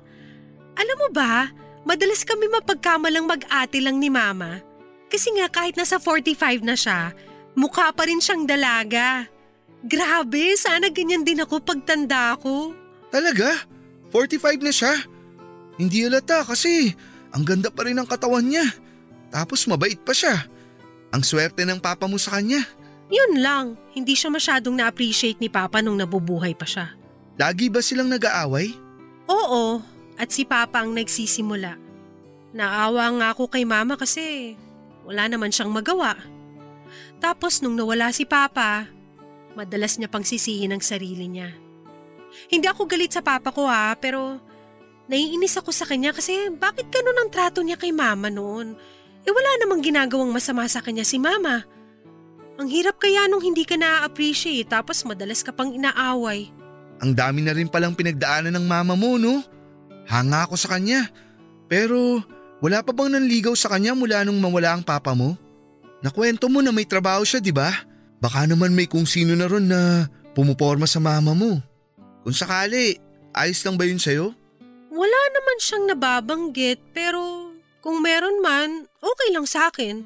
Alam 0.76 0.96
mo 1.00 1.08
ba, 1.10 1.50
madalas 1.88 2.22
kami 2.22 2.46
mapagkamalang 2.52 3.26
mag-ate 3.26 3.80
lang 3.82 3.98
ni 3.98 4.12
mama. 4.12 4.60
Kasi 5.10 5.32
nga 5.38 5.48
kahit 5.48 5.74
nasa 5.74 5.96
45 5.98 6.62
na 6.62 6.76
siya, 6.76 7.16
mukha 7.56 7.90
pa 7.90 8.04
rin 8.04 8.20
siyang 8.20 8.44
dalaga. 8.44 9.26
Grabe, 9.86 10.54
sana 10.58 10.90
ganyan 10.90 11.22
din 11.22 11.40
ako 11.42 11.62
pagtanda 11.62 12.36
ko. 12.42 12.74
Talaga? 13.10 13.64
45 14.10 14.66
na 14.66 14.72
siya? 14.72 14.94
Hindi 15.76 16.08
alata 16.08 16.42
kasi 16.42 16.92
ang 17.32 17.44
ganda 17.44 17.68
pa 17.68 17.84
rin 17.84 17.96
ng 18.00 18.08
katawan 18.08 18.44
niya. 18.44 18.66
Tapos 19.30 19.64
mabait 19.68 19.98
pa 20.00 20.16
siya. 20.16 20.48
Ang 21.14 21.22
swerte 21.22 21.62
ng 21.62 21.78
papa 21.78 22.10
mo 22.10 22.18
sa 22.18 22.38
kanya. 22.38 22.62
Yun 23.06 23.38
lang, 23.38 23.78
hindi 23.94 24.18
siya 24.18 24.34
masyadong 24.34 24.74
na-appreciate 24.74 25.38
ni 25.38 25.46
Papa 25.46 25.78
nung 25.78 25.94
nabubuhay 25.94 26.58
pa 26.58 26.66
siya. 26.66 26.90
Lagi 27.38 27.70
ba 27.70 27.78
silang 27.78 28.10
nag-aaway? 28.10 28.74
Oo, 29.30 29.78
at 30.18 30.34
si 30.34 30.42
Papa 30.42 30.82
ang 30.82 30.90
nagsisimula. 30.90 31.78
Naawa 32.50 33.06
nga 33.14 33.26
ako 33.30 33.46
kay 33.46 33.62
Mama 33.62 33.94
kasi 33.94 34.56
wala 35.06 35.30
naman 35.30 35.54
siyang 35.54 35.70
magawa. 35.70 36.18
Tapos 37.22 37.62
nung 37.62 37.78
nawala 37.78 38.10
si 38.10 38.26
Papa, 38.26 38.90
madalas 39.54 40.00
niya 40.00 40.10
pang 40.10 40.26
sisihin 40.26 40.74
ang 40.74 40.82
sarili 40.82 41.30
niya. 41.30 41.54
Hindi 42.50 42.66
ako 42.66 42.90
galit 42.90 43.14
sa 43.14 43.22
Papa 43.22 43.54
ko 43.54 43.70
ha, 43.70 43.94
pero 43.94 44.42
naiinis 45.06 45.54
ako 45.62 45.70
sa 45.70 45.86
kanya 45.86 46.10
kasi 46.10 46.50
bakit 46.50 46.90
ganun 46.90 47.22
ang 47.22 47.30
trato 47.30 47.62
niya 47.62 47.78
kay 47.78 47.94
Mama 47.94 48.28
noon? 48.34 48.74
Eh 49.26 49.32
wala 49.34 49.50
namang 49.58 49.82
ginagawang 49.82 50.30
masama 50.30 50.62
sa 50.70 50.78
kanya 50.78 51.02
si 51.02 51.18
Mama. 51.18 51.66
Ang 52.56 52.70
hirap 52.72 52.96
kaya 53.02 53.28
nung 53.28 53.42
hindi 53.42 53.66
ka 53.68 53.76
na-appreciate 53.76 54.70
tapos 54.70 55.04
madalas 55.04 55.44
ka 55.44 55.52
pang 55.52 55.74
inaaway. 55.74 56.48
Ang 57.04 57.12
dami 57.12 57.44
na 57.44 57.52
rin 57.52 57.68
palang 57.68 57.92
pinagdaanan 57.92 58.56
ng 58.56 58.64
mama 58.64 58.96
mo, 58.96 59.20
no? 59.20 59.44
Hanga 60.08 60.48
ako 60.48 60.56
sa 60.56 60.72
kanya. 60.72 61.12
Pero 61.68 62.24
wala 62.64 62.80
pa 62.80 62.96
bang 62.96 63.12
nanligaw 63.12 63.52
sa 63.52 63.68
kanya 63.68 63.92
mula 63.92 64.24
nung 64.24 64.40
mawala 64.40 64.72
ang 64.72 64.80
papa 64.86 65.12
mo? 65.12 65.36
Nakwento 66.00 66.48
mo 66.48 66.64
na 66.64 66.72
may 66.72 66.88
trabaho 66.88 67.20
siya, 67.26 67.42
di 67.42 67.52
ba? 67.52 67.68
Baka 68.16 68.48
naman 68.48 68.72
may 68.72 68.88
kung 68.88 69.04
sino 69.04 69.36
na 69.36 69.44
ron 69.44 69.68
na 69.68 70.08
pumuporma 70.32 70.88
sa 70.88 71.02
mama 71.02 71.36
mo. 71.36 71.60
Kung 72.24 72.32
sakali, 72.32 72.96
ayos 73.36 73.60
lang 73.60 73.76
ba 73.76 73.84
yun 73.84 74.00
sa'yo? 74.00 74.32
Wala 74.88 75.20
naman 75.36 75.56
siyang 75.60 75.84
nababanggit 75.92 76.80
pero 76.96 77.45
kung 77.86 78.02
meron 78.02 78.42
man, 78.42 78.90
okay 78.98 79.30
lang 79.30 79.46
sa 79.46 79.70
akin. 79.70 80.02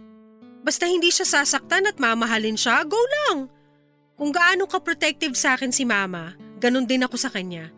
Basta 0.60 0.84
hindi 0.84 1.08
siya 1.08 1.24
sasaktan 1.24 1.88
at 1.88 1.96
mamahalin 1.96 2.52
siya, 2.52 2.84
go 2.84 3.00
lang. 3.00 3.48
Kung 4.20 4.36
gaano 4.36 4.68
ka-protective 4.68 5.32
sa 5.32 5.56
akin 5.56 5.72
si 5.72 5.88
mama, 5.88 6.36
ganun 6.60 6.84
din 6.84 7.00
ako 7.00 7.16
sa 7.16 7.32
kanya. 7.32 7.72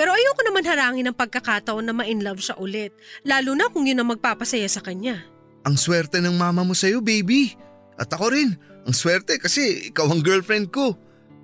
Pero 0.00 0.16
ayoko 0.16 0.40
naman 0.48 0.64
harangin 0.64 1.12
ang 1.12 1.16
pagkakataon 1.20 1.84
na 1.84 1.92
ma-inlove 1.92 2.40
siya 2.40 2.56
ulit, 2.56 2.96
lalo 3.28 3.52
na 3.52 3.68
kung 3.68 3.84
yun 3.84 4.00
ang 4.00 4.16
magpapasaya 4.16 4.64
sa 4.64 4.80
kanya. 4.80 5.20
Ang 5.68 5.76
swerte 5.76 6.24
ng 6.24 6.32
mama 6.32 6.64
mo 6.64 6.72
sa'yo, 6.72 7.04
baby. 7.04 7.52
At 8.00 8.08
ako 8.16 8.32
rin, 8.32 8.56
ang 8.88 8.96
swerte 8.96 9.36
kasi 9.36 9.92
ikaw 9.92 10.08
ang 10.08 10.24
girlfriend 10.24 10.72
ko. 10.72 10.96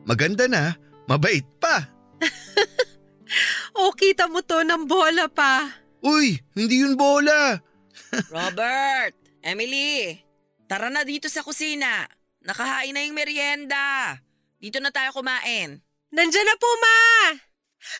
Maganda 0.08 0.48
na, 0.48 0.72
mabait 1.04 1.44
pa. 1.60 1.84
O 3.78 3.92
kita 3.92 4.24
mo 4.26 4.40
to 4.40 4.64
ng 4.64 4.88
bola 4.88 5.28
pa. 5.28 5.68
Uy, 6.03 6.38
hindi 6.55 6.86
yun 6.86 6.94
bola. 6.94 7.59
Robert! 8.34 9.14
Emily! 9.42 10.22
Tara 10.70 10.92
na 10.92 11.03
dito 11.03 11.26
sa 11.26 11.42
kusina. 11.42 12.07
Nakahain 12.44 12.94
na 12.94 13.03
yung 13.03 13.18
merienda. 13.18 14.18
Dito 14.62 14.78
na 14.78 14.94
tayo 14.94 15.11
kumain. 15.16 15.82
Nandyan 16.14 16.46
na 16.46 16.57
po, 16.57 16.70
ma! 16.78 16.99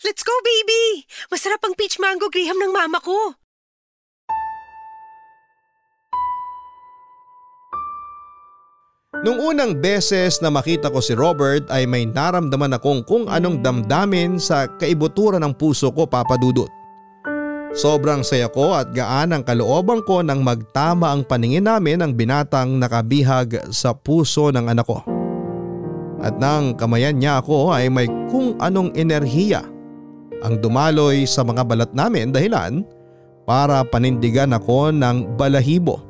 Let's 0.07 0.23
go, 0.23 0.35
baby! 0.45 1.07
Masarap 1.31 1.63
ang 1.67 1.75
peach 1.75 1.99
mango 1.99 2.31
graham 2.31 2.59
ng 2.59 2.73
mama 2.75 3.03
ko. 3.03 3.35
Nung 9.27 9.43
unang 9.43 9.75
beses 9.83 10.39
na 10.39 10.47
makita 10.47 10.95
ko 10.95 11.03
si 11.03 11.11
Robert 11.11 11.67
ay 11.75 11.91
may 11.91 12.07
naramdaman 12.07 12.79
akong 12.79 13.03
kung 13.03 13.27
anong 13.27 13.59
damdamin 13.59 14.39
sa 14.39 14.71
kaibuturan 14.79 15.43
ng 15.43 15.59
puso 15.59 15.91
ko 15.91 16.07
papadudot. 16.07 16.78
Sobrang 17.77 18.25
saya 18.25 18.49
ko 18.49 18.73
at 18.73 18.97
gaan 18.97 19.37
ang 19.37 19.45
kalooban 19.45 20.01
ko 20.09 20.25
nang 20.25 20.41
magtama 20.41 21.13
ang 21.13 21.21
paningin 21.21 21.69
namin 21.69 22.01
ng 22.01 22.13
binatang 22.17 22.81
nakabihag 22.81 23.61
sa 23.69 23.93
puso 23.93 24.49
ng 24.49 24.73
anak 24.73 24.89
ko. 24.89 25.05
At 26.19 26.41
nang 26.41 26.75
kamayan 26.75 27.21
niya 27.21 27.45
ako 27.45 27.77
ay 27.77 27.93
may 27.93 28.09
kung 28.33 28.57
anong 28.59 28.97
enerhiya 28.97 29.63
ang 30.41 30.55
dumaloy 30.65 31.29
sa 31.29 31.45
mga 31.45 31.63
balat 31.69 31.91
namin 31.93 32.33
dahilan 32.33 32.83
para 33.45 33.85
panindigan 33.85 34.57
ako 34.57 34.89
ng 34.89 35.37
balahibo. 35.37 36.01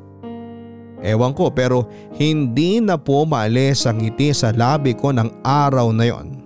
Ewan 1.03 1.35
ko 1.35 1.51
pero 1.51 1.87
hindi 2.15 2.79
na 2.79 2.95
po 2.95 3.23
maalis 3.27 3.83
ang 3.83 3.99
ngiti 3.99 4.31
sa 4.31 4.55
labi 4.55 4.95
ko 4.95 5.11
ng 5.11 5.43
araw 5.43 5.91
na 5.91 6.07
yon. 6.07 6.39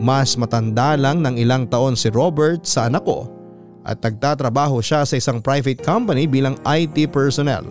Mas 0.00 0.32
matanda 0.40 0.96
lang 0.96 1.20
ng 1.20 1.36
ilang 1.36 1.68
taon 1.68 1.92
si 1.92 2.08
Robert 2.08 2.64
sa 2.64 2.88
anak 2.88 3.04
ko 3.04 3.39
at 3.84 3.98
nagtatrabaho 4.00 4.84
siya 4.84 5.04
sa 5.08 5.16
isang 5.16 5.40
private 5.40 5.80
company 5.80 6.28
bilang 6.28 6.56
IT 6.68 7.08
personnel. 7.12 7.64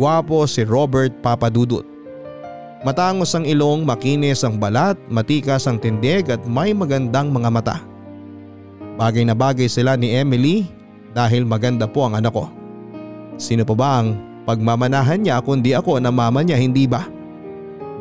Gwapo 0.00 0.48
si 0.48 0.64
Robert 0.66 1.12
Papadudut. 1.20 1.86
Matangos 2.82 3.30
ang 3.38 3.46
ilong, 3.46 3.86
makinis 3.86 4.42
ang 4.42 4.58
balat, 4.58 4.98
matikas 5.06 5.70
ang 5.70 5.78
tindig 5.78 6.26
at 6.26 6.42
may 6.42 6.74
magandang 6.74 7.30
mga 7.30 7.50
mata. 7.52 7.76
Bagay 8.98 9.22
na 9.22 9.38
bagay 9.38 9.70
sila 9.70 9.94
ni 9.94 10.10
Emily 10.10 10.66
dahil 11.14 11.46
maganda 11.46 11.86
po 11.86 12.08
ang 12.08 12.18
anak 12.18 12.34
ko. 12.34 12.50
Sino 13.38 13.62
pa 13.62 13.74
ba 13.78 13.90
ang 14.02 14.18
pagmamanahan 14.42 15.22
niya 15.22 15.38
kundi 15.38 15.78
ako 15.78 16.02
na 16.02 16.10
mama 16.10 16.42
niya 16.42 16.58
hindi 16.58 16.90
ba? 16.90 17.06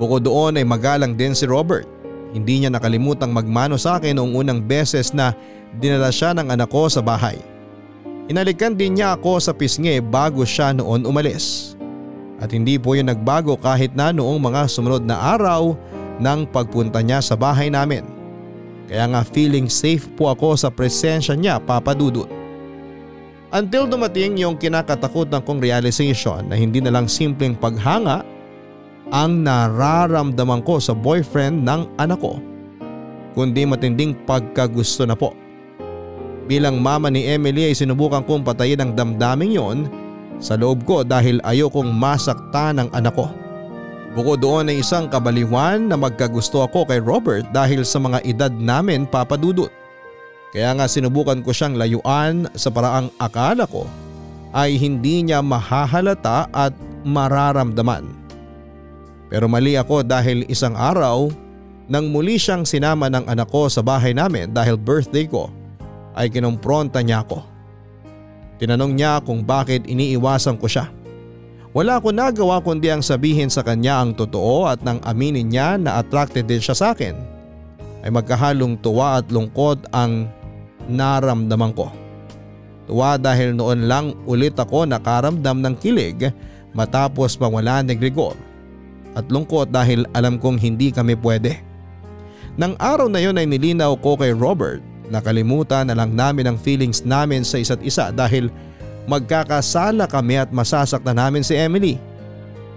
Bukod 0.01 0.25
doon 0.25 0.57
ay 0.57 0.65
magalang 0.65 1.13
din 1.13 1.37
si 1.37 1.45
Robert. 1.45 1.85
Hindi 2.33 2.63
niya 2.65 2.73
nakalimutang 2.73 3.29
magmano 3.29 3.77
sa 3.77 4.01
akin 4.01 4.17
noong 4.17 4.33
unang 4.33 4.59
beses 4.65 5.13
na 5.13 5.37
dinala 5.79 6.11
siya 6.11 6.35
ng 6.35 6.51
anak 6.51 6.67
ko 6.67 6.91
sa 6.91 6.99
bahay. 6.99 7.39
Inalikan 8.27 8.75
din 8.75 8.99
niya 8.99 9.15
ako 9.15 9.39
sa 9.39 9.51
pisngi 9.55 9.99
bago 10.03 10.43
siya 10.43 10.75
noon 10.75 11.07
umalis. 11.07 11.75
At 12.41 12.49
hindi 12.51 12.81
po 12.81 12.97
yun 12.97 13.11
nagbago 13.11 13.53
kahit 13.55 13.93
na 13.93 14.09
noong 14.09 14.41
mga 14.41 14.65
sumunod 14.65 15.05
na 15.05 15.37
araw 15.37 15.77
ng 16.17 16.49
pagpunta 16.49 16.99
niya 16.99 17.21
sa 17.21 17.37
bahay 17.37 17.69
namin. 17.69 18.01
Kaya 18.89 19.07
nga 19.07 19.21
feeling 19.23 19.71
safe 19.71 20.09
po 20.17 20.33
ako 20.33 20.57
sa 20.57 20.67
presensya 20.73 21.37
niya 21.37 21.61
papadudot. 21.61 22.27
Until 23.51 23.83
dumating 23.83 24.39
yung 24.39 24.55
kinakatakutan 24.55 25.43
kong 25.43 25.59
realization 25.59 26.47
na 26.47 26.55
hindi 26.55 26.79
na 26.79 26.91
lang 26.91 27.11
simpleng 27.11 27.51
paghanga 27.51 28.23
ang 29.11 29.43
nararamdaman 29.43 30.63
ko 30.63 30.79
sa 30.79 30.95
boyfriend 30.95 31.67
ng 31.67 31.83
anak 31.99 32.15
ko, 32.23 32.39
kundi 33.35 33.67
matinding 33.67 34.15
pagkagusto 34.23 35.03
na 35.03 35.19
po. 35.19 35.35
Bilang 36.51 36.83
mama 36.83 37.07
ni 37.07 37.23
Emily 37.31 37.71
ay 37.71 37.75
sinubukan 37.79 38.27
kong 38.27 38.43
patayin 38.43 38.83
ang 38.83 38.91
damdaming 38.91 39.55
yon 39.55 39.87
sa 40.43 40.59
loob 40.59 40.83
ko 40.83 40.99
dahil 40.99 41.39
ayokong 41.47 41.87
masaktan 41.95 42.75
ang 42.75 42.91
anak 42.91 43.15
ko. 43.15 43.31
Bukod 44.11 44.43
doon 44.43 44.67
ay 44.67 44.83
isang 44.83 45.07
kabaliwan 45.07 45.87
na 45.87 45.95
magkagusto 45.95 46.59
ako 46.59 46.83
kay 46.91 46.99
Robert 46.99 47.47
dahil 47.55 47.87
sa 47.87 48.03
mga 48.03 48.19
edad 48.27 48.51
namin 48.51 49.07
papadudot. 49.07 49.71
Kaya 50.51 50.75
nga 50.75 50.91
sinubukan 50.91 51.39
ko 51.39 51.55
siyang 51.55 51.79
layuan 51.79 52.51
sa 52.51 52.67
paraang 52.67 53.07
akala 53.15 53.63
ko 53.63 53.87
ay 54.51 54.75
hindi 54.75 55.23
niya 55.23 55.39
mahahalata 55.39 56.51
at 56.51 56.75
mararamdaman. 57.07 58.11
Pero 59.31 59.47
mali 59.47 59.79
ako 59.79 60.03
dahil 60.03 60.43
isang 60.51 60.75
araw 60.75 61.31
nang 61.87 62.11
muli 62.11 62.35
siyang 62.35 62.67
sinama 62.67 63.07
ng 63.07 63.23
anak 63.31 63.47
ko 63.47 63.71
sa 63.71 63.79
bahay 63.79 64.11
namin 64.11 64.51
dahil 64.51 64.75
birthday 64.75 65.23
ko 65.23 65.47
ay 66.15 66.27
kinumpronta 66.31 66.99
niya 66.99 67.23
ako. 67.23 67.43
Tinanong 68.61 68.93
niya 68.93 69.23
kung 69.25 69.41
bakit 69.41 69.89
iniiwasan 69.89 70.61
ko 70.61 70.69
siya. 70.69 70.93
Wala 71.71 72.03
ko 72.03 72.11
nagawa 72.11 72.59
kundi 72.59 72.91
ang 72.91 72.99
sabihin 72.99 73.47
sa 73.47 73.63
kanya 73.63 74.03
ang 74.03 74.11
totoo 74.11 74.67
at 74.67 74.83
nang 74.83 74.99
aminin 75.07 75.47
niya 75.47 75.79
na 75.79 76.03
attracted 76.03 76.45
din 76.45 76.59
siya 76.59 76.75
sa 76.75 76.91
akin 76.91 77.15
ay 78.03 78.11
magkahalong 78.11 78.75
tuwa 78.83 79.23
at 79.23 79.31
lungkot 79.31 79.87
ang 79.95 80.27
naramdaman 80.91 81.71
ko. 81.71 81.87
Tuwa 82.91 83.15
dahil 83.15 83.55
noon 83.55 83.87
lang 83.87 84.11
ulit 84.27 84.59
ako 84.59 84.83
nakaramdam 84.83 85.63
ng 85.63 85.75
kilig 85.79 86.27
matapos 86.75 87.39
mawala 87.39 87.79
ni 87.79 87.95
Gregor 87.95 88.35
at 89.15 89.23
lungkot 89.31 89.71
dahil 89.71 90.03
alam 90.11 90.35
kong 90.35 90.59
hindi 90.59 90.91
kami 90.91 91.15
pwede. 91.23 91.55
Nang 92.59 92.75
araw 92.83 93.07
na 93.07 93.23
yon 93.23 93.39
ay 93.39 93.47
nilinaw 93.47 93.95
ko 94.03 94.19
kay 94.19 94.35
Robert 94.35 94.83
nakalimutan 95.11 95.91
na 95.91 95.95
lang 95.99 96.15
namin 96.15 96.47
ang 96.47 96.57
feelings 96.57 97.03
namin 97.03 97.43
sa 97.43 97.59
isa't 97.59 97.83
isa 97.83 98.15
dahil 98.15 98.47
magkakasala 99.11 100.07
kami 100.07 100.39
at 100.39 100.55
masasaktan 100.55 101.19
namin 101.19 101.43
si 101.43 101.59
Emily. 101.59 101.99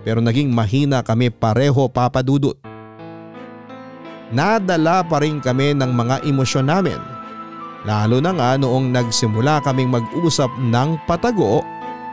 Pero 0.02 0.18
naging 0.18 0.50
mahina 0.50 1.00
kami 1.00 1.30
pareho 1.30 1.86
papadudot. 1.86 2.58
Nadala 4.34 5.06
pa 5.06 5.22
rin 5.22 5.38
kami 5.38 5.78
ng 5.78 5.94
mga 5.94 6.26
emosyon 6.26 6.66
namin 6.66 7.14
Lalo 7.84 8.16
na 8.16 8.32
nga 8.32 8.56
noong 8.56 8.96
nagsimula 8.96 9.60
kaming 9.60 9.92
mag-usap 9.92 10.48
ng 10.56 10.96
patago 11.04 11.60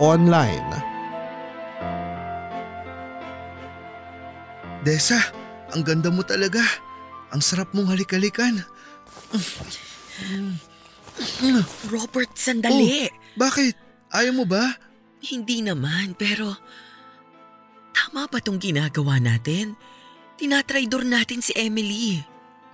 online. 0.04 0.68
Desa, 4.84 5.16
ang 5.72 5.88
ganda 5.88 6.12
mo 6.12 6.28
talaga. 6.28 6.60
Ang 7.32 7.40
sarap 7.40 7.72
mong 7.72 7.96
halik-halikan. 7.96 8.68
Robert, 11.92 12.32
sandali. 12.38 13.10
Bakit? 13.36 13.76
Ayaw 14.12 14.34
mo 14.36 14.46
ba? 14.48 14.76
Hindi 15.22 15.62
naman, 15.62 16.18
pero 16.18 16.58
tama 17.94 18.26
ba 18.26 18.42
tong 18.42 18.58
ginagawa 18.58 19.22
natin? 19.22 19.78
Tinatraidor 20.42 21.06
natin 21.06 21.40
si 21.46 21.54
Emily. 21.54 22.18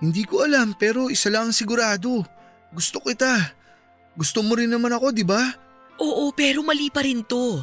Hindi 0.00 0.22
ko 0.24 0.46
alam 0.46 0.72
pero 0.78 1.12
isa 1.12 1.28
lang 1.28 1.50
ang 1.50 1.56
sigurado. 1.56 2.24
Gusto 2.72 3.02
kita. 3.04 3.52
Gusto 4.16 4.40
mo 4.42 4.56
rin 4.56 4.72
naman 4.72 4.94
ako, 4.94 5.12
di 5.12 5.26
ba? 5.26 5.42
Oo, 5.98 6.30
pero 6.32 6.62
mali 6.64 6.88
pa 6.88 7.04
rin 7.04 7.26
to. 7.26 7.60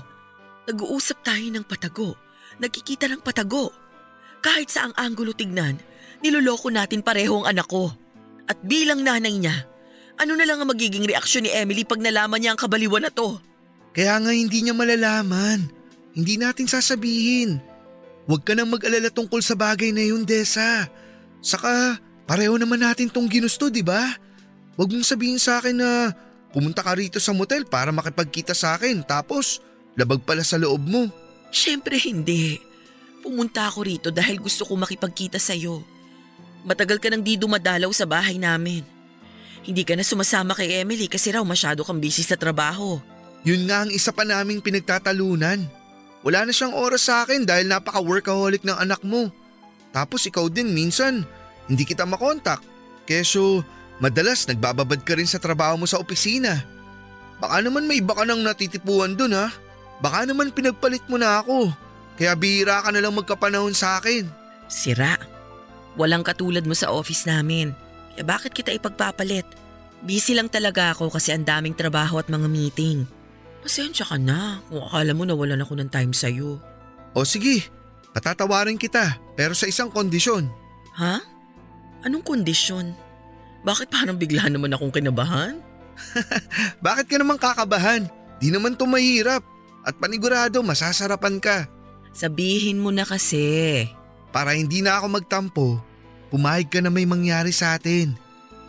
Nag-uusap 0.70 1.24
tayo 1.24 1.46
ng 1.52 1.66
patago. 1.66 2.14
Nagkikita 2.60 3.10
ng 3.12 3.24
patago. 3.24 3.72
Kahit 4.40 4.70
sa 4.70 4.88
ang 4.88 4.94
anggulo 4.96 5.34
tignan, 5.34 5.82
niloloko 6.22 6.70
natin 6.70 7.02
pareho 7.02 7.44
ang 7.44 7.58
anak 7.58 7.68
ko. 7.68 7.92
At 8.46 8.62
bilang 8.62 9.02
nanay 9.02 9.36
niya, 9.42 9.66
ano 10.16 10.34
na 10.36 10.46
lang 10.48 10.64
ang 10.64 10.70
magiging 10.72 11.04
reaksyon 11.04 11.44
ni 11.48 11.52
Emily 11.52 11.84
pag 11.84 12.00
nalaman 12.00 12.40
niya 12.40 12.56
ang 12.56 12.60
kabaliwan 12.60 13.04
na 13.04 13.12
to? 13.12 13.40
Kaya 13.96 14.20
nga 14.20 14.32
hindi 14.32 14.64
niya 14.64 14.76
malalaman. 14.76 15.68
Hindi 16.16 16.36
natin 16.40 16.68
sasabihin. 16.68 17.60
Huwag 18.26 18.42
ka 18.48 18.56
nang 18.56 18.72
mag-alala 18.72 19.12
tungkol 19.12 19.44
sa 19.44 19.54
bagay 19.54 19.92
na 19.92 20.02
yun, 20.02 20.24
Desa. 20.24 20.88
Saka, 21.44 22.00
pareho 22.26 22.56
naman 22.58 22.82
natin 22.82 23.12
tong 23.12 23.28
ginusto, 23.30 23.68
di 23.70 23.84
ba? 23.86 24.16
Huwag 24.76 24.92
mong 24.92 25.08
sabihin 25.08 25.40
sa 25.40 25.60
akin 25.60 25.76
na 25.76 26.12
pumunta 26.52 26.84
ka 26.84 26.96
rito 26.96 27.20
sa 27.20 27.32
motel 27.32 27.64
para 27.68 27.92
makipagkita 27.92 28.52
sa 28.56 28.76
akin 28.76 29.04
tapos 29.04 29.64
labag 29.96 30.24
pala 30.24 30.44
sa 30.44 30.60
loob 30.60 30.84
mo. 30.84 31.08
Siyempre 31.52 31.96
hindi. 32.00 32.60
Pumunta 33.24 33.68
ako 33.68 33.80
rito 33.88 34.10
dahil 34.12 34.40
gusto 34.40 34.68
ko 34.68 34.76
makipagkita 34.76 35.40
sa'yo. 35.40 35.80
Matagal 36.68 37.00
ka 37.00 37.08
nang 37.08 37.24
di 37.24 37.40
dumadalaw 37.40 37.90
sa 37.96 38.04
bahay 38.04 38.36
namin. 38.36 38.95
Hindi 39.66 39.82
ka 39.82 39.98
na 39.98 40.06
sumasama 40.06 40.54
kay 40.54 40.86
Emily 40.86 41.10
kasi 41.10 41.34
raw 41.34 41.42
masyado 41.42 41.82
kang 41.82 41.98
busy 41.98 42.22
sa 42.22 42.38
trabaho. 42.38 43.02
Yun 43.42 43.66
nga 43.66 43.86
ang 43.86 43.92
isa 43.92 44.14
pa 44.14 44.22
naming 44.22 44.62
pinagtatalunan. 44.62 45.66
Wala 46.22 46.40
na 46.46 46.54
siyang 46.54 46.74
oras 46.78 47.10
sa 47.10 47.26
akin 47.26 47.46
dahil 47.46 47.70
napaka-workaholic 47.70 48.62
ng 48.62 48.78
anak 48.78 49.02
mo. 49.02 49.30
Tapos 49.90 50.26
ikaw 50.26 50.50
din 50.50 50.74
minsan, 50.74 51.26
hindi 51.66 51.86
kita 51.86 52.06
makontak. 52.06 52.62
Keso 53.06 53.66
Madalas 53.96 54.44
nagbababad 54.44 55.08
ka 55.08 55.16
rin 55.16 55.28
sa 55.28 55.40
trabaho 55.40 55.80
mo 55.80 55.88
sa 55.88 56.00
opisina. 56.02 56.60
Baka 57.40 57.64
naman 57.64 57.88
may 57.88 58.04
iba 58.04 58.12
ka 58.12 58.28
nang 58.28 58.44
natitipuan 58.44 59.16
dun 59.16 59.36
ha. 59.36 59.52
Baka 60.04 60.28
naman 60.28 60.52
pinagpalit 60.52 61.04
mo 61.08 61.16
na 61.16 61.40
ako. 61.40 61.72
Kaya 62.20 62.36
bihira 62.36 62.84
ka 62.84 62.92
na 62.92 63.00
lang 63.00 63.16
magkapanahon 63.16 63.76
sa 63.76 64.00
akin. 64.00 64.28
Sira. 64.68 65.16
Walang 65.96 66.28
katulad 66.28 66.68
mo 66.68 66.76
sa 66.76 66.92
office 66.92 67.24
namin. 67.24 67.72
Kaya 68.16 68.24
bakit 68.24 68.56
kita 68.56 68.72
ipagpapalit? 68.72 69.44
Busy 70.00 70.40
lang 70.40 70.48
talaga 70.48 70.96
ako 70.96 71.12
kasi 71.12 71.36
ang 71.36 71.44
daming 71.44 71.76
trabaho 71.76 72.16
at 72.16 72.32
mga 72.32 72.48
meeting. 72.48 73.04
Pasensya 73.60 74.08
ka 74.08 74.16
na 74.16 74.64
kung 74.72 74.80
akala 74.88 75.12
mo 75.12 75.28
nawalan 75.28 75.60
ako 75.60 75.76
ng 75.76 75.90
time 75.92 76.16
sa'yo. 76.16 76.56
O 77.12 77.28
sige, 77.28 77.68
patatawarin 78.16 78.80
kita 78.80 79.20
pero 79.36 79.52
sa 79.52 79.68
isang 79.68 79.92
kondisyon. 79.92 80.48
Ha? 80.96 81.20
Anong 82.08 82.24
kondisyon? 82.24 82.96
Bakit 83.68 83.92
parang 83.92 84.16
bigla 84.16 84.48
naman 84.48 84.72
akong 84.72 84.96
kinabahan? 84.96 85.60
Bakit 86.86 87.12
ka 87.12 87.18
naman 87.20 87.36
kakabahan? 87.36 88.08
Di 88.40 88.48
naman 88.48 88.80
to 88.80 88.88
mahirap. 88.88 89.44
At 89.84 90.00
panigurado 90.00 90.64
masasarapan 90.64 91.44
ka. 91.44 91.68
Sabihin 92.16 92.80
mo 92.80 92.96
na 92.96 93.04
kasi. 93.04 93.86
Para 94.32 94.56
hindi 94.56 94.80
na 94.80 95.02
ako 95.02 95.08
magtampo, 95.20 95.68
pumayag 96.30 96.70
ka 96.70 96.80
na 96.82 96.90
may 96.92 97.08
mangyari 97.08 97.52
sa 97.54 97.78
atin. 97.78 98.16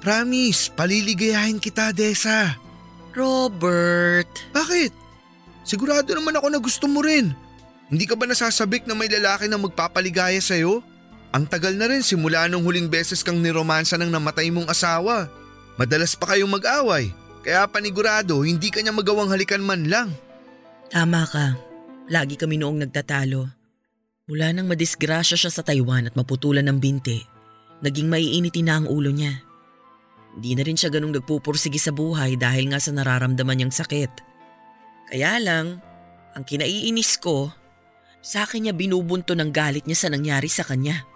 Promise, 0.04 0.70
paliligayahin 0.76 1.58
kita, 1.58 1.90
Desa. 1.90 2.54
Robert. 3.16 4.28
Bakit? 4.52 4.92
Sigurado 5.66 6.12
naman 6.14 6.36
ako 6.36 6.46
na 6.52 6.60
gusto 6.60 6.86
mo 6.86 7.02
rin. 7.02 7.34
Hindi 7.90 8.04
ka 8.06 8.14
ba 8.14 8.28
nasasabik 8.28 8.86
na 8.86 8.94
may 8.94 9.10
lalaki 9.10 9.50
na 9.50 9.58
magpapaligaya 9.58 10.38
sa'yo? 10.38 10.84
Ang 11.34 11.44
tagal 11.50 11.74
na 11.74 11.90
rin 11.90 12.06
simula 12.06 12.46
nung 12.46 12.62
huling 12.62 12.86
beses 12.86 13.20
kang 13.24 13.42
niromansa 13.42 13.98
ng 13.98 14.10
namatay 14.10 14.52
mong 14.52 14.70
asawa. 14.70 15.26
Madalas 15.76 16.14
pa 16.14 16.32
kayong 16.32 16.48
mag-away, 16.48 17.12
kaya 17.44 17.66
panigurado 17.68 18.40
hindi 18.46 18.72
kanya 18.72 18.94
magawang 18.94 19.28
halikan 19.28 19.60
man 19.60 19.86
lang. 19.90 20.08
Tama 20.88 21.26
ka. 21.28 21.58
Lagi 22.06 22.38
kami 22.38 22.56
noong 22.56 22.86
nagtatalo. 22.86 23.50
Mula 24.26 24.50
nang 24.54 24.66
madisgrasya 24.70 25.38
siya 25.38 25.50
sa 25.50 25.62
Taiwan 25.62 26.10
at 26.10 26.14
maputulan 26.18 26.66
ng 26.66 26.78
binti, 26.82 27.22
naging 27.84 28.08
maiiniti 28.08 28.60
na 28.64 28.80
ang 28.80 28.86
ulo 28.88 29.12
niya. 29.12 29.42
Hindi 30.36 30.52
na 30.52 30.62
rin 30.68 30.76
siya 30.76 30.92
ganong 30.92 31.16
nagpupursige 31.16 31.80
sa 31.80 31.96
buhay 31.96 32.36
dahil 32.36 32.68
nga 32.68 32.80
sa 32.80 32.92
nararamdaman 32.92 33.56
niyang 33.56 33.72
sakit. 33.72 34.12
Kaya 35.08 35.40
lang, 35.40 35.80
ang 36.36 36.44
kinaiinis 36.44 37.16
ko, 37.16 37.48
sa 38.20 38.44
akin 38.44 38.68
niya 38.68 38.74
binubunto 38.76 39.32
ng 39.32 39.48
galit 39.48 39.88
niya 39.88 40.06
sa 40.06 40.08
nangyari 40.12 40.50
sa 40.50 40.66
kanya 40.66 41.06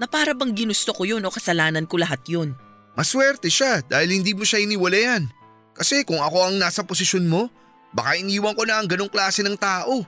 na 0.00 0.08
para 0.08 0.32
bang 0.32 0.56
ginusto 0.56 0.90
ko 0.96 1.04
yun 1.04 1.22
o 1.22 1.30
kasalanan 1.30 1.86
ko 1.86 2.00
lahat 2.00 2.20
yun. 2.26 2.58
Maswerte 2.96 3.52
siya 3.52 3.84
dahil 3.84 4.18
hindi 4.18 4.32
mo 4.32 4.42
siya 4.42 4.64
iniwalayan. 4.64 5.28
Kasi 5.76 6.02
kung 6.08 6.18
ako 6.18 6.48
ang 6.48 6.56
nasa 6.56 6.80
posisyon 6.80 7.28
mo, 7.28 7.52
baka 7.92 8.16
iniwan 8.16 8.56
ko 8.56 8.64
na 8.64 8.80
ang 8.80 8.88
ganong 8.88 9.12
klase 9.12 9.44
ng 9.44 9.56
tao. 9.60 10.02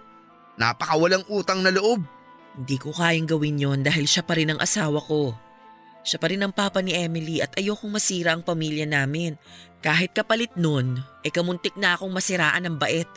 Napakawalang 0.57 1.29
utang 1.29 1.61
na 1.61 1.69
loob. 1.69 2.01
Hindi 2.57 2.77
ko 2.81 2.91
kayang 2.91 3.29
gawin 3.29 3.61
yon 3.61 3.81
dahil 3.85 4.09
siya 4.09 4.25
pa 4.25 4.35
rin 4.35 4.51
ang 4.51 4.59
asawa 4.59 4.99
ko. 4.99 5.37
Siya 6.07 6.19
pa 6.23 6.31
rin 6.31 6.43
ang 6.43 6.55
papa 6.55 6.81
ni 6.81 6.95
Emily 6.95 7.43
at 7.43 7.53
ayokong 7.59 7.93
masira 7.93 8.33
ang 8.33 8.43
pamilya 8.45 8.89
namin. 8.89 9.37
Kahit 9.85 10.15
kapalit 10.15 10.55
nun, 10.59 10.99
ay 11.23 11.31
kamuntik 11.31 11.77
na 11.79 11.95
akong 11.95 12.11
masiraan 12.11 12.65
ng 12.67 12.77
bait. 12.79 13.09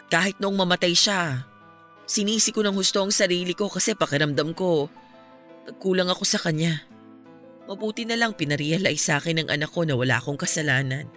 At 0.00 0.06
kahit 0.10 0.36
noong 0.40 0.56
mamatay 0.56 0.94
siya, 0.96 1.44
sinisi 2.08 2.54
ko 2.54 2.64
ng 2.64 2.74
husto 2.74 3.02
ang 3.02 3.12
sarili 3.12 3.52
ko 3.52 3.68
kasi 3.68 3.94
pakiramdam 3.94 4.56
ko 4.56 4.88
Nagkulang 5.64 6.12
ako 6.12 6.24
sa 6.28 6.36
kanya. 6.40 6.84
Mabuti 7.64 8.04
na 8.04 8.20
lang 8.20 8.36
pinarealize 8.36 9.00
sa 9.00 9.16
akin 9.16 9.44
ng 9.44 9.48
anak 9.48 9.72
ko 9.72 9.88
na 9.88 9.96
wala 9.96 10.20
akong 10.20 10.36
kasalanan. 10.36 11.08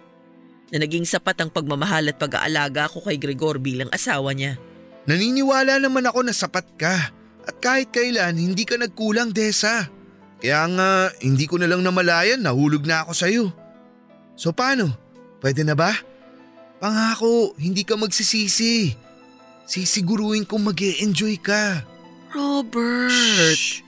Na 0.72 0.76
naging 0.80 1.04
sapat 1.04 1.36
ang 1.40 1.52
pagmamahal 1.52 2.08
at 2.08 2.16
pag-aalaga 2.16 2.88
ko 2.88 3.04
kay 3.04 3.20
Gregor 3.20 3.60
bilang 3.60 3.92
asawa 3.92 4.32
niya. 4.32 4.56
Naniniwala 5.08 5.80
naman 5.80 6.04
ako 6.04 6.20
na 6.28 6.34
sapat 6.36 6.68
ka 6.76 7.16
At 7.48 7.56
kahit 7.64 7.96
kailan 7.96 8.36
hindi 8.36 8.68
ka 8.68 8.76
nagkulang 8.76 9.32
Desa. 9.32 9.88
Kaya 10.38 10.70
nga 10.70 10.88
hindi 11.18 11.44
ko 11.50 11.58
na 11.58 11.66
lang 11.66 11.82
namalayan 11.82 12.42
nahulog 12.42 12.86
na 12.86 13.02
ako 13.02 13.12
sa'yo. 13.14 13.44
So 14.38 14.54
paano? 14.54 14.94
Pwede 15.42 15.66
na 15.66 15.74
ba? 15.74 15.94
Pangako, 16.78 17.58
hindi 17.58 17.82
ka 17.82 17.98
magsisisi. 17.98 18.94
Sisiguruhin 19.66 20.46
kong 20.46 20.70
mag 20.70 20.78
enjoy 20.78 21.36
ka. 21.42 21.82
Robert! 22.30 23.10
Shh! 23.58 23.82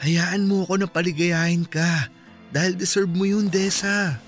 Hayaan 0.00 0.48
mo 0.48 0.64
ako 0.64 0.84
na 0.84 0.88
paligayahin 0.88 1.68
ka 1.68 2.08
dahil 2.52 2.76
deserve 2.76 3.12
mo 3.12 3.24
yun, 3.24 3.48
Desa. 3.48 4.20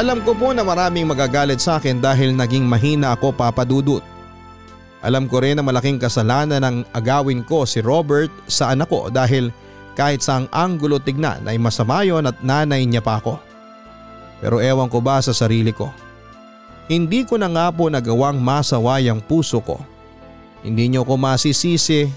Alam 0.00 0.24
ko 0.24 0.32
po 0.32 0.56
na 0.56 0.64
maraming 0.64 1.04
magagalit 1.04 1.60
sa 1.60 1.76
akin 1.76 2.00
dahil 2.00 2.32
naging 2.32 2.64
mahina 2.64 3.12
ako 3.12 3.36
papadudot. 3.36 4.00
Alam 5.04 5.28
ko 5.28 5.44
rin 5.44 5.60
na 5.60 5.66
malaking 5.66 6.00
kasalanan 6.00 6.64
ng 6.64 6.76
agawin 6.96 7.44
ko 7.44 7.68
si 7.68 7.84
Robert 7.84 8.32
sa 8.48 8.72
anak 8.72 8.88
ko 8.88 9.12
dahil 9.12 9.52
kahit 9.92 10.24
saang 10.24 10.48
anggulo 10.48 10.96
tignan 10.96 11.44
ay 11.44 11.60
masama 11.60 12.08
yon 12.08 12.24
at 12.24 12.40
nanay 12.40 12.88
niya 12.88 13.04
pa 13.04 13.20
ako. 13.20 13.36
Pero 14.40 14.64
ewan 14.64 14.88
ko 14.88 15.04
ba 15.04 15.20
sa 15.20 15.36
sarili 15.36 15.76
ko. 15.76 15.92
Hindi 16.88 17.28
ko 17.28 17.36
na 17.36 17.52
nga 17.52 17.68
po 17.68 17.92
nagawang 17.92 18.40
masaway 18.40 19.12
ang 19.12 19.20
puso 19.20 19.60
ko. 19.60 19.76
Hindi 20.64 20.88
niyo 20.88 21.04
ko 21.04 21.20
masisisi. 21.20 22.08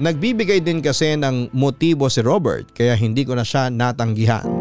Nagbibigay 0.00 0.64
din 0.64 0.80
kasi 0.80 1.12
ng 1.12 1.52
motibo 1.52 2.08
si 2.08 2.24
Robert 2.24 2.72
kaya 2.72 2.96
hindi 2.96 3.28
ko 3.28 3.36
na 3.36 3.44
siya 3.44 3.68
natanggihan. 3.68 4.57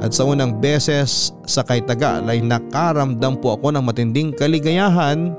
At 0.00 0.16
sa 0.16 0.24
unang 0.24 0.56
beses 0.62 1.34
sa 1.44 1.60
kay 1.60 1.84
Tagal 1.84 2.24
ay 2.24 2.40
nakaramdam 2.40 3.36
po 3.42 3.58
ako 3.58 3.74
ng 3.74 3.84
matinding 3.84 4.30
kaligayahan 4.32 5.34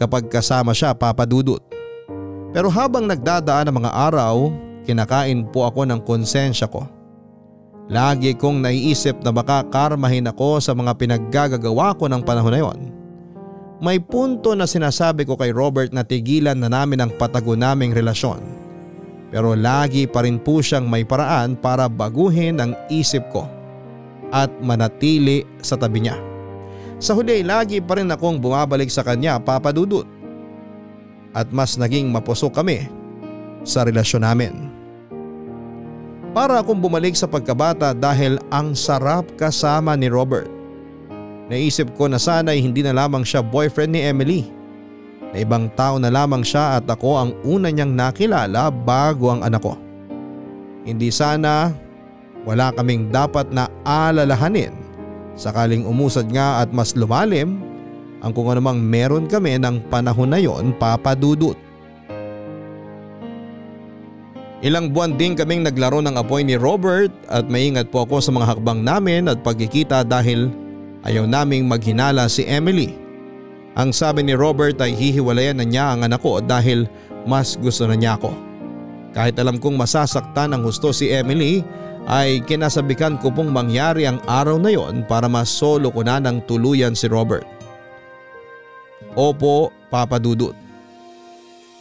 kapag 0.00 0.26
kasama 0.26 0.74
siya 0.74 0.96
papadudot. 0.96 1.62
Pero 2.50 2.70
habang 2.70 3.06
nagdadaan 3.06 3.70
ang 3.70 3.76
mga 3.82 3.92
araw, 3.92 4.34
kinakain 4.86 5.46
po 5.50 5.66
ako 5.66 5.86
ng 5.86 6.00
konsensya 6.02 6.66
ko. 6.66 6.86
Lagi 7.88 8.32
kong 8.32 8.64
naiisip 8.64 9.20
na 9.20 9.28
baka 9.28 9.60
karmahin 9.68 10.28
ako 10.30 10.56
sa 10.62 10.72
mga 10.72 10.96
pinaggagagawa 10.96 11.92
ko 12.00 12.08
ng 12.08 12.22
panahon 12.24 12.52
na 12.54 12.60
yon. 12.60 12.80
May 13.84 14.00
punto 14.00 14.56
na 14.56 14.64
sinasabi 14.64 15.28
ko 15.28 15.36
kay 15.36 15.52
Robert 15.52 15.92
na 15.92 16.00
tigilan 16.06 16.56
na 16.56 16.72
namin 16.72 17.04
ang 17.04 17.10
patago 17.12 17.52
naming 17.52 17.92
relasyon. 17.92 18.40
Pero 19.34 19.52
lagi 19.52 20.06
pa 20.06 20.22
rin 20.24 20.38
po 20.38 20.62
siyang 20.62 20.86
may 20.86 21.02
paraan 21.02 21.58
para 21.58 21.90
baguhin 21.90 22.62
ang 22.62 22.72
isip 22.88 23.26
ko 23.34 23.50
at 24.34 24.50
manatili 24.58 25.46
sa 25.62 25.78
tabi 25.78 26.02
niya. 26.02 26.18
Sa 26.98 27.14
huli 27.14 27.46
lagi 27.46 27.78
pa 27.78 27.94
rin 27.94 28.10
akong 28.10 28.42
bumabalik 28.42 28.90
sa 28.90 29.06
kanya 29.06 29.38
papadudot. 29.38 30.02
At 31.30 31.54
mas 31.54 31.78
naging 31.78 32.10
mapusok 32.10 32.58
kami 32.58 32.90
sa 33.62 33.86
relasyon 33.86 34.26
namin. 34.26 34.74
Para 36.34 36.58
akong 36.58 36.82
bumalik 36.82 37.14
sa 37.14 37.30
pagkabata 37.30 37.94
dahil 37.94 38.42
ang 38.50 38.74
sarap 38.74 39.22
kasama 39.38 39.94
ni 39.94 40.10
Robert. 40.10 40.50
Naisip 41.46 41.94
ko 41.94 42.10
na 42.10 42.18
sana'y 42.18 42.58
hindi 42.58 42.82
na 42.82 42.90
lamang 42.90 43.22
siya 43.22 43.38
boyfriend 43.38 43.94
ni 43.94 44.02
Emily. 44.02 44.40
Na 45.30 45.42
ibang 45.42 45.70
tao 45.78 45.98
na 46.02 46.10
lamang 46.10 46.42
siya 46.42 46.82
at 46.82 46.86
ako 46.90 47.10
ang 47.14 47.30
una 47.46 47.70
niyang 47.70 47.94
nakilala 47.94 48.70
bago 48.70 49.30
ang 49.30 49.46
anak 49.46 49.62
ko. 49.62 49.78
Hindi 50.82 51.10
sana 51.14 51.70
wala 52.44 52.70
kaming 52.76 53.08
dapat 53.08 53.48
na 53.50 53.66
alalahanin 53.82 54.84
sakaling 55.34 55.82
umusad 55.84 56.30
nga 56.30 56.62
at 56.62 56.70
mas 56.70 56.94
lumalim 56.94 57.58
ang 58.24 58.32
kung 58.32 58.48
anumang 58.48 58.80
meron 58.80 59.28
kami 59.28 59.60
ng 59.60 59.84
panahon 59.92 60.32
na 60.32 60.40
yon 60.40 60.72
papadudot. 60.80 61.58
Ilang 64.64 64.96
buwan 64.96 65.20
din 65.20 65.36
kaming 65.36 65.60
naglaro 65.60 66.00
ng 66.00 66.16
apoy 66.16 66.40
ni 66.40 66.56
Robert 66.56 67.12
at 67.28 67.44
maingat 67.52 67.92
po 67.92 68.08
ako 68.08 68.24
sa 68.24 68.32
mga 68.32 68.56
hakbang 68.56 68.80
namin 68.80 69.28
at 69.28 69.44
pagkikita 69.44 70.08
dahil 70.08 70.48
ayaw 71.04 71.28
naming 71.28 71.68
maghinala 71.68 72.24
si 72.32 72.48
Emily. 72.48 72.96
Ang 73.76 73.92
sabi 73.92 74.24
ni 74.24 74.32
Robert 74.32 74.80
ay 74.80 74.96
hihiwalayan 74.96 75.60
na 75.60 75.68
niya 75.68 75.92
ang 75.92 76.08
anak 76.08 76.24
ko 76.24 76.40
dahil 76.40 76.88
mas 77.28 77.60
gusto 77.60 77.84
na 77.84 77.92
niya 77.92 78.16
ako. 78.16 78.32
Kahit 79.12 79.36
alam 79.36 79.60
kong 79.60 79.76
masasaktan 79.76 80.56
ng 80.56 80.64
gusto 80.64 80.96
si 80.96 81.12
Emily 81.12 81.60
ay 82.04 82.44
kinasabikan 82.44 83.16
ko 83.16 83.32
pong 83.32 83.48
mangyari 83.48 84.04
ang 84.04 84.20
araw 84.28 84.60
na 84.60 84.68
yon 84.72 85.08
para 85.08 85.24
masolo 85.24 85.88
ko 85.88 86.04
na 86.04 86.20
ng 86.20 86.44
tuluyan 86.44 86.92
si 86.92 87.08
Robert. 87.08 87.48
Opo, 89.16 89.72
Papa 89.88 90.20
Dudut. 90.20 90.52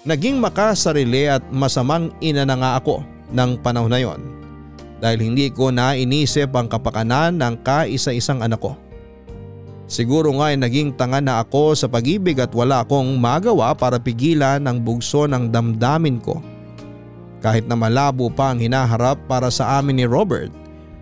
Naging 0.03 0.39
makasarili 0.39 1.31
at 1.31 1.43
masamang 1.51 2.11
ina 2.19 2.43
na 2.43 2.55
nga 2.59 2.71
ako 2.79 3.03
ng 3.31 3.51
panahon 3.63 3.91
na 3.91 3.99
yon 3.99 4.19
dahil 5.03 5.19
hindi 5.19 5.51
ko 5.51 5.67
na 5.67 5.99
inisip 5.99 6.55
ang 6.55 6.71
kapakanan 6.71 7.35
ng 7.35 7.59
kaisa-isang 7.59 8.39
anak 8.39 8.63
ko. 8.63 8.79
Siguro 9.83 10.31
nga 10.39 10.55
ay 10.55 10.57
naging 10.57 10.95
tanga 10.95 11.19
na 11.19 11.43
ako 11.43 11.75
sa 11.75 11.91
pag-ibig 11.91 12.39
at 12.39 12.55
wala 12.55 12.87
akong 12.87 13.19
magawa 13.19 13.75
para 13.75 13.99
pigilan 13.99 14.63
ang 14.63 14.79
bugso 14.79 15.27
ng 15.27 15.51
damdamin 15.51 16.23
ko. 16.23 16.39
Kahit 17.43 17.67
na 17.67 17.75
malabo 17.75 18.31
pa 18.31 18.55
ang 18.55 18.63
hinaharap 18.63 19.19
para 19.27 19.51
sa 19.51 19.75
amin 19.75 19.99
ni 19.99 20.05
Robert 20.07 20.47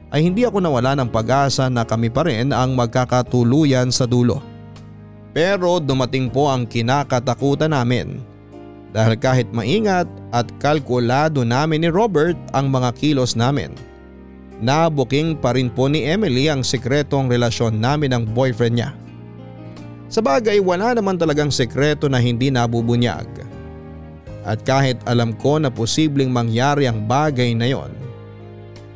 ay 0.10 0.26
hindi 0.26 0.42
ako 0.42 0.58
nawala 0.58 0.98
ng 0.98 1.14
pag-asa 1.14 1.70
na 1.70 1.86
kami 1.86 2.10
pa 2.10 2.26
rin 2.26 2.50
ang 2.50 2.74
magkakatuluyan 2.74 3.94
sa 3.94 4.10
dulo. 4.10 4.42
Pero 5.38 5.78
dumating 5.78 6.34
po 6.34 6.50
ang 6.50 6.66
kinakatakutan 6.66 7.72
namin 7.72 8.20
dahil 8.92 9.16
kahit 9.16 9.48
maingat 9.54 10.10
at 10.34 10.50
kalkulado 10.60 11.46
namin 11.46 11.86
ni 11.86 11.90
Robert 11.94 12.36
ang 12.52 12.74
mga 12.74 12.90
kilos 12.98 13.38
namin. 13.38 13.72
Nabuking 14.60 15.38
pa 15.38 15.54
rin 15.54 15.70
po 15.70 15.88
ni 15.88 16.04
Emily 16.10 16.50
ang 16.50 16.66
sekretong 16.66 17.30
relasyon 17.30 17.78
namin 17.78 18.18
ng 18.18 18.24
boyfriend 18.34 18.76
niya. 18.82 18.92
Sa 20.12 20.20
bagay 20.20 20.58
wala 20.60 20.92
naman 20.98 21.16
talagang 21.16 21.54
sekreto 21.54 22.10
na 22.12 22.20
hindi 22.20 22.50
nabubunyag. 22.52 23.51
At 24.42 24.66
kahit 24.66 24.98
alam 25.06 25.38
ko 25.38 25.62
na 25.62 25.70
posibleng 25.70 26.34
mangyari 26.34 26.90
ang 26.90 27.06
bagay 27.06 27.54
na 27.54 27.70
yon, 27.70 27.94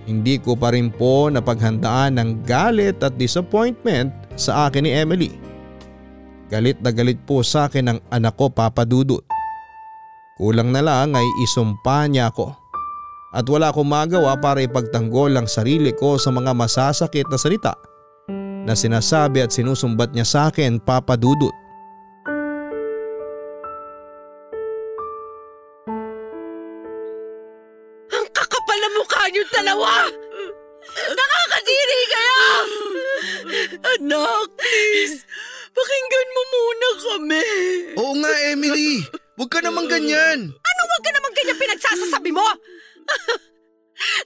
hindi 0.05 0.37
ko 0.37 0.53
pa 0.53 0.73
rin 0.73 0.93
po 0.93 1.29
napaghandaan 1.33 2.21
ng 2.21 2.29
galit 2.45 3.01
at 3.01 3.17
disappointment 3.17 4.13
sa 4.37 4.69
akin 4.69 4.85
ni 4.85 4.91
Emily. 4.93 5.31
Galit 6.49 6.77
na 6.85 6.93
galit 6.93 7.17
po 7.25 7.41
sa 7.41 7.65
akin 7.65 7.89
ang 7.89 7.99
anak 8.13 8.37
ko 8.37 8.53
papadudot. 8.53 9.25
Kulang 10.37 10.69
na 10.69 10.85
lang 10.85 11.17
ay 11.17 11.25
isumpa 11.41 12.05
niya 12.05 12.29
ako. 12.29 12.53
At 13.33 13.49
wala 13.49 13.73
akong 13.73 13.89
magawa 13.89 14.37
para 14.37 14.61
ipagtanggol 14.61 15.33
ang 15.35 15.49
sarili 15.49 15.91
ko 15.91 16.21
sa 16.21 16.29
mga 16.29 16.53
masasakit 16.53 17.27
na 17.27 17.35
salita 17.41 17.73
na 18.65 18.73
sinasabi 18.73 19.45
at 19.45 19.53
sinusumbat 19.53 20.13
niya 20.13 20.25
sa 20.25 20.39
akin 20.49 20.81
papadudot. 20.81 21.53
Anak, 33.83 34.47
please! 34.55 35.25
Pakinggan 35.75 36.29
mo 36.31 36.41
muna 36.47 36.89
kami. 37.03 37.47
Oo 37.99 38.13
nga, 38.23 38.33
Emily. 38.47 39.03
Huwag 39.35 39.51
ka 39.51 39.59
naman 39.59 39.91
ganyan. 39.91 40.47
Ano 40.55 40.81
wag 40.87 41.03
ka 41.03 41.11
naman 41.11 41.31
ganyan 41.35 41.57
pinagsasasabi 41.59 42.31
mo? 42.31 42.45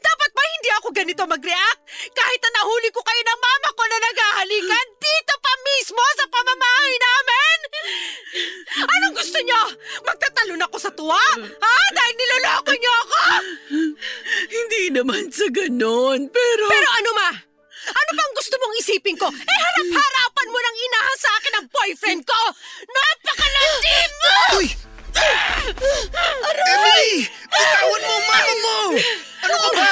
Dapat 0.10 0.30
ba 0.34 0.44
hindi 0.58 0.70
ako 0.82 0.88
ganito 0.94 1.24
mag-react? 1.30 1.82
Kahit 2.14 2.40
na 2.42 2.50
nahuli 2.62 2.90
ko 2.90 3.02
kayo 3.02 3.22
ng 3.22 3.40
mama 3.42 3.70
ko 3.74 3.84
na 3.86 3.98
naghahalikan 4.02 4.88
dito 4.98 5.34
pa 5.42 5.54
mismo 5.62 6.02
sa 6.18 6.26
pamamahay 6.26 6.96
namin? 6.98 7.58
Anong 8.82 9.16
gusto 9.18 9.38
niyo? 9.42 9.62
Magtatalon 10.06 10.66
ako 10.70 10.78
sa 10.78 10.90
tuwa? 10.94 11.22
Ha? 11.38 11.76
Dahil 11.94 12.14
niloloko 12.18 12.74
niyo 12.78 12.94
ako? 13.06 13.20
Hindi 14.50 14.84
naman 14.94 15.30
sa 15.30 15.46
ganon, 15.54 16.30
pero... 16.30 16.66
Pero 16.70 16.90
ano 17.02 17.12
ma? 17.14 17.30
Ano 17.90 18.12
bang 18.14 18.34
gusto 18.38 18.56
mong 18.62 18.76
isipin 18.80 19.16
ko? 19.18 19.28
Eh 19.30 19.60
harap-harapan 19.60 20.48
mo 20.50 20.58
nang 20.62 20.78
inahan 20.78 21.18
sa 21.18 21.30
akin 21.42 21.54
ang 21.58 21.68
boyfriend 21.70 22.22
ko! 22.26 22.42
Napakalandi 22.86 23.98
mo! 24.14 24.34
Uy! 24.62 24.68
Emily! 26.70 27.28
Bitawan 27.50 28.02
mo 28.06 28.14
ang 28.14 28.26
mama 28.30 28.54
mo! 28.62 28.78
Ano 29.40 29.56
ka 29.58 29.70
ba? 29.74 29.92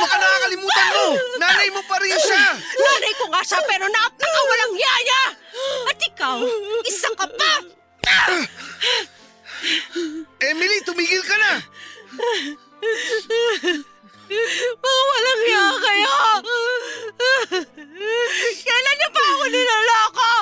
Baka 0.00 0.16
nakakalimutan 0.16 0.86
mo! 0.94 1.06
Nanay 1.42 1.68
mo 1.74 1.80
pa 1.84 1.96
rin 2.00 2.16
siya! 2.16 2.44
Nanay 2.58 3.12
ko 3.18 3.24
nga 3.30 3.42
siya 3.42 3.60
pero 3.66 3.84
napakawalang 3.90 4.74
yaya! 4.78 5.22
At 5.90 5.98
ikaw, 5.98 6.38
isa 6.86 7.10
ka 7.18 7.26
pa! 7.26 7.52
Emily, 10.42 10.78
tumigil 10.82 11.22
ka 11.22 11.36
na! 11.38 11.52
Mga 14.82 15.02
walang 15.10 15.42
hiya 15.44 15.66
kayo! 15.76 16.16
Kailan 18.62 18.94
niyo 18.96 19.08
pa 19.12 19.22
ako 19.22 19.44
nilaloko? 19.52 20.32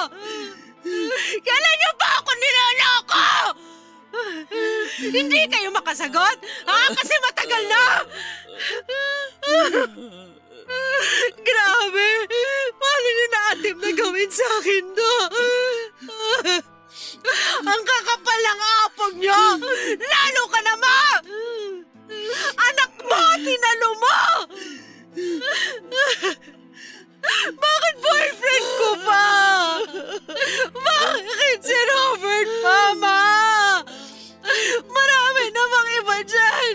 Kailan 1.42 1.76
niyo 1.76 1.92
pa 1.98 2.08
ako 2.22 2.30
nilaloko? 2.38 3.26
Hindi 5.00 5.40
kayo 5.50 5.68
makasagot? 5.74 6.38
Ha? 6.70 6.78
Kasi 6.94 7.14
matagal 7.24 7.62
na! 7.66 7.84
Grabe! 11.40 12.08
Paano 12.78 13.08
niyo 13.10 13.26
na-attempt 13.26 13.80
na 13.82 13.90
gawin 13.96 14.30
sa 14.30 14.46
akin 14.60 14.84
to? 14.94 15.12
Ang 17.60 17.82
kakapal 17.84 18.38
ng 18.38 18.60
apog 18.86 19.14
niyo! 19.18 19.42
Lalo 19.98 20.42
ka 20.46 20.60
naman! 20.62 20.89
Anak 22.56 22.92
mo! 23.04 23.22
Tinalo 23.40 23.90
mo! 23.98 24.18
Bakit 27.50 27.94
boyfriend 28.00 28.68
ko 28.80 28.90
pa? 29.04 29.28
Bakit 30.72 31.58
si 31.60 31.78
Robert, 31.88 32.50
Mama? 32.64 33.22
Marami 34.88 35.44
namang 35.52 35.88
iba 36.00 36.16
dyan. 36.24 36.70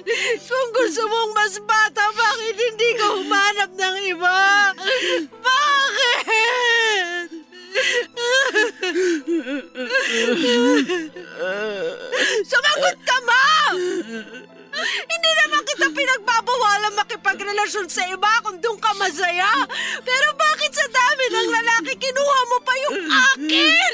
Kung 0.46 0.70
gusto 0.72 1.04
mong 1.10 1.32
mas 1.34 1.56
bata, 1.66 2.08
bakit 2.14 2.56
hindi 2.56 2.90
ka 2.96 3.08
humanap 3.20 3.72
ng 3.74 3.98
iba? 4.16 4.72
Bakit? 5.42 7.28
Sumagot 12.46 12.98
ka, 13.04 13.18
Ma! 13.26 13.46
Hindi 14.84 15.32
naman 15.44 15.62
kita 15.64 15.88
pinagbabawalan 15.92 16.94
makipagrelasyon 17.00 17.88
sa 17.88 18.04
iba 18.12 18.32
kung 18.44 18.60
doon 18.60 18.78
ka 18.80 18.92
masaya. 19.00 19.50
Pero 20.04 20.28
bakit 20.36 20.72
sa 20.76 20.86
dami 20.92 21.26
ng 21.32 21.50
lalaki 21.52 21.94
kinuha 21.96 22.40
mo 22.52 22.58
pa 22.62 22.74
yung 22.88 23.00
akin? 23.08 23.94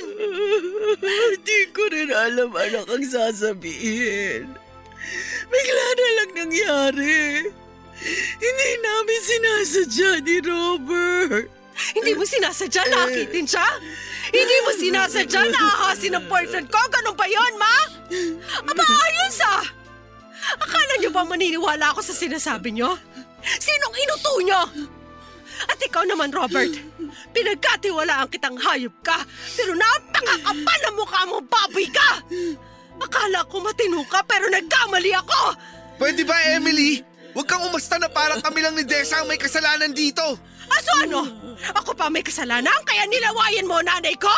Hindi 1.02 1.60
ko 1.74 1.82
rin 1.92 2.10
alam 2.10 2.50
anak 2.56 2.86
ang 2.90 3.06
sasabihin. 3.06 4.50
Bigla 5.52 5.88
na 5.98 6.08
lang 6.18 6.32
nangyari. 6.46 7.50
Hindi 8.42 8.70
namin 8.82 9.20
sinasadya 9.22 10.12
ni 10.26 10.36
Robert. 10.42 11.46
Hindi 11.94 12.12
mo 12.14 12.24
sinasadya 12.26 12.84
na 12.90 12.98
akitin 13.10 13.46
siya? 13.46 13.68
Hindi 14.32 14.58
mo 14.64 14.72
sinasadya 14.74 15.42
na 15.50 15.60
ahasin 15.60 16.14
ng 16.18 16.26
boyfriend 16.30 16.70
ko? 16.70 16.82
Ganun 16.90 17.18
ba 17.18 17.26
yun, 17.26 17.54
ma? 17.58 17.76
Aba, 18.66 18.86
ayos 18.86 19.40
ah! 19.46 19.81
Akala 20.58 20.94
niyo 20.98 21.12
ba 21.14 21.24
maniniwala 21.26 21.94
ako 21.94 22.02
sa 22.02 22.16
sinasabi 22.16 22.74
niyo? 22.74 22.98
Sinong 23.42 23.96
inuto 23.98 24.32
niyo? 24.42 24.62
At 25.70 25.78
ikaw 25.78 26.02
naman, 26.10 26.34
Robert, 26.34 26.74
pinagkatiwalaan 27.36 28.30
kitang 28.34 28.58
hayop 28.58 28.94
ka, 29.06 29.22
pero 29.54 29.78
napakakapal 29.78 30.80
na 30.82 30.92
mukha 30.98 31.22
mo, 31.30 31.38
baboy 31.46 31.86
ka! 31.94 32.10
Akala 33.02 33.46
ko 33.46 33.62
matino 33.62 34.02
ka, 34.10 34.26
pero 34.26 34.50
nagkamali 34.50 35.14
ako! 35.14 35.42
Pwede 36.02 36.26
ba, 36.26 36.34
Emily? 36.50 37.06
Huwag 37.32 37.48
kang 37.48 37.64
umasta 37.64 37.96
na 37.96 38.12
parang 38.12 38.44
kami 38.44 38.60
lang 38.60 38.76
ni 38.76 38.84
Desa 38.84 39.24
ang 39.24 39.28
may 39.32 39.40
kasalanan 39.40 39.96
dito. 39.96 40.24
Aso 40.72 40.92
ano? 41.04 41.28
Ako 41.80 41.96
pa 41.96 42.12
may 42.12 42.24
kasalanan, 42.24 42.76
kaya 42.84 43.08
nilawayan 43.08 43.68
mo 43.68 43.80
nanay 43.80 44.16
ko? 44.20 44.32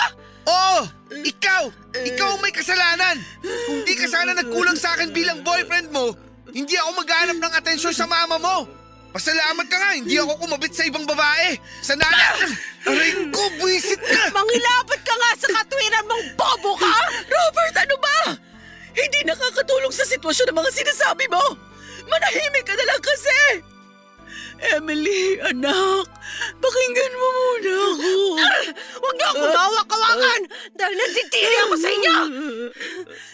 Oo! 0.45 0.85
Ikaw! 1.13 1.63
Ikaw 1.93 2.27
ang 2.37 2.41
may 2.41 2.53
kasalanan! 2.53 3.17
Kung 3.41 3.81
di 3.85 3.93
ka 3.97 4.05
sana 4.09 4.37
nagkulang 4.37 4.77
sa 4.77 4.93
akin 4.97 5.13
bilang 5.13 5.41
boyfriend 5.41 5.89
mo, 5.93 6.13
hindi 6.53 6.77
ako 6.77 6.89
maghanap 7.01 7.37
ng 7.37 7.53
atensyon 7.57 7.95
sa 7.95 8.05
mama 8.05 8.37
mo! 8.37 8.67
Pasalamat 9.13 9.69
ka 9.69 9.77
nga, 9.77 9.91
hindi 9.93 10.17
ako 10.17 10.41
kumabit 10.41 10.73
sa 10.73 10.85
ibang 10.89 11.05
babae! 11.05 11.57
Sa 11.85 11.93
nana... 11.93 12.33
Aray 12.89 13.13
ko, 13.29 13.41
buwisit 13.61 14.01
ka! 14.01 14.33
Mangilapit 14.33 15.01
ka 15.05 15.13
nga 15.13 15.31
sa 15.37 15.47
katwiran 15.53 16.05
mong 16.09 16.25
bobo 16.33 16.73
ka! 16.81 16.93
Robert, 17.29 17.75
ano 17.77 17.95
ba? 18.01 18.17
Hindi 18.93 19.19
nakakatulong 19.25 19.93
sa 19.93 20.05
sitwasyon 20.05 20.49
ng 20.49 20.57
mga 20.57 20.71
sinasabi 20.73 21.25
mo. 21.29 21.72
Manahimik 22.07 22.63
ka 22.65 22.73
na 22.75 22.85
lang 22.87 23.01
kasi. 23.03 23.39
Emily, 24.63 25.43
anak, 25.43 26.07
pakinggan 26.63 27.13
mo 27.19 27.27
muna 27.35 27.73
ako. 27.75 28.11
Huwag 28.95 29.15
niyo 29.19 29.27
ako 29.35 29.43
mawak-kawakan 29.51 30.41
dahil 30.71 30.95
nanditiri 30.95 31.55
ako 31.67 31.75
sa 31.75 31.89
inyo! 31.91 32.15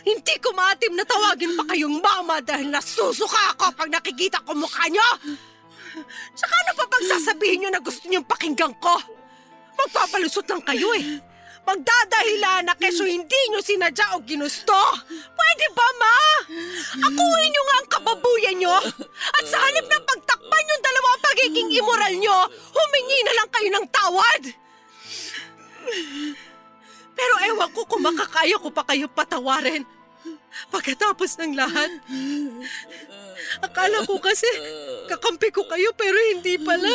Hindi 0.10 0.36
ko 0.42 0.50
maatim 0.58 0.98
na 0.98 1.06
tawagin 1.06 1.54
pa 1.54 1.70
kayong 1.70 2.02
mama 2.02 2.42
dahil 2.42 2.74
nasusuka 2.74 3.54
ako 3.54 3.70
pag 3.78 3.94
nakikita 3.94 4.42
ko 4.42 4.58
mukha 4.58 4.90
niyo! 4.90 5.06
Tsaka 6.34 6.54
ano 6.66 6.72
pa 6.74 6.86
bang 6.90 7.06
sasabihin 7.14 7.58
niyo 7.62 7.70
na 7.78 7.82
gusto 7.84 8.10
niyong 8.10 8.26
pakinggan 8.26 8.74
ko? 8.82 8.98
Magpapalusot 9.78 10.50
lang 10.50 10.66
kayo 10.66 10.90
eh. 10.98 11.22
Magdadahilan 11.70 12.66
na 12.66 12.74
keso 12.74 13.06
hindi 13.06 13.38
niyo 13.54 13.62
sinadya 13.62 14.18
o 14.18 14.26
ginusto. 14.26 14.74
Pwede 15.38 15.66
ba, 15.78 15.88
ma? 16.02 16.18
Akuin 17.06 17.50
niyo 17.54 17.62
nga 17.62 17.76
ang 17.78 17.90
kababuyan 17.94 18.56
niyo. 18.58 18.74
At 19.38 19.46
sa 19.46 19.62
halip 19.62 19.86
na 19.86 20.02
pagtakpan 20.02 20.70
yung 20.74 20.82
dalawa 20.82 21.10
pagiging 21.22 21.70
immoral 21.70 22.14
niyo, 22.18 22.38
humingi 22.74 23.20
na 23.22 23.34
lang 23.38 23.50
kayo 23.54 23.70
ng 23.70 23.88
tawad. 23.94 24.44
Pero 27.14 27.34
ewan 27.46 27.70
ko 27.70 27.86
kung 27.86 28.02
makakaya 28.02 28.58
ko 28.58 28.74
pa 28.74 28.82
kayo 28.90 29.06
patawarin. 29.06 29.86
Pagkatapos 30.74 31.38
ng 31.38 31.54
lahat. 31.54 31.92
Akala 33.62 34.10
ko 34.10 34.18
kasi 34.18 34.50
kakampi 35.06 35.54
ko 35.54 35.70
kayo 35.70 35.94
pero 35.94 36.18
hindi 36.34 36.58
pala. 36.58 36.90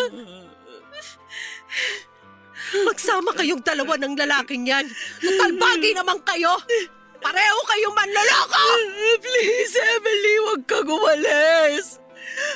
Magsama 2.73 3.31
kayong 3.37 3.61
dalawa 3.61 3.95
ng 4.01 4.15
lalaking 4.17 4.65
yan. 4.65 4.89
Total 5.21 5.53
bagay 5.55 5.93
naman 5.93 6.19
kayo. 6.25 6.57
Pareho 7.21 7.59
kayong 7.65 7.97
manloloko! 7.97 8.65
Please, 9.25 9.77
Emily, 9.81 10.35
huwag 10.45 10.63
kang 10.69 10.89
umalis. 10.89 12.01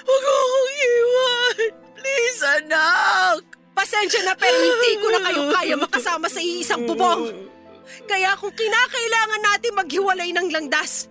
Huwag 0.04 0.24
akong 0.24 0.70
iwan. 0.72 1.58
Please, 1.96 2.40
anak. 2.44 3.40
Pasensya 3.72 4.26
na 4.26 4.34
pero 4.34 4.58
hindi 4.58 4.92
ko 4.98 5.06
na 5.14 5.20
kayo 5.22 5.40
kaya 5.54 5.74
makasama 5.78 6.26
sa 6.26 6.42
iisang 6.42 6.84
bubong. 6.84 7.30
Kaya 8.04 8.34
kung 8.36 8.52
kinakailangan 8.52 9.42
natin 9.44 9.78
maghiwalay 9.78 10.30
ng 10.34 10.48
langdas, 10.50 11.06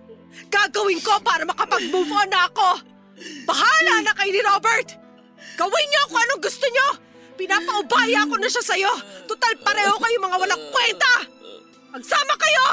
gagawin 0.52 1.00
ko 1.00 1.16
para 1.24 1.42
makapag-move 1.48 2.12
on 2.12 2.28
na 2.28 2.46
ako. 2.46 2.84
Bahala 3.48 4.04
na 4.04 4.12
kayo 4.14 4.30
ni 4.30 4.42
Robert. 4.44 4.88
Gawin 5.58 5.86
niyo 5.90 6.02
kung 6.06 6.20
anong 6.22 6.42
gusto 6.44 6.66
niyo. 6.70 6.88
Pinapaubaya 7.38 8.26
ko 8.26 8.34
na 8.34 8.50
siya 8.50 8.64
sa'yo. 8.66 8.92
Total 9.30 9.54
pareho 9.62 9.94
kayo 9.94 10.16
mga 10.18 10.36
walang 10.42 10.64
kwenta. 10.74 11.14
Magsama 11.94 12.34
kayo! 12.34 12.66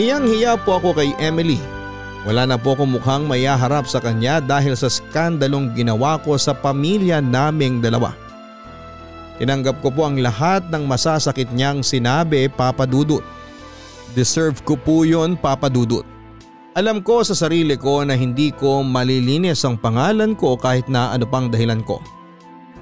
Hiyang-hiya 0.00 0.56
po 0.64 0.80
ako 0.80 0.96
kay 0.96 1.12
Emily. 1.20 1.60
Wala 2.24 2.48
na 2.48 2.56
po 2.56 2.72
akong 2.72 2.88
mukhang 2.88 3.28
mayaharap 3.28 3.84
sa 3.84 4.00
kanya 4.00 4.40
dahil 4.40 4.72
sa 4.72 4.88
skandalong 4.88 5.76
ginawa 5.76 6.16
ko 6.24 6.40
sa 6.40 6.56
pamilya 6.56 7.20
naming 7.20 7.84
dalawa. 7.84 8.16
Tinanggap 9.36 9.84
ko 9.84 9.92
po 9.92 10.08
ang 10.08 10.16
lahat 10.16 10.72
ng 10.72 10.88
masasakit 10.88 11.52
niyang 11.52 11.84
sinabi 11.84 12.48
Papa 12.48 12.88
Dudut. 12.88 13.20
Deserve 14.16 14.56
ko 14.64 14.80
po 14.80 15.04
yun 15.04 15.36
Papa 15.36 15.68
Dudut. 15.68 16.08
Alam 16.72 17.04
ko 17.04 17.20
sa 17.20 17.36
sarili 17.36 17.76
ko 17.76 18.00
na 18.00 18.16
hindi 18.16 18.56
ko 18.56 18.80
malilinis 18.80 19.68
ang 19.68 19.76
pangalan 19.76 20.32
ko 20.32 20.56
kahit 20.56 20.88
na 20.88 21.12
ano 21.12 21.28
pang 21.28 21.52
dahilan 21.52 21.84
ko. 21.84 22.00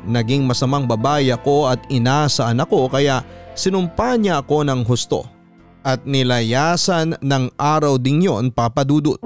Naging 0.07 0.47
masamang 0.47 0.87
babae 0.87 1.35
ako 1.35 1.67
at 1.67 1.83
ina 1.91 2.31
sa 2.31 2.55
anak 2.55 2.71
ko 2.71 2.87
kaya 2.87 3.27
sinumpa 3.59 4.15
niya 4.15 4.39
ako 4.39 4.63
ng 4.63 4.87
husto 4.87 5.38
at 5.83 6.03
nilayasan 6.07 7.19
ng 7.21 7.45
araw 7.59 7.99
ding 7.99 8.23
yon 8.23 8.51
papadudot. 8.51 9.19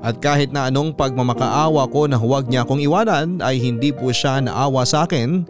At 0.00 0.16
kahit 0.18 0.48
na 0.48 0.72
anong 0.72 0.96
pagmamakaawa 0.96 1.84
ko 1.92 2.08
na 2.08 2.16
huwag 2.16 2.48
niya 2.48 2.64
akong 2.64 2.80
iwanan 2.80 3.44
ay 3.44 3.60
hindi 3.60 3.92
po 3.92 4.08
siya 4.08 4.40
naawa 4.40 4.88
sa 4.88 5.04
akin 5.04 5.44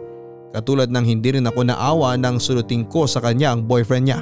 katulad 0.51 0.91
ng 0.91 1.05
hindi 1.07 1.39
rin 1.39 1.47
ako 1.47 1.71
naawa 1.71 2.19
ng 2.19 2.35
suluting 2.35 2.83
ko 2.83 3.07
sa 3.07 3.23
kanya 3.23 3.55
ang 3.55 3.63
boyfriend 3.63 4.11
niya. 4.11 4.19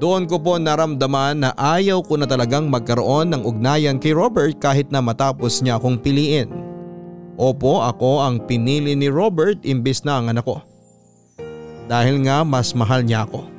Doon 0.00 0.26
ko 0.26 0.42
po 0.42 0.58
naramdaman 0.58 1.44
na 1.44 1.50
ayaw 1.54 2.02
ko 2.02 2.18
na 2.18 2.26
talagang 2.26 2.66
magkaroon 2.66 3.30
ng 3.30 3.46
ugnayan 3.46 4.00
kay 4.00 4.10
Robert 4.10 4.58
kahit 4.58 4.90
na 4.90 4.98
matapos 4.98 5.62
niya 5.62 5.78
akong 5.78 6.00
piliin. 6.00 6.50
Opo 7.38 7.84
ako 7.84 8.24
ang 8.24 8.42
pinili 8.42 8.98
ni 8.98 9.06
Robert 9.12 9.62
imbis 9.62 10.02
na 10.02 10.18
ang 10.18 10.32
anak 10.32 10.48
ko. 10.48 10.58
Dahil 11.86 12.24
nga 12.26 12.42
mas 12.42 12.72
mahal 12.72 13.04
niya 13.04 13.28
ako. 13.28 13.53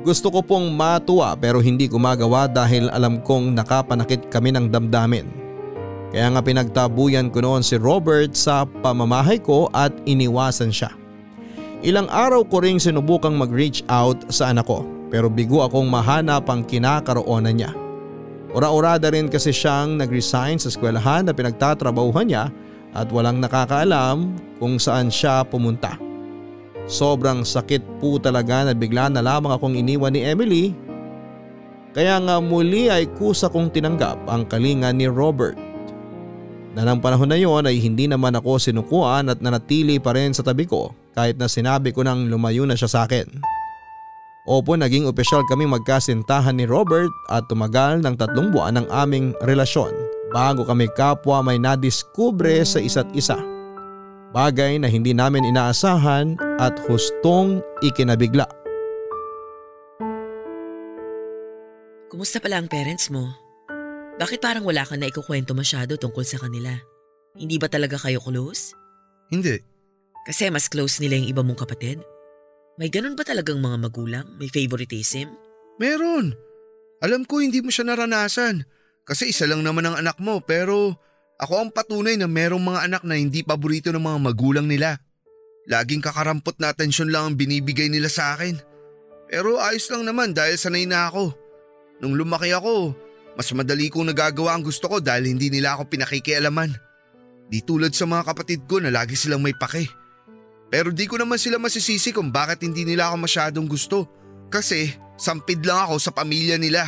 Gusto 0.00 0.32
ko 0.32 0.40
pong 0.40 0.72
matuwa 0.72 1.36
pero 1.36 1.60
hindi 1.60 1.84
ko 1.84 2.00
magawa 2.00 2.48
dahil 2.48 2.88
alam 2.88 3.20
kong 3.20 3.52
nakapanakit 3.52 4.32
kami 4.32 4.48
ng 4.56 4.72
damdamin. 4.72 5.28
Kaya 6.10 6.32
nga 6.32 6.40
pinagtabuyan 6.40 7.28
ko 7.28 7.44
noon 7.44 7.60
si 7.60 7.76
Robert 7.76 8.32
sa 8.32 8.64
pamamahay 8.64 9.36
ko 9.36 9.68
at 9.76 9.92
iniwasan 10.08 10.72
siya. 10.72 10.90
Ilang 11.84 12.08
araw 12.08 12.48
ko 12.48 12.64
ring 12.64 12.80
sinubukang 12.80 13.36
mag-reach 13.36 13.84
out 13.92 14.24
sa 14.32 14.48
anak 14.48 14.64
ko 14.64 14.88
pero 15.12 15.28
bigo 15.28 15.60
akong 15.60 15.86
mahanap 15.86 16.48
ang 16.48 16.64
kinakaroonan 16.64 17.60
niya. 17.60 17.72
Ura-urada 18.56 19.12
rin 19.12 19.28
kasi 19.28 19.52
siyang 19.52 20.00
nag-resign 20.00 20.56
sa 20.58 20.72
eskwelahan 20.72 21.28
na 21.28 21.36
pinagtatrabahuhan 21.36 22.26
niya 22.26 22.44
at 22.96 23.06
walang 23.12 23.38
nakakaalam 23.38 24.32
kung 24.56 24.80
saan 24.80 25.12
siya 25.12 25.44
pumunta. 25.46 26.09
Sobrang 26.86 27.44
sakit 27.44 27.82
po 27.98 28.16
talaga 28.16 28.68
na 28.68 28.72
bigla 28.76 29.08
na 29.08 29.20
lamang 29.20 29.56
akong 29.56 29.76
iniwan 29.76 30.14
ni 30.14 30.24
Emily. 30.24 30.64
Kaya 31.90 32.22
nga 32.22 32.38
muli 32.38 32.86
ay 32.86 33.10
kusa 33.18 33.50
kong 33.50 33.74
tinanggap 33.74 34.16
ang 34.30 34.46
kalinga 34.46 34.94
ni 34.94 35.10
Robert. 35.10 35.58
Na 36.70 36.86
ng 36.86 37.02
panahon 37.02 37.26
na 37.26 37.34
yon 37.34 37.66
ay 37.66 37.82
hindi 37.82 38.06
naman 38.06 38.38
ako 38.38 38.62
sinukuan 38.62 39.26
at 39.26 39.42
nanatili 39.42 39.98
pa 39.98 40.14
rin 40.14 40.30
sa 40.30 40.46
tabi 40.46 40.70
ko 40.70 40.94
kahit 41.18 41.34
na 41.34 41.50
sinabi 41.50 41.90
ko 41.90 42.06
nang 42.06 42.30
lumayo 42.30 42.62
na 42.62 42.78
siya 42.78 42.86
sa 42.86 43.00
akin. 43.10 43.26
Opo 44.46 44.78
naging 44.78 45.04
opisyal 45.04 45.44
kami 45.50 45.66
magkasintahan 45.66 46.56
ni 46.56 46.64
Robert 46.64 47.10
at 47.28 47.44
tumagal 47.50 48.00
ng 48.00 48.14
tatlong 48.16 48.54
buwan 48.54 48.80
ang 48.80 48.86
aming 48.88 49.34
relasyon 49.44 49.92
bago 50.30 50.62
kami 50.62 50.86
kapwa 50.94 51.42
may 51.42 51.58
nadiskubre 51.58 52.62
sa 52.62 52.78
isa't 52.78 53.10
isa. 53.12 53.36
Bagay 54.30 54.78
na 54.78 54.86
hindi 54.86 55.10
namin 55.10 55.42
inaasahan 55.42 56.38
at 56.62 56.78
hustong 56.86 57.58
ikinabigla. 57.82 58.46
Kumusta 62.06 62.38
pala 62.38 62.62
ang 62.62 62.70
parents 62.70 63.10
mo? 63.10 63.26
Bakit 64.22 64.38
parang 64.38 64.62
wala 64.62 64.86
kang 64.86 65.02
naikukwento 65.02 65.50
masyado 65.50 65.98
tungkol 65.98 66.22
sa 66.22 66.38
kanila? 66.38 66.70
Hindi 67.34 67.58
ba 67.58 67.66
talaga 67.66 67.98
kayo 67.98 68.22
close? 68.22 68.70
Hindi. 69.34 69.58
Kasi 70.22 70.46
mas 70.46 70.70
close 70.70 71.02
nila 71.02 71.18
yung 71.18 71.30
iba 71.34 71.42
mong 71.42 71.66
kapatid? 71.66 71.98
May 72.78 72.86
ganun 72.86 73.18
ba 73.18 73.26
talagang 73.26 73.58
mga 73.58 73.82
magulang? 73.82 74.26
May 74.38 74.46
favoritism? 74.46 75.34
Meron. 75.82 76.38
Alam 77.02 77.26
ko 77.26 77.42
hindi 77.42 77.66
mo 77.66 77.74
siya 77.74 77.82
naranasan. 77.82 78.62
Kasi 79.02 79.34
isa 79.34 79.50
lang 79.50 79.66
naman 79.66 79.90
ang 79.90 79.98
anak 79.98 80.22
mo 80.22 80.38
pero 80.38 80.94
ako 81.40 81.56
ang 81.56 81.70
patunay 81.72 82.20
na 82.20 82.28
merong 82.28 82.60
mga 82.60 82.80
anak 82.84 83.02
na 83.08 83.16
hindi 83.16 83.40
paborito 83.40 83.88
ng 83.88 84.04
mga 84.04 84.18
magulang 84.20 84.68
nila. 84.68 85.00
Laging 85.64 86.04
kakarampot 86.04 86.60
na 86.60 86.68
atensyon 86.68 87.08
lang 87.08 87.32
ang 87.32 87.34
binibigay 87.40 87.88
nila 87.88 88.12
sa 88.12 88.36
akin. 88.36 88.60
Pero 89.32 89.56
ayos 89.56 89.88
lang 89.88 90.04
naman 90.04 90.36
dahil 90.36 90.60
sanay 90.60 90.84
na 90.84 91.08
ako. 91.08 91.32
Nung 92.04 92.12
lumaki 92.12 92.52
ako, 92.52 92.92
mas 93.40 93.48
madali 93.56 93.88
kong 93.88 94.12
nagagawa 94.12 94.52
ang 94.52 94.64
gusto 94.68 94.84
ko 94.84 95.00
dahil 95.00 95.32
hindi 95.32 95.48
nila 95.48 95.80
ako 95.80 95.88
pinakikialaman. 95.88 96.76
Di 97.48 97.64
tulad 97.64 97.96
sa 97.96 98.04
mga 98.04 98.28
kapatid 98.28 98.68
ko 98.68 98.84
na 98.84 98.92
lagi 98.92 99.16
silang 99.16 99.40
may 99.40 99.56
pake. 99.56 99.88
Pero 100.68 100.92
di 100.92 101.08
ko 101.08 101.16
naman 101.16 101.40
sila 101.40 101.56
masisisi 101.56 102.12
kung 102.12 102.28
bakit 102.28 102.60
hindi 102.60 102.84
nila 102.84 103.08
ako 103.08 103.16
masyadong 103.24 103.64
gusto. 103.64 104.04
Kasi 104.52 104.92
sampid 105.16 105.64
lang 105.64 105.88
ako 105.88 105.96
sa 105.96 106.12
pamilya 106.12 106.60
nila. 106.60 106.84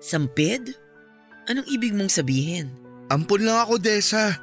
Sampid? 0.00 0.72
Anong 1.52 1.68
ibig 1.68 1.92
mong 1.92 2.08
sabihin? 2.08 2.83
Ampon 3.12 3.44
lang 3.44 3.60
ako, 3.60 3.76
Desa. 3.80 4.40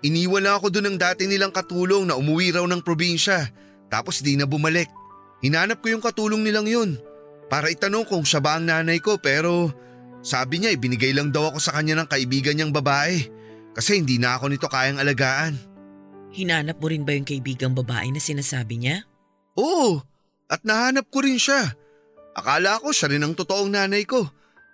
Iniwan 0.00 0.48
lang 0.48 0.56
ako 0.56 0.72
doon 0.72 0.94
ng 0.94 0.98
dati 0.98 1.28
nilang 1.28 1.52
katulong 1.52 2.08
na 2.08 2.16
umuwi 2.16 2.56
raw 2.56 2.64
ng 2.64 2.80
probinsya. 2.80 3.52
Tapos 3.92 4.24
di 4.24 4.34
na 4.34 4.48
bumalik. 4.48 4.88
Hinanap 5.44 5.84
ko 5.84 5.92
yung 5.92 6.04
katulong 6.04 6.40
nilang 6.40 6.64
yun. 6.64 6.96
Para 7.52 7.68
itanong 7.68 8.06
kung 8.08 8.24
siya 8.24 8.40
ba 8.40 8.56
ang 8.56 8.64
nanay 8.70 9.02
ko 9.02 9.18
pero 9.18 9.74
sabi 10.22 10.62
niya 10.62 10.72
ibinigay 10.72 11.10
lang 11.10 11.34
daw 11.34 11.50
ako 11.52 11.58
sa 11.58 11.74
kanya 11.76 11.98
ng 12.00 12.08
kaibigan 12.08 12.56
niyang 12.56 12.72
babae. 12.72 13.28
Kasi 13.76 14.00
hindi 14.00 14.16
na 14.16 14.38
ako 14.38 14.46
nito 14.48 14.68
kayang 14.70 15.02
alagaan. 15.02 15.58
Hinanap 16.30 16.78
mo 16.78 16.86
rin 16.86 17.02
ba 17.02 17.12
yung 17.12 17.26
kaibigang 17.26 17.74
babae 17.74 18.14
na 18.14 18.22
sinasabi 18.22 18.78
niya? 18.78 19.02
Oo, 19.58 19.98
at 20.46 20.62
nahanap 20.62 21.10
ko 21.10 21.26
rin 21.26 21.36
siya. 21.36 21.74
Akala 22.38 22.78
ko 22.78 22.94
siya 22.94 23.10
rin 23.10 23.26
ang 23.26 23.34
totoong 23.34 23.74
nanay 23.74 24.06
ko. 24.06 24.22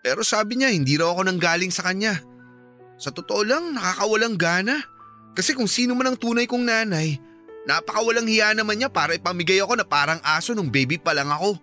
Pero 0.04 0.20
sabi 0.20 0.60
niya 0.60 0.70
hindi 0.70 1.00
raw 1.00 1.16
ako 1.16 1.26
nang 1.26 1.40
galing 1.40 1.72
sa 1.72 1.88
kanya. 1.88 2.20
Sa 2.96 3.12
totoo 3.12 3.44
lang 3.44 3.76
nakakawalang 3.76 4.36
gana. 4.36 4.80
Kasi 5.36 5.52
kung 5.52 5.68
sino 5.68 5.92
man 5.92 6.12
ang 6.12 6.18
tunay 6.18 6.48
kong 6.48 6.64
nanay, 6.64 7.20
napakawalang 7.68 8.24
hiya 8.24 8.56
naman 8.56 8.80
niya 8.80 8.88
para 8.88 9.12
ipamigay 9.12 9.60
ako 9.60 9.76
na 9.76 9.84
parang 9.84 10.20
aso 10.24 10.56
nung 10.56 10.72
baby 10.72 10.96
pa 10.96 11.12
lang 11.12 11.28
ako. 11.28 11.60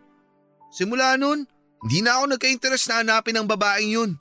Simula 0.70 1.18
nun, 1.18 1.46
hindi 1.84 2.00
na 2.06 2.22
ako 2.22 2.38
nagka-interest 2.38 2.86
na 2.90 3.02
hanapin 3.02 3.38
ang 3.38 3.50
babaeng 3.50 3.92
yun. 3.92 4.12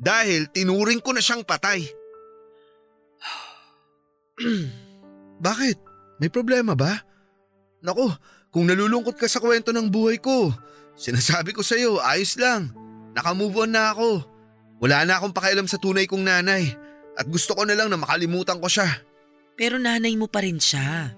Dahil 0.00 0.48
tinuring 0.48 1.02
ko 1.02 1.12
na 1.12 1.20
siyang 1.20 1.44
patay. 1.44 1.84
Bakit? 5.46 5.76
May 6.22 6.32
problema 6.32 6.72
ba? 6.72 7.02
Nako, 7.84 8.12
kung 8.52 8.64
nalulungkot 8.68 9.16
ka 9.16 9.28
sa 9.28 9.40
kwento 9.40 9.72
ng 9.72 9.88
buhay 9.92 10.16
ko, 10.20 10.52
sinasabi 10.96 11.52
ko 11.52 11.60
sa'yo, 11.60 12.00
ayos 12.00 12.36
lang. 12.40 12.72
Nakamove 13.12 13.68
on 13.68 13.72
na 13.72 13.92
ako. 13.92 14.24
Wala 14.80 15.04
na 15.04 15.20
akong 15.20 15.36
pakialam 15.36 15.68
sa 15.68 15.76
tunay 15.76 16.08
kong 16.08 16.24
nanay 16.24 16.72
at 17.20 17.28
gusto 17.28 17.52
ko 17.52 17.68
na 17.68 17.76
lang 17.76 17.92
na 17.92 18.00
makalimutan 18.00 18.56
ko 18.56 18.66
siya. 18.66 18.88
Pero 19.52 19.76
nanay 19.76 20.16
mo 20.16 20.24
pa 20.24 20.40
rin 20.40 20.56
siya. 20.56 21.12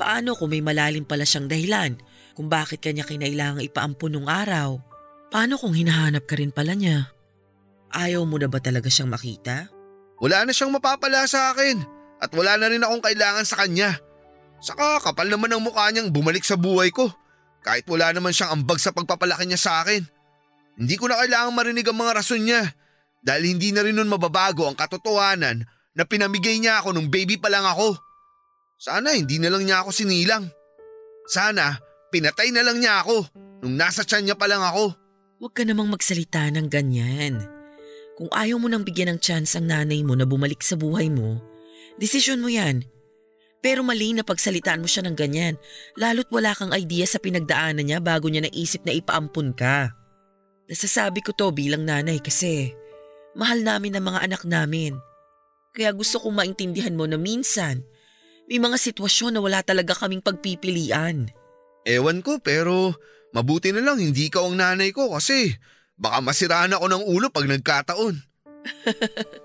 Paano 0.00 0.32
kung 0.32 0.50
may 0.50 0.64
malalim 0.64 1.04
pala 1.04 1.28
siyang 1.28 1.46
dahilan 1.46 2.00
kung 2.32 2.48
bakit 2.48 2.80
kanya 2.80 3.04
kinailangang 3.04 3.62
ipaampun 3.68 4.16
nung 4.16 4.26
araw? 4.26 4.80
Paano 5.28 5.60
kung 5.60 5.76
hinahanap 5.76 6.24
ka 6.24 6.40
rin 6.40 6.48
pala 6.48 6.72
niya? 6.72 7.12
Ayaw 7.92 8.24
mo 8.24 8.40
na 8.40 8.48
ba 8.48 8.58
talaga 8.58 8.88
siyang 8.88 9.12
makita? 9.12 9.68
Wala 10.18 10.48
na 10.48 10.56
siyang 10.56 10.72
mapapala 10.72 11.28
sa 11.28 11.52
akin 11.52 11.84
at 12.24 12.32
wala 12.32 12.56
na 12.56 12.72
rin 12.72 12.82
akong 12.82 13.04
kailangan 13.04 13.44
sa 13.44 13.60
kanya. 13.60 14.00
Saka 14.64 15.04
kapal 15.04 15.28
naman 15.28 15.52
ang 15.52 15.60
mukha 15.60 15.92
niyang 15.92 16.08
bumalik 16.08 16.42
sa 16.42 16.56
buhay 16.56 16.88
ko 16.88 17.12
kahit 17.60 17.84
wala 17.84 18.16
naman 18.16 18.32
siyang 18.32 18.56
ambag 18.56 18.80
sa 18.80 18.96
pagpapalaki 18.96 19.44
niya 19.44 19.60
sa 19.60 19.84
akin. 19.84 20.00
Hindi 20.80 20.94
ko 20.96 21.06
na 21.06 21.20
kailangang 21.20 21.52
marinig 21.52 21.84
ang 21.84 22.00
mga 22.00 22.16
rason 22.16 22.40
niya 22.40 22.72
dahil 23.24 23.56
hindi 23.56 23.72
na 23.72 23.80
rin 23.80 23.96
nun 23.96 24.12
mababago 24.12 24.68
ang 24.68 24.76
katotohanan 24.76 25.64
na 25.96 26.02
pinamigay 26.04 26.60
niya 26.60 26.84
ako 26.84 26.92
nung 26.92 27.08
baby 27.08 27.40
pa 27.40 27.48
lang 27.48 27.64
ako. 27.64 27.96
Sana 28.76 29.16
hindi 29.16 29.40
na 29.40 29.48
lang 29.48 29.64
niya 29.64 29.80
ako 29.80 29.90
sinilang. 29.96 30.44
Sana 31.24 31.80
pinatay 32.12 32.52
na 32.52 32.60
lang 32.60 32.84
niya 32.84 33.00
ako 33.00 33.24
nung 33.64 33.80
nasa 33.80 34.04
tiyan 34.04 34.28
niya 34.28 34.36
pa 34.36 34.44
lang 34.44 34.60
ako. 34.60 34.92
Huwag 35.40 35.52
ka 35.56 35.64
namang 35.64 35.88
magsalita 35.88 36.52
ng 36.52 36.68
ganyan. 36.68 37.40
Kung 38.14 38.30
ayaw 38.30 38.60
mo 38.60 38.68
nang 38.68 38.84
bigyan 38.86 39.16
ng 39.16 39.20
chance 39.24 39.58
ang 39.58 39.66
nanay 39.66 40.04
mo 40.06 40.14
na 40.14 40.28
bumalik 40.28 40.62
sa 40.62 40.78
buhay 40.78 41.10
mo, 41.10 41.40
desisyon 41.98 42.44
mo 42.44 42.52
yan. 42.52 42.84
Pero 43.64 43.80
mali 43.80 44.12
na 44.12 44.20
pagsalitaan 44.20 44.84
mo 44.84 44.88
siya 44.88 45.08
ng 45.08 45.16
ganyan, 45.16 45.56
lalo't 45.96 46.28
wala 46.28 46.52
kang 46.52 46.70
idea 46.76 47.08
sa 47.08 47.16
pinagdaanan 47.16 47.88
niya 47.88 47.98
bago 47.98 48.28
niya 48.28 48.44
naisip 48.44 48.84
na 48.84 48.92
ipaampun 48.92 49.56
ka. 49.56 49.90
Nasasabi 50.68 51.24
ko 51.24 51.32
to 51.32 51.48
bilang 51.50 51.88
nanay 51.88 52.20
kasi 52.20 52.76
mahal 53.34 53.62
namin 53.62 53.98
ang 53.98 54.04
mga 54.10 54.20
anak 54.26 54.42
namin. 54.46 54.98
Kaya 55.74 55.90
gusto 55.90 56.22
kong 56.22 56.38
maintindihan 56.38 56.94
mo 56.94 57.06
na 57.06 57.18
minsan, 57.18 57.82
may 58.46 58.62
mga 58.62 58.78
sitwasyon 58.78 59.34
na 59.34 59.40
wala 59.42 59.60
talaga 59.66 59.94
kaming 59.94 60.22
pagpipilian. 60.22 61.30
Ewan 61.84 62.22
ko 62.22 62.38
pero 62.40 62.94
mabuti 63.34 63.74
na 63.74 63.82
lang 63.82 64.00
hindi 64.00 64.30
ka 64.30 64.40
ang 64.40 64.56
nanay 64.56 64.94
ko 64.94 65.12
kasi 65.12 65.52
baka 65.98 66.22
masiraan 66.22 66.72
ako 66.72 66.86
ng 66.88 67.02
ulo 67.10 67.26
pag 67.28 67.50
nagkataon. 67.50 68.14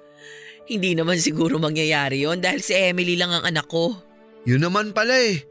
Hindi 0.70 0.94
naman 0.94 1.18
siguro 1.18 1.58
mangyayari 1.58 2.30
yon 2.30 2.46
dahil 2.46 2.62
si 2.62 2.78
Emily 2.78 3.18
lang 3.18 3.34
ang 3.34 3.42
anak 3.42 3.66
ko. 3.66 3.98
Yun 4.46 4.62
naman 4.62 4.94
pala 4.94 5.18
eh. 5.18 5.42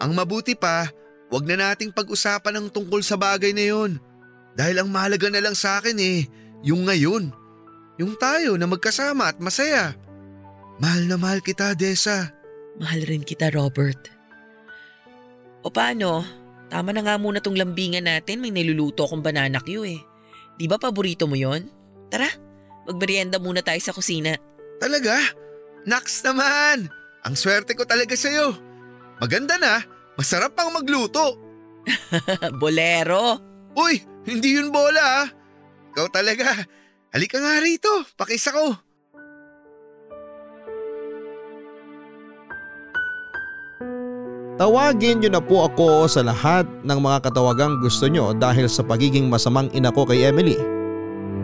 Ang 0.00 0.16
mabuti 0.16 0.56
pa, 0.56 0.88
wag 1.28 1.44
na 1.44 1.60
nating 1.60 1.92
pag-usapan 1.92 2.56
ang 2.56 2.66
tungkol 2.72 3.04
sa 3.04 3.20
bagay 3.20 3.52
na 3.52 3.60
yun. 3.60 4.00
Dahil 4.56 4.80
ang 4.80 4.88
mahalaga 4.88 5.28
na 5.28 5.44
lang 5.44 5.52
sa 5.52 5.84
akin 5.84 6.00
eh, 6.00 6.24
yung 6.64 6.88
ngayon. 6.88 7.43
Yung 7.98 8.18
tayo 8.18 8.58
na 8.58 8.66
magkasama 8.66 9.30
at 9.30 9.38
masaya. 9.38 9.94
Mahal 10.82 11.06
na 11.06 11.14
mahal 11.14 11.38
kita, 11.38 11.78
Desa. 11.78 12.34
Mahal 12.82 13.06
rin 13.06 13.22
kita, 13.22 13.54
Robert. 13.54 14.10
O 15.62 15.70
paano? 15.70 16.26
Tama 16.66 16.90
na 16.90 17.06
nga 17.06 17.14
muna 17.14 17.38
tong 17.38 17.54
lambingan 17.54 18.10
natin. 18.10 18.42
May 18.42 18.50
niluluto 18.50 19.06
akong 19.06 19.22
banana 19.22 19.62
Q 19.62 19.86
eh. 19.86 20.02
Di 20.58 20.66
ba 20.66 20.74
paborito 20.74 21.30
mo 21.30 21.38
yon? 21.38 21.70
Tara, 22.10 22.26
magmerienda 22.90 23.38
muna 23.38 23.62
tayo 23.62 23.78
sa 23.78 23.94
kusina. 23.94 24.34
Talaga? 24.82 25.14
Naks 25.86 26.26
naman! 26.26 26.90
Ang 27.24 27.34
swerte 27.38 27.72
ko 27.78 27.86
talaga 27.86 28.12
sa'yo. 28.12 28.52
Maganda 29.22 29.56
na, 29.56 29.80
masarap 30.18 30.52
pang 30.52 30.74
magluto. 30.74 31.38
Bolero! 32.60 33.38
Uy, 33.78 34.02
hindi 34.26 34.58
yun 34.58 34.74
bola 34.74 35.24
ah. 35.24 35.26
Ikaw 35.94 36.06
talaga. 36.10 36.66
Halika 37.14 37.38
nga 37.38 37.62
rito, 37.62 38.02
pakisa 38.18 38.50
ko. 38.50 38.74
Tawagin 44.58 45.22
niyo 45.22 45.30
na 45.30 45.38
po 45.38 45.62
ako 45.62 46.10
sa 46.10 46.26
lahat 46.26 46.66
ng 46.82 46.98
mga 46.98 47.22
katawagang 47.22 47.78
gusto 47.78 48.10
nyo 48.10 48.34
dahil 48.34 48.66
sa 48.66 48.82
pagiging 48.82 49.30
masamang 49.30 49.70
ina 49.70 49.94
ko 49.94 50.02
kay 50.02 50.26
Emily. 50.26 50.58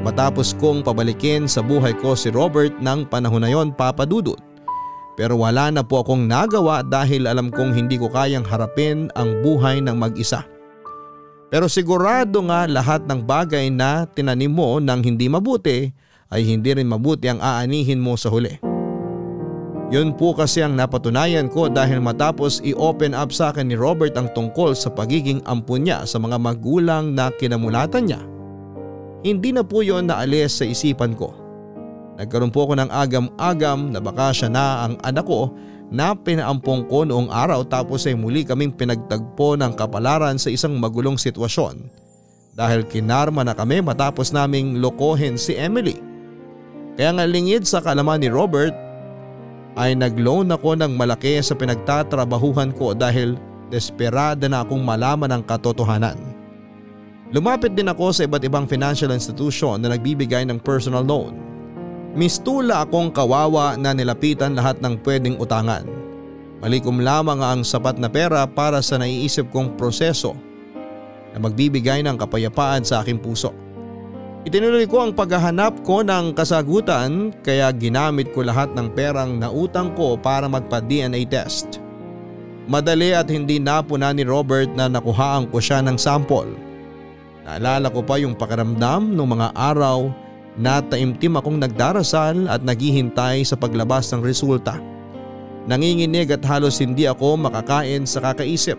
Matapos 0.02 0.58
kong 0.58 0.82
pabalikin 0.82 1.46
sa 1.46 1.62
buhay 1.62 1.94
ko 2.02 2.18
si 2.18 2.34
Robert 2.34 2.74
ng 2.82 3.06
panahon 3.06 3.46
na 3.46 3.54
yon 3.54 3.70
papadudot. 3.70 4.42
Pero 5.14 5.38
wala 5.38 5.70
na 5.70 5.86
po 5.86 6.02
akong 6.02 6.26
nagawa 6.26 6.82
dahil 6.82 7.30
alam 7.30 7.46
kong 7.46 7.78
hindi 7.78 7.94
ko 7.94 8.10
kayang 8.10 8.42
harapin 8.42 9.06
ang 9.14 9.38
buhay 9.46 9.78
ng 9.78 9.94
mag-isa. 9.94 10.42
Pero 11.51 11.66
sigurado 11.66 12.46
nga 12.46 12.64
lahat 12.70 13.11
ng 13.11 13.26
bagay 13.26 13.74
na 13.74 14.07
tinanim 14.07 14.55
mo 14.55 14.78
ng 14.78 15.03
hindi 15.03 15.26
mabuti 15.26 15.90
ay 16.30 16.46
hindi 16.46 16.70
rin 16.70 16.86
mabuti 16.86 17.26
ang 17.26 17.42
aanihin 17.42 17.98
mo 17.98 18.14
sa 18.14 18.30
huli. 18.30 18.55
Yun 19.90 20.14
po 20.14 20.30
kasi 20.30 20.62
ang 20.62 20.78
napatunayan 20.78 21.51
ko 21.51 21.66
dahil 21.66 21.98
matapos 21.98 22.62
i-open 22.62 23.11
up 23.11 23.34
sa 23.34 23.51
akin 23.51 23.66
ni 23.66 23.74
Robert 23.74 24.14
ang 24.14 24.30
tungkol 24.30 24.78
sa 24.78 24.94
pagiging 24.94 25.42
ampun 25.51 25.82
niya 25.82 26.07
sa 26.07 26.22
mga 26.22 26.38
magulang 26.38 27.18
na 27.18 27.34
kinamulatan 27.34 28.07
niya. 28.07 28.22
Hindi 29.26 29.51
na 29.51 29.66
po 29.66 29.82
yon 29.82 30.07
naalis 30.07 30.62
sa 30.62 30.64
isipan 30.70 31.18
ko. 31.18 31.34
Nagkaroon 32.22 32.55
po 32.55 32.70
ako 32.70 32.78
ng 32.78 32.90
agam-agam 32.94 33.90
na 33.90 33.98
baka 33.98 34.30
siya 34.30 34.46
na 34.46 34.86
ang 34.86 34.94
anak 35.03 35.26
ko 35.26 35.51
na 35.91 36.14
pinaampong 36.14 36.86
ko 36.86 37.03
noong 37.03 37.28
araw 37.34 37.66
tapos 37.66 38.07
ay 38.07 38.14
muli 38.14 38.47
kaming 38.47 38.70
pinagtagpo 38.70 39.59
ng 39.59 39.74
kapalaran 39.74 40.38
sa 40.38 40.49
isang 40.49 40.78
magulong 40.78 41.18
sitwasyon 41.18 41.91
dahil 42.55 42.86
kinarma 42.86 43.43
na 43.43 43.55
kami 43.55 43.82
matapos 43.82 44.30
naming 44.30 44.78
lokohin 44.78 45.34
si 45.34 45.59
Emily. 45.59 45.99
Kaya 46.95 47.14
nga 47.18 47.26
lingid 47.26 47.66
sa 47.66 47.82
kalaman 47.82 48.22
ni 48.22 48.30
Robert 48.30 48.74
ay 49.78 49.95
nag-loan 49.95 50.51
ako 50.51 50.78
ng 50.78 50.95
malaki 50.95 51.38
sa 51.43 51.55
pinagtatrabahuhan 51.55 52.74
ko 52.74 52.95
dahil 52.95 53.38
desperada 53.70 54.51
na 54.51 54.66
akong 54.66 54.82
malaman 54.82 55.30
ang 55.30 55.43
katotohanan. 55.47 56.18
Lumapit 57.30 57.78
din 57.78 57.86
ako 57.86 58.11
sa 58.11 58.26
iba't 58.26 58.43
ibang 58.43 58.66
financial 58.66 59.14
institution 59.14 59.78
na 59.78 59.95
nagbibigay 59.95 60.43
ng 60.51 60.59
personal 60.59 61.07
loan. 61.07 61.38
Mistula 62.11 62.82
akong 62.82 63.14
kawawa 63.14 63.78
na 63.78 63.94
nilapitan 63.94 64.58
lahat 64.58 64.82
ng 64.82 64.98
pwedeng 65.06 65.38
utangan. 65.38 65.86
Malikom 66.58 66.98
lamang 66.98 67.38
ang 67.38 67.61
sapat 67.62 68.02
na 68.02 68.11
pera 68.11 68.42
para 68.50 68.82
sa 68.82 68.98
naiisip 68.98 69.46
kong 69.54 69.78
proseso 69.78 70.34
na 71.30 71.38
magbibigay 71.38 72.02
ng 72.02 72.18
kapayapaan 72.18 72.82
sa 72.82 73.00
aking 73.00 73.22
puso. 73.22 73.54
Itinuloy 74.42 74.90
ko 74.90 75.06
ang 75.06 75.12
paghahanap 75.14 75.86
ko 75.86 76.02
ng 76.02 76.34
kasagutan 76.34 77.30
kaya 77.46 77.70
ginamit 77.76 78.34
ko 78.34 78.42
lahat 78.42 78.74
ng 78.74 78.90
perang 78.90 79.38
nautang 79.38 79.94
ko 79.94 80.18
para 80.18 80.50
magpa-DNA 80.50 81.28
test. 81.30 81.78
Madali 82.66 83.14
at 83.14 83.30
hindi 83.30 83.62
napuna 83.62 84.11
ni 84.11 84.26
Robert 84.26 84.72
na 84.74 84.90
nakuhaan 84.90 85.46
ko 85.46 85.62
siya 85.62 85.78
ng 85.86 85.94
sample. 85.94 86.50
Naalala 87.46 87.86
ko 87.92 88.02
pa 88.02 88.18
yung 88.18 88.34
pakiramdam 88.34 89.14
ng 89.14 89.28
mga 89.28 89.48
araw 89.54 90.11
na 90.61 90.84
taimtim 90.84 91.40
akong 91.40 91.56
nagdarasal 91.56 92.44
at 92.52 92.61
naghihintay 92.61 93.40
sa 93.48 93.56
paglabas 93.56 94.12
ng 94.12 94.20
resulta. 94.20 94.76
Nanginginig 95.64 96.36
at 96.36 96.44
halos 96.44 96.84
hindi 96.84 97.08
ako 97.08 97.40
makakain 97.40 98.04
sa 98.04 98.20
kakaisip. 98.20 98.76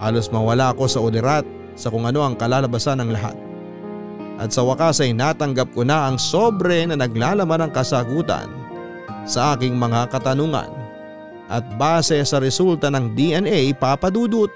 Halos 0.00 0.32
mawala 0.32 0.72
ako 0.72 0.84
sa 0.88 1.04
ulirat 1.04 1.44
sa 1.76 1.92
kung 1.92 2.08
ano 2.08 2.24
ang 2.24 2.34
kalalabasan 2.40 3.04
ng 3.04 3.10
lahat. 3.12 3.36
At 4.40 4.50
sa 4.50 4.64
wakas 4.66 5.04
ay 5.04 5.14
natanggap 5.14 5.70
ko 5.76 5.86
na 5.86 6.08
ang 6.08 6.16
sobre 6.18 6.88
na 6.88 6.98
naglalaman 6.98 7.68
ng 7.68 7.72
kasagutan 7.76 8.48
sa 9.28 9.54
aking 9.54 9.76
mga 9.76 10.10
katanungan. 10.10 10.72
At 11.46 11.62
base 11.76 12.16
sa 12.24 12.40
resulta 12.40 12.88
ng 12.88 13.12
DNA 13.12 13.76
papadudot, 13.76 14.48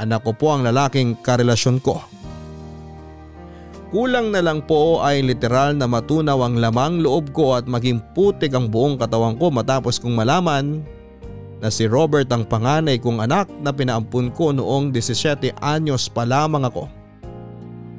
anak 0.00 0.24
ko 0.24 0.32
po 0.32 0.56
ang 0.56 0.64
lalaking 0.64 1.20
karelasyon 1.20 1.78
ko. 1.84 2.00
Kulang 3.90 4.30
na 4.30 4.38
lang 4.38 4.62
po 4.62 5.02
ay 5.02 5.18
literal 5.18 5.74
na 5.74 5.90
matunaw 5.90 6.46
ang 6.46 6.62
lamang 6.62 7.02
loob 7.02 7.34
ko 7.34 7.58
at 7.58 7.66
maging 7.66 7.98
putik 8.14 8.54
ang 8.54 8.70
buong 8.70 8.94
katawan 8.94 9.34
ko 9.34 9.50
matapos 9.50 9.98
kong 9.98 10.14
malaman 10.14 10.86
na 11.58 11.68
si 11.74 11.90
Robert 11.90 12.30
ang 12.30 12.46
panganay 12.46 13.02
kong 13.02 13.18
anak 13.18 13.50
na 13.58 13.74
pinaampun 13.74 14.30
ko 14.30 14.54
noong 14.54 14.94
17 14.94 15.58
anyos 15.58 16.06
pa 16.06 16.22
lamang 16.22 16.70
ako. 16.70 16.86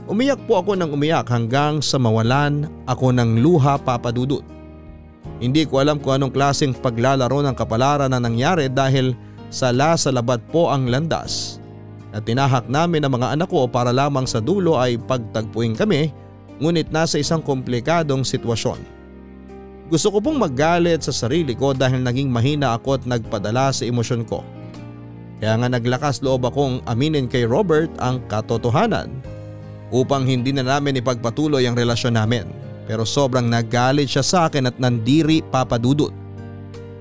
Umiyak 0.08 0.39
po 0.48 0.64
ako 0.64 0.80
ng 0.80 0.96
umiyak 0.96 1.28
hanggang 1.28 1.84
sa 1.84 2.00
mawalan 2.00 2.72
ako 2.88 3.12
ng 3.12 3.44
luha 3.44 3.76
papadudot. 3.76 4.48
Hindi 5.44 5.68
ko 5.68 5.84
alam 5.84 6.00
kung 6.00 6.18
anong 6.18 6.32
klaseng 6.32 6.72
paglalaro 6.72 7.44
ng 7.44 7.56
kapalaran 7.60 8.16
na 8.16 8.24
nangyari 8.24 8.72
dahil 8.72 9.12
sala 9.52 10.00
sa 10.00 10.08
labat 10.16 10.39
po 10.56 10.72
ang 10.72 10.88
landas 10.88 11.61
na 12.12 12.20
tinahak 12.20 12.68
namin 12.68 13.03
ang 13.07 13.16
mga 13.16 13.39
anak 13.39 13.47
ko 13.47 13.66
para 13.66 13.95
lamang 13.95 14.28
sa 14.28 14.43
dulo 14.43 14.76
ay 14.76 14.99
pagtagpuin 14.99 15.80
kami 15.80 16.12
ngunit 16.62 16.91
nasa 16.93 17.18
isang 17.18 17.41
komplikadong 17.41 18.22
sitwasyon. 18.22 18.78
Gusto 19.91 20.07
ko 20.07 20.24
pong 20.24 20.39
maggalit 20.39 21.03
sa 21.03 21.12
sarili 21.12 21.51
ko 21.51 21.76
dahil 21.76 21.99
naging 21.99 22.32
mahina 22.32 22.78
ako 22.80 23.01
at 23.01 23.03
nagpadala 23.03 23.76
sa 23.76 23.84
emosyon 23.84 24.24
ko. 24.24 24.39
Kaya 25.41 25.57
nga 25.57 25.68
naglakas 25.68 26.22
loob 26.22 26.47
akong 26.47 26.80
aminin 26.86 27.26
kay 27.26 27.49
Robert 27.49 27.89
ang 27.97 28.22
katotohanan 28.30 29.09
upang 29.89 30.24
hindi 30.24 30.53
na 30.53 30.64
namin 30.64 31.01
ipagpatuloy 31.01 31.66
ang 31.66 31.76
relasyon 31.76 32.16
namin. 32.16 32.47
Pero 32.86 33.03
sobrang 33.03 33.49
nagalit 33.49 34.14
siya 34.14 34.24
sa 34.24 34.39
akin 34.47 34.70
at 34.70 34.78
nandiri 34.78 35.43
papadudot. 35.49 36.14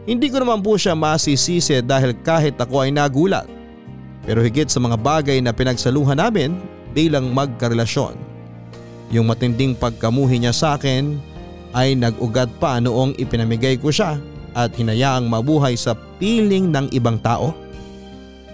Hindi 0.09 0.33
ko 0.33 0.43
naman 0.43 0.65
po 0.65 0.75
siya 0.81 0.97
masisisi 0.97 1.79
dahil 1.85 2.17
kahit 2.25 2.57
ako 2.59 2.89
ay 2.89 2.91
nagulat. 2.91 3.47
Pero 4.31 4.47
higit 4.47 4.71
sa 4.71 4.79
mga 4.79 4.95
bagay 4.95 5.43
na 5.43 5.51
pinagsaluhan 5.51 6.15
namin 6.15 6.55
bilang 6.95 7.35
magkarelasyon. 7.35 8.15
Yung 9.11 9.27
matinding 9.27 9.75
pagkamuhi 9.75 10.39
niya 10.39 10.55
sa 10.55 10.79
akin 10.79 11.19
ay 11.75 11.99
nag-ugat 11.99 12.47
pa 12.63 12.79
noong 12.79 13.19
ipinamigay 13.19 13.75
ko 13.75 13.91
siya 13.91 14.23
at 14.55 14.71
hinayaang 14.79 15.27
mabuhay 15.27 15.75
sa 15.75 15.99
piling 16.23 16.71
ng 16.71 16.95
ibang 16.95 17.19
tao. 17.19 17.51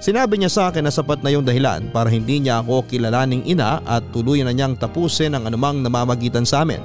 Sinabi 0.00 0.40
niya 0.40 0.48
sa 0.48 0.62
akin 0.72 0.88
na 0.88 0.92
sapat 0.92 1.20
na 1.20 1.28
yung 1.28 1.44
dahilan 1.44 1.92
para 1.92 2.08
hindi 2.08 2.40
niya 2.40 2.64
ako 2.64 2.88
kilalaning 2.88 3.44
ina 3.44 3.84
at 3.84 4.00
tuluyan 4.16 4.48
na 4.48 4.56
niyang 4.56 4.80
tapusin 4.80 5.36
ang 5.36 5.44
anumang 5.44 5.84
namamagitan 5.84 6.48
sa 6.48 6.64
amin. 6.64 6.80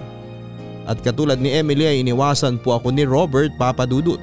At 0.83 0.99
katulad 0.99 1.39
ni 1.39 1.55
Emily 1.55 1.87
ay 1.87 2.03
iniwasan 2.03 2.59
po 2.59 2.75
ako 2.75 2.91
ni 2.91 3.07
Robert 3.07 3.55
papadudot. 3.55 4.19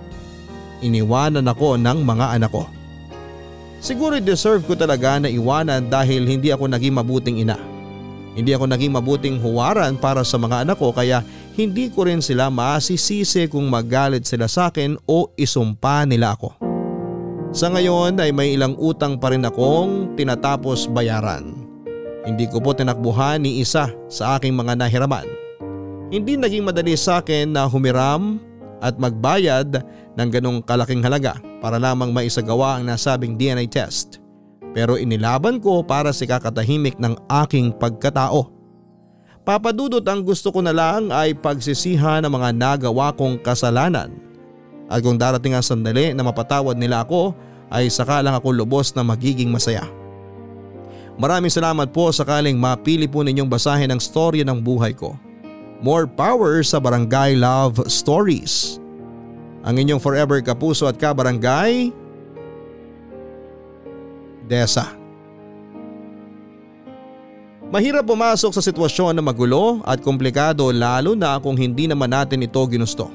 Iniwanan 0.85 1.49
ako 1.49 1.81
ng 1.81 2.05
mga 2.05 2.37
anak 2.37 2.53
ko. 2.53 2.69
Siguro 3.79 4.19
deserve 4.19 4.67
ko 4.67 4.75
talaga 4.75 5.23
na 5.23 5.31
iwanan 5.31 5.87
dahil 5.87 6.27
hindi 6.27 6.51
ako 6.51 6.67
naging 6.67 6.99
mabuting 6.99 7.39
ina. 7.47 7.55
Hindi 8.35 8.55
ako 8.55 8.71
naging 8.71 8.95
mabuting 8.95 9.37
huwaran 9.39 9.99
para 9.99 10.23
sa 10.23 10.39
mga 10.39 10.67
anak 10.67 10.79
ko 10.79 10.91
kaya 10.91 11.23
hindi 11.59 11.91
ko 11.91 12.07
rin 12.07 12.23
sila 12.23 12.51
masisisi 12.51 13.51
kung 13.51 13.67
magalit 13.67 14.27
sila 14.27 14.47
sa 14.47 14.71
akin 14.71 14.95
o 15.07 15.31
isumpa 15.35 16.07
nila 16.07 16.39
ako. 16.39 16.55
Sa 17.51 17.71
ngayon 17.71 18.19
ay 18.19 18.31
may 18.31 18.55
ilang 18.55 18.79
utang 18.79 19.19
pa 19.19 19.35
rin 19.35 19.43
akong 19.43 20.15
tinatapos 20.15 20.87
bayaran. 20.91 21.55
Hindi 22.23 22.47
ko 22.51 22.63
po 22.63 22.75
tinakbuhan 22.77 23.43
ni 23.43 23.63
isa 23.63 23.91
sa 24.07 24.39
aking 24.39 24.55
mga 24.55 24.79
nahiraman. 24.79 25.27
Hindi 26.13 26.37
naging 26.39 26.67
madali 26.67 26.95
sa 26.95 27.25
akin 27.25 27.55
na 27.55 27.67
humiram 27.67 28.39
at 28.79 28.97
magbayad 28.97 29.83
ng 30.15 30.29
ganong 30.31 30.61
kalaking 30.63 31.03
halaga 31.03 31.39
para 31.59 31.79
lamang 31.79 32.15
maisagawa 32.15 32.79
ang 32.79 32.87
nasabing 32.87 33.35
DNA 33.35 33.67
test. 33.67 34.23
Pero 34.77 34.95
inilaban 34.95 35.59
ko 35.59 35.83
para 35.83 36.15
si 36.15 36.29
kakatahimik 36.29 37.01
ng 37.01 37.19
aking 37.45 37.75
pagkatao. 37.75 38.53
Papadudot 39.43 40.05
ang 40.05 40.21
gusto 40.21 40.53
ko 40.53 40.61
na 40.61 40.77
lang 40.77 41.09
ay 41.09 41.33
pagsisihan 41.33 42.21
ng 42.21 42.33
mga 42.33 42.51
nagawa 42.53 43.17
kong 43.17 43.41
kasalanan 43.41 44.13
at 44.89 45.05
kung 45.05 45.21
darating 45.21 45.53
ang 45.53 45.65
sandali 45.65 46.17
na 46.17 46.25
mapatawad 46.25 46.77
nila 46.77 47.05
ako 47.05 47.37
ay 47.69 47.93
saka 47.93 48.25
lang 48.25 48.33
ako 48.33 48.57
lubos 48.57 48.97
na 48.97 49.05
magiging 49.05 49.53
masaya. 49.53 49.85
Maraming 51.21 51.53
salamat 51.53 51.93
po 51.93 52.09
sakaling 52.09 52.57
mapili 52.57 53.05
po 53.05 53.21
ninyong 53.21 53.51
basahin 53.51 53.93
ang 53.93 54.01
storya 54.01 54.49
ng 54.49 54.63
buhay 54.65 54.97
ko. 54.97 55.19
More 55.79 56.11
power 56.11 56.59
sa 56.67 56.83
Barangay 56.83 57.39
Love 57.39 57.87
Stories. 57.87 58.83
Ang 59.63 59.79
inyong 59.79 60.03
forever 60.03 60.43
kapuso 60.43 60.91
at 60.91 60.99
kabarangay, 60.99 61.95
Desa. 64.49 64.91
Mahirap 67.69 68.09
pumasok 68.09 68.51
sa 68.57 68.65
sitwasyon 68.65 69.13
na 69.13 69.23
magulo 69.23 69.85
at 69.85 70.01
komplikado 70.01 70.73
lalo 70.73 71.13
na 71.13 71.37
kung 71.37 71.55
hindi 71.55 71.85
naman 71.85 72.11
natin 72.11 72.41
ito 72.41 72.59
ginusto. 72.65 73.13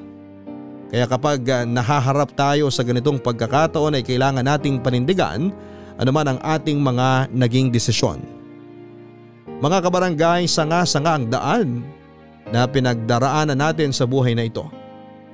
Kaya 0.94 1.10
kapag 1.10 1.42
uh, 1.50 1.66
nahaharap 1.66 2.38
tayo 2.38 2.70
sa 2.70 2.86
ganitong 2.86 3.18
pagkakataon 3.18 3.98
ay 3.98 4.06
kailangan 4.06 4.46
nating 4.46 4.78
panindigan 4.78 5.50
anuman 5.98 6.38
ang 6.38 6.40
ating 6.46 6.78
mga 6.78 7.34
naging 7.34 7.74
desisyon. 7.74 8.22
Mga 9.58 9.90
kabarangay, 9.90 10.46
sanga-sanga 10.46 11.18
ang 11.18 11.26
daan 11.34 11.68
na 12.54 12.70
pinagdaraanan 12.70 13.58
natin 13.58 13.90
sa 13.90 14.06
buhay 14.06 14.38
na 14.38 14.46
ito. 14.46 14.70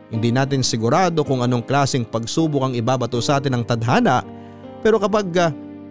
Hindi 0.07 0.31
natin 0.31 0.63
sigurado 0.63 1.21
kung 1.27 1.43
anong 1.43 1.67
klaseng 1.67 2.07
pagsubok 2.07 2.71
ang 2.71 2.73
ibabato 2.73 3.19
sa 3.19 3.37
atin 3.37 3.59
ng 3.59 3.63
tadhana 3.67 4.23
pero 4.79 4.95
kapag 4.97 5.27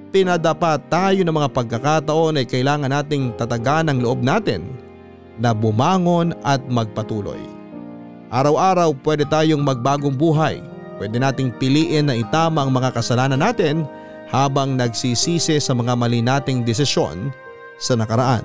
pinadapa 0.09 0.81
tayo 0.89 1.21
ng 1.21 1.37
mga 1.37 1.53
pagkakataon 1.53 2.41
ay 2.41 2.47
kailangan 2.49 2.89
nating 2.89 3.37
tatagan 3.37 3.93
ang 3.93 4.01
loob 4.01 4.25
natin 4.25 4.65
na 5.37 5.53
bumangon 5.53 6.33
at 6.43 6.65
magpatuloy. 6.67 7.39
Araw-araw 8.33 8.97
pwede 9.05 9.29
tayong 9.29 9.63
magbagong 9.63 10.17
buhay. 10.17 10.61
Pwede 10.99 11.21
nating 11.23 11.55
piliin 11.63 12.11
na 12.11 12.19
itama 12.19 12.67
ang 12.67 12.75
mga 12.75 12.91
kasalanan 12.91 13.39
natin 13.39 13.87
habang 14.29 14.75
nagsisisi 14.75 15.63
sa 15.63 15.73
mga 15.73 15.95
mali 15.95 16.21
nating 16.21 16.67
desisyon 16.67 17.31
sa 17.79 17.95
nakaraan. 17.95 18.45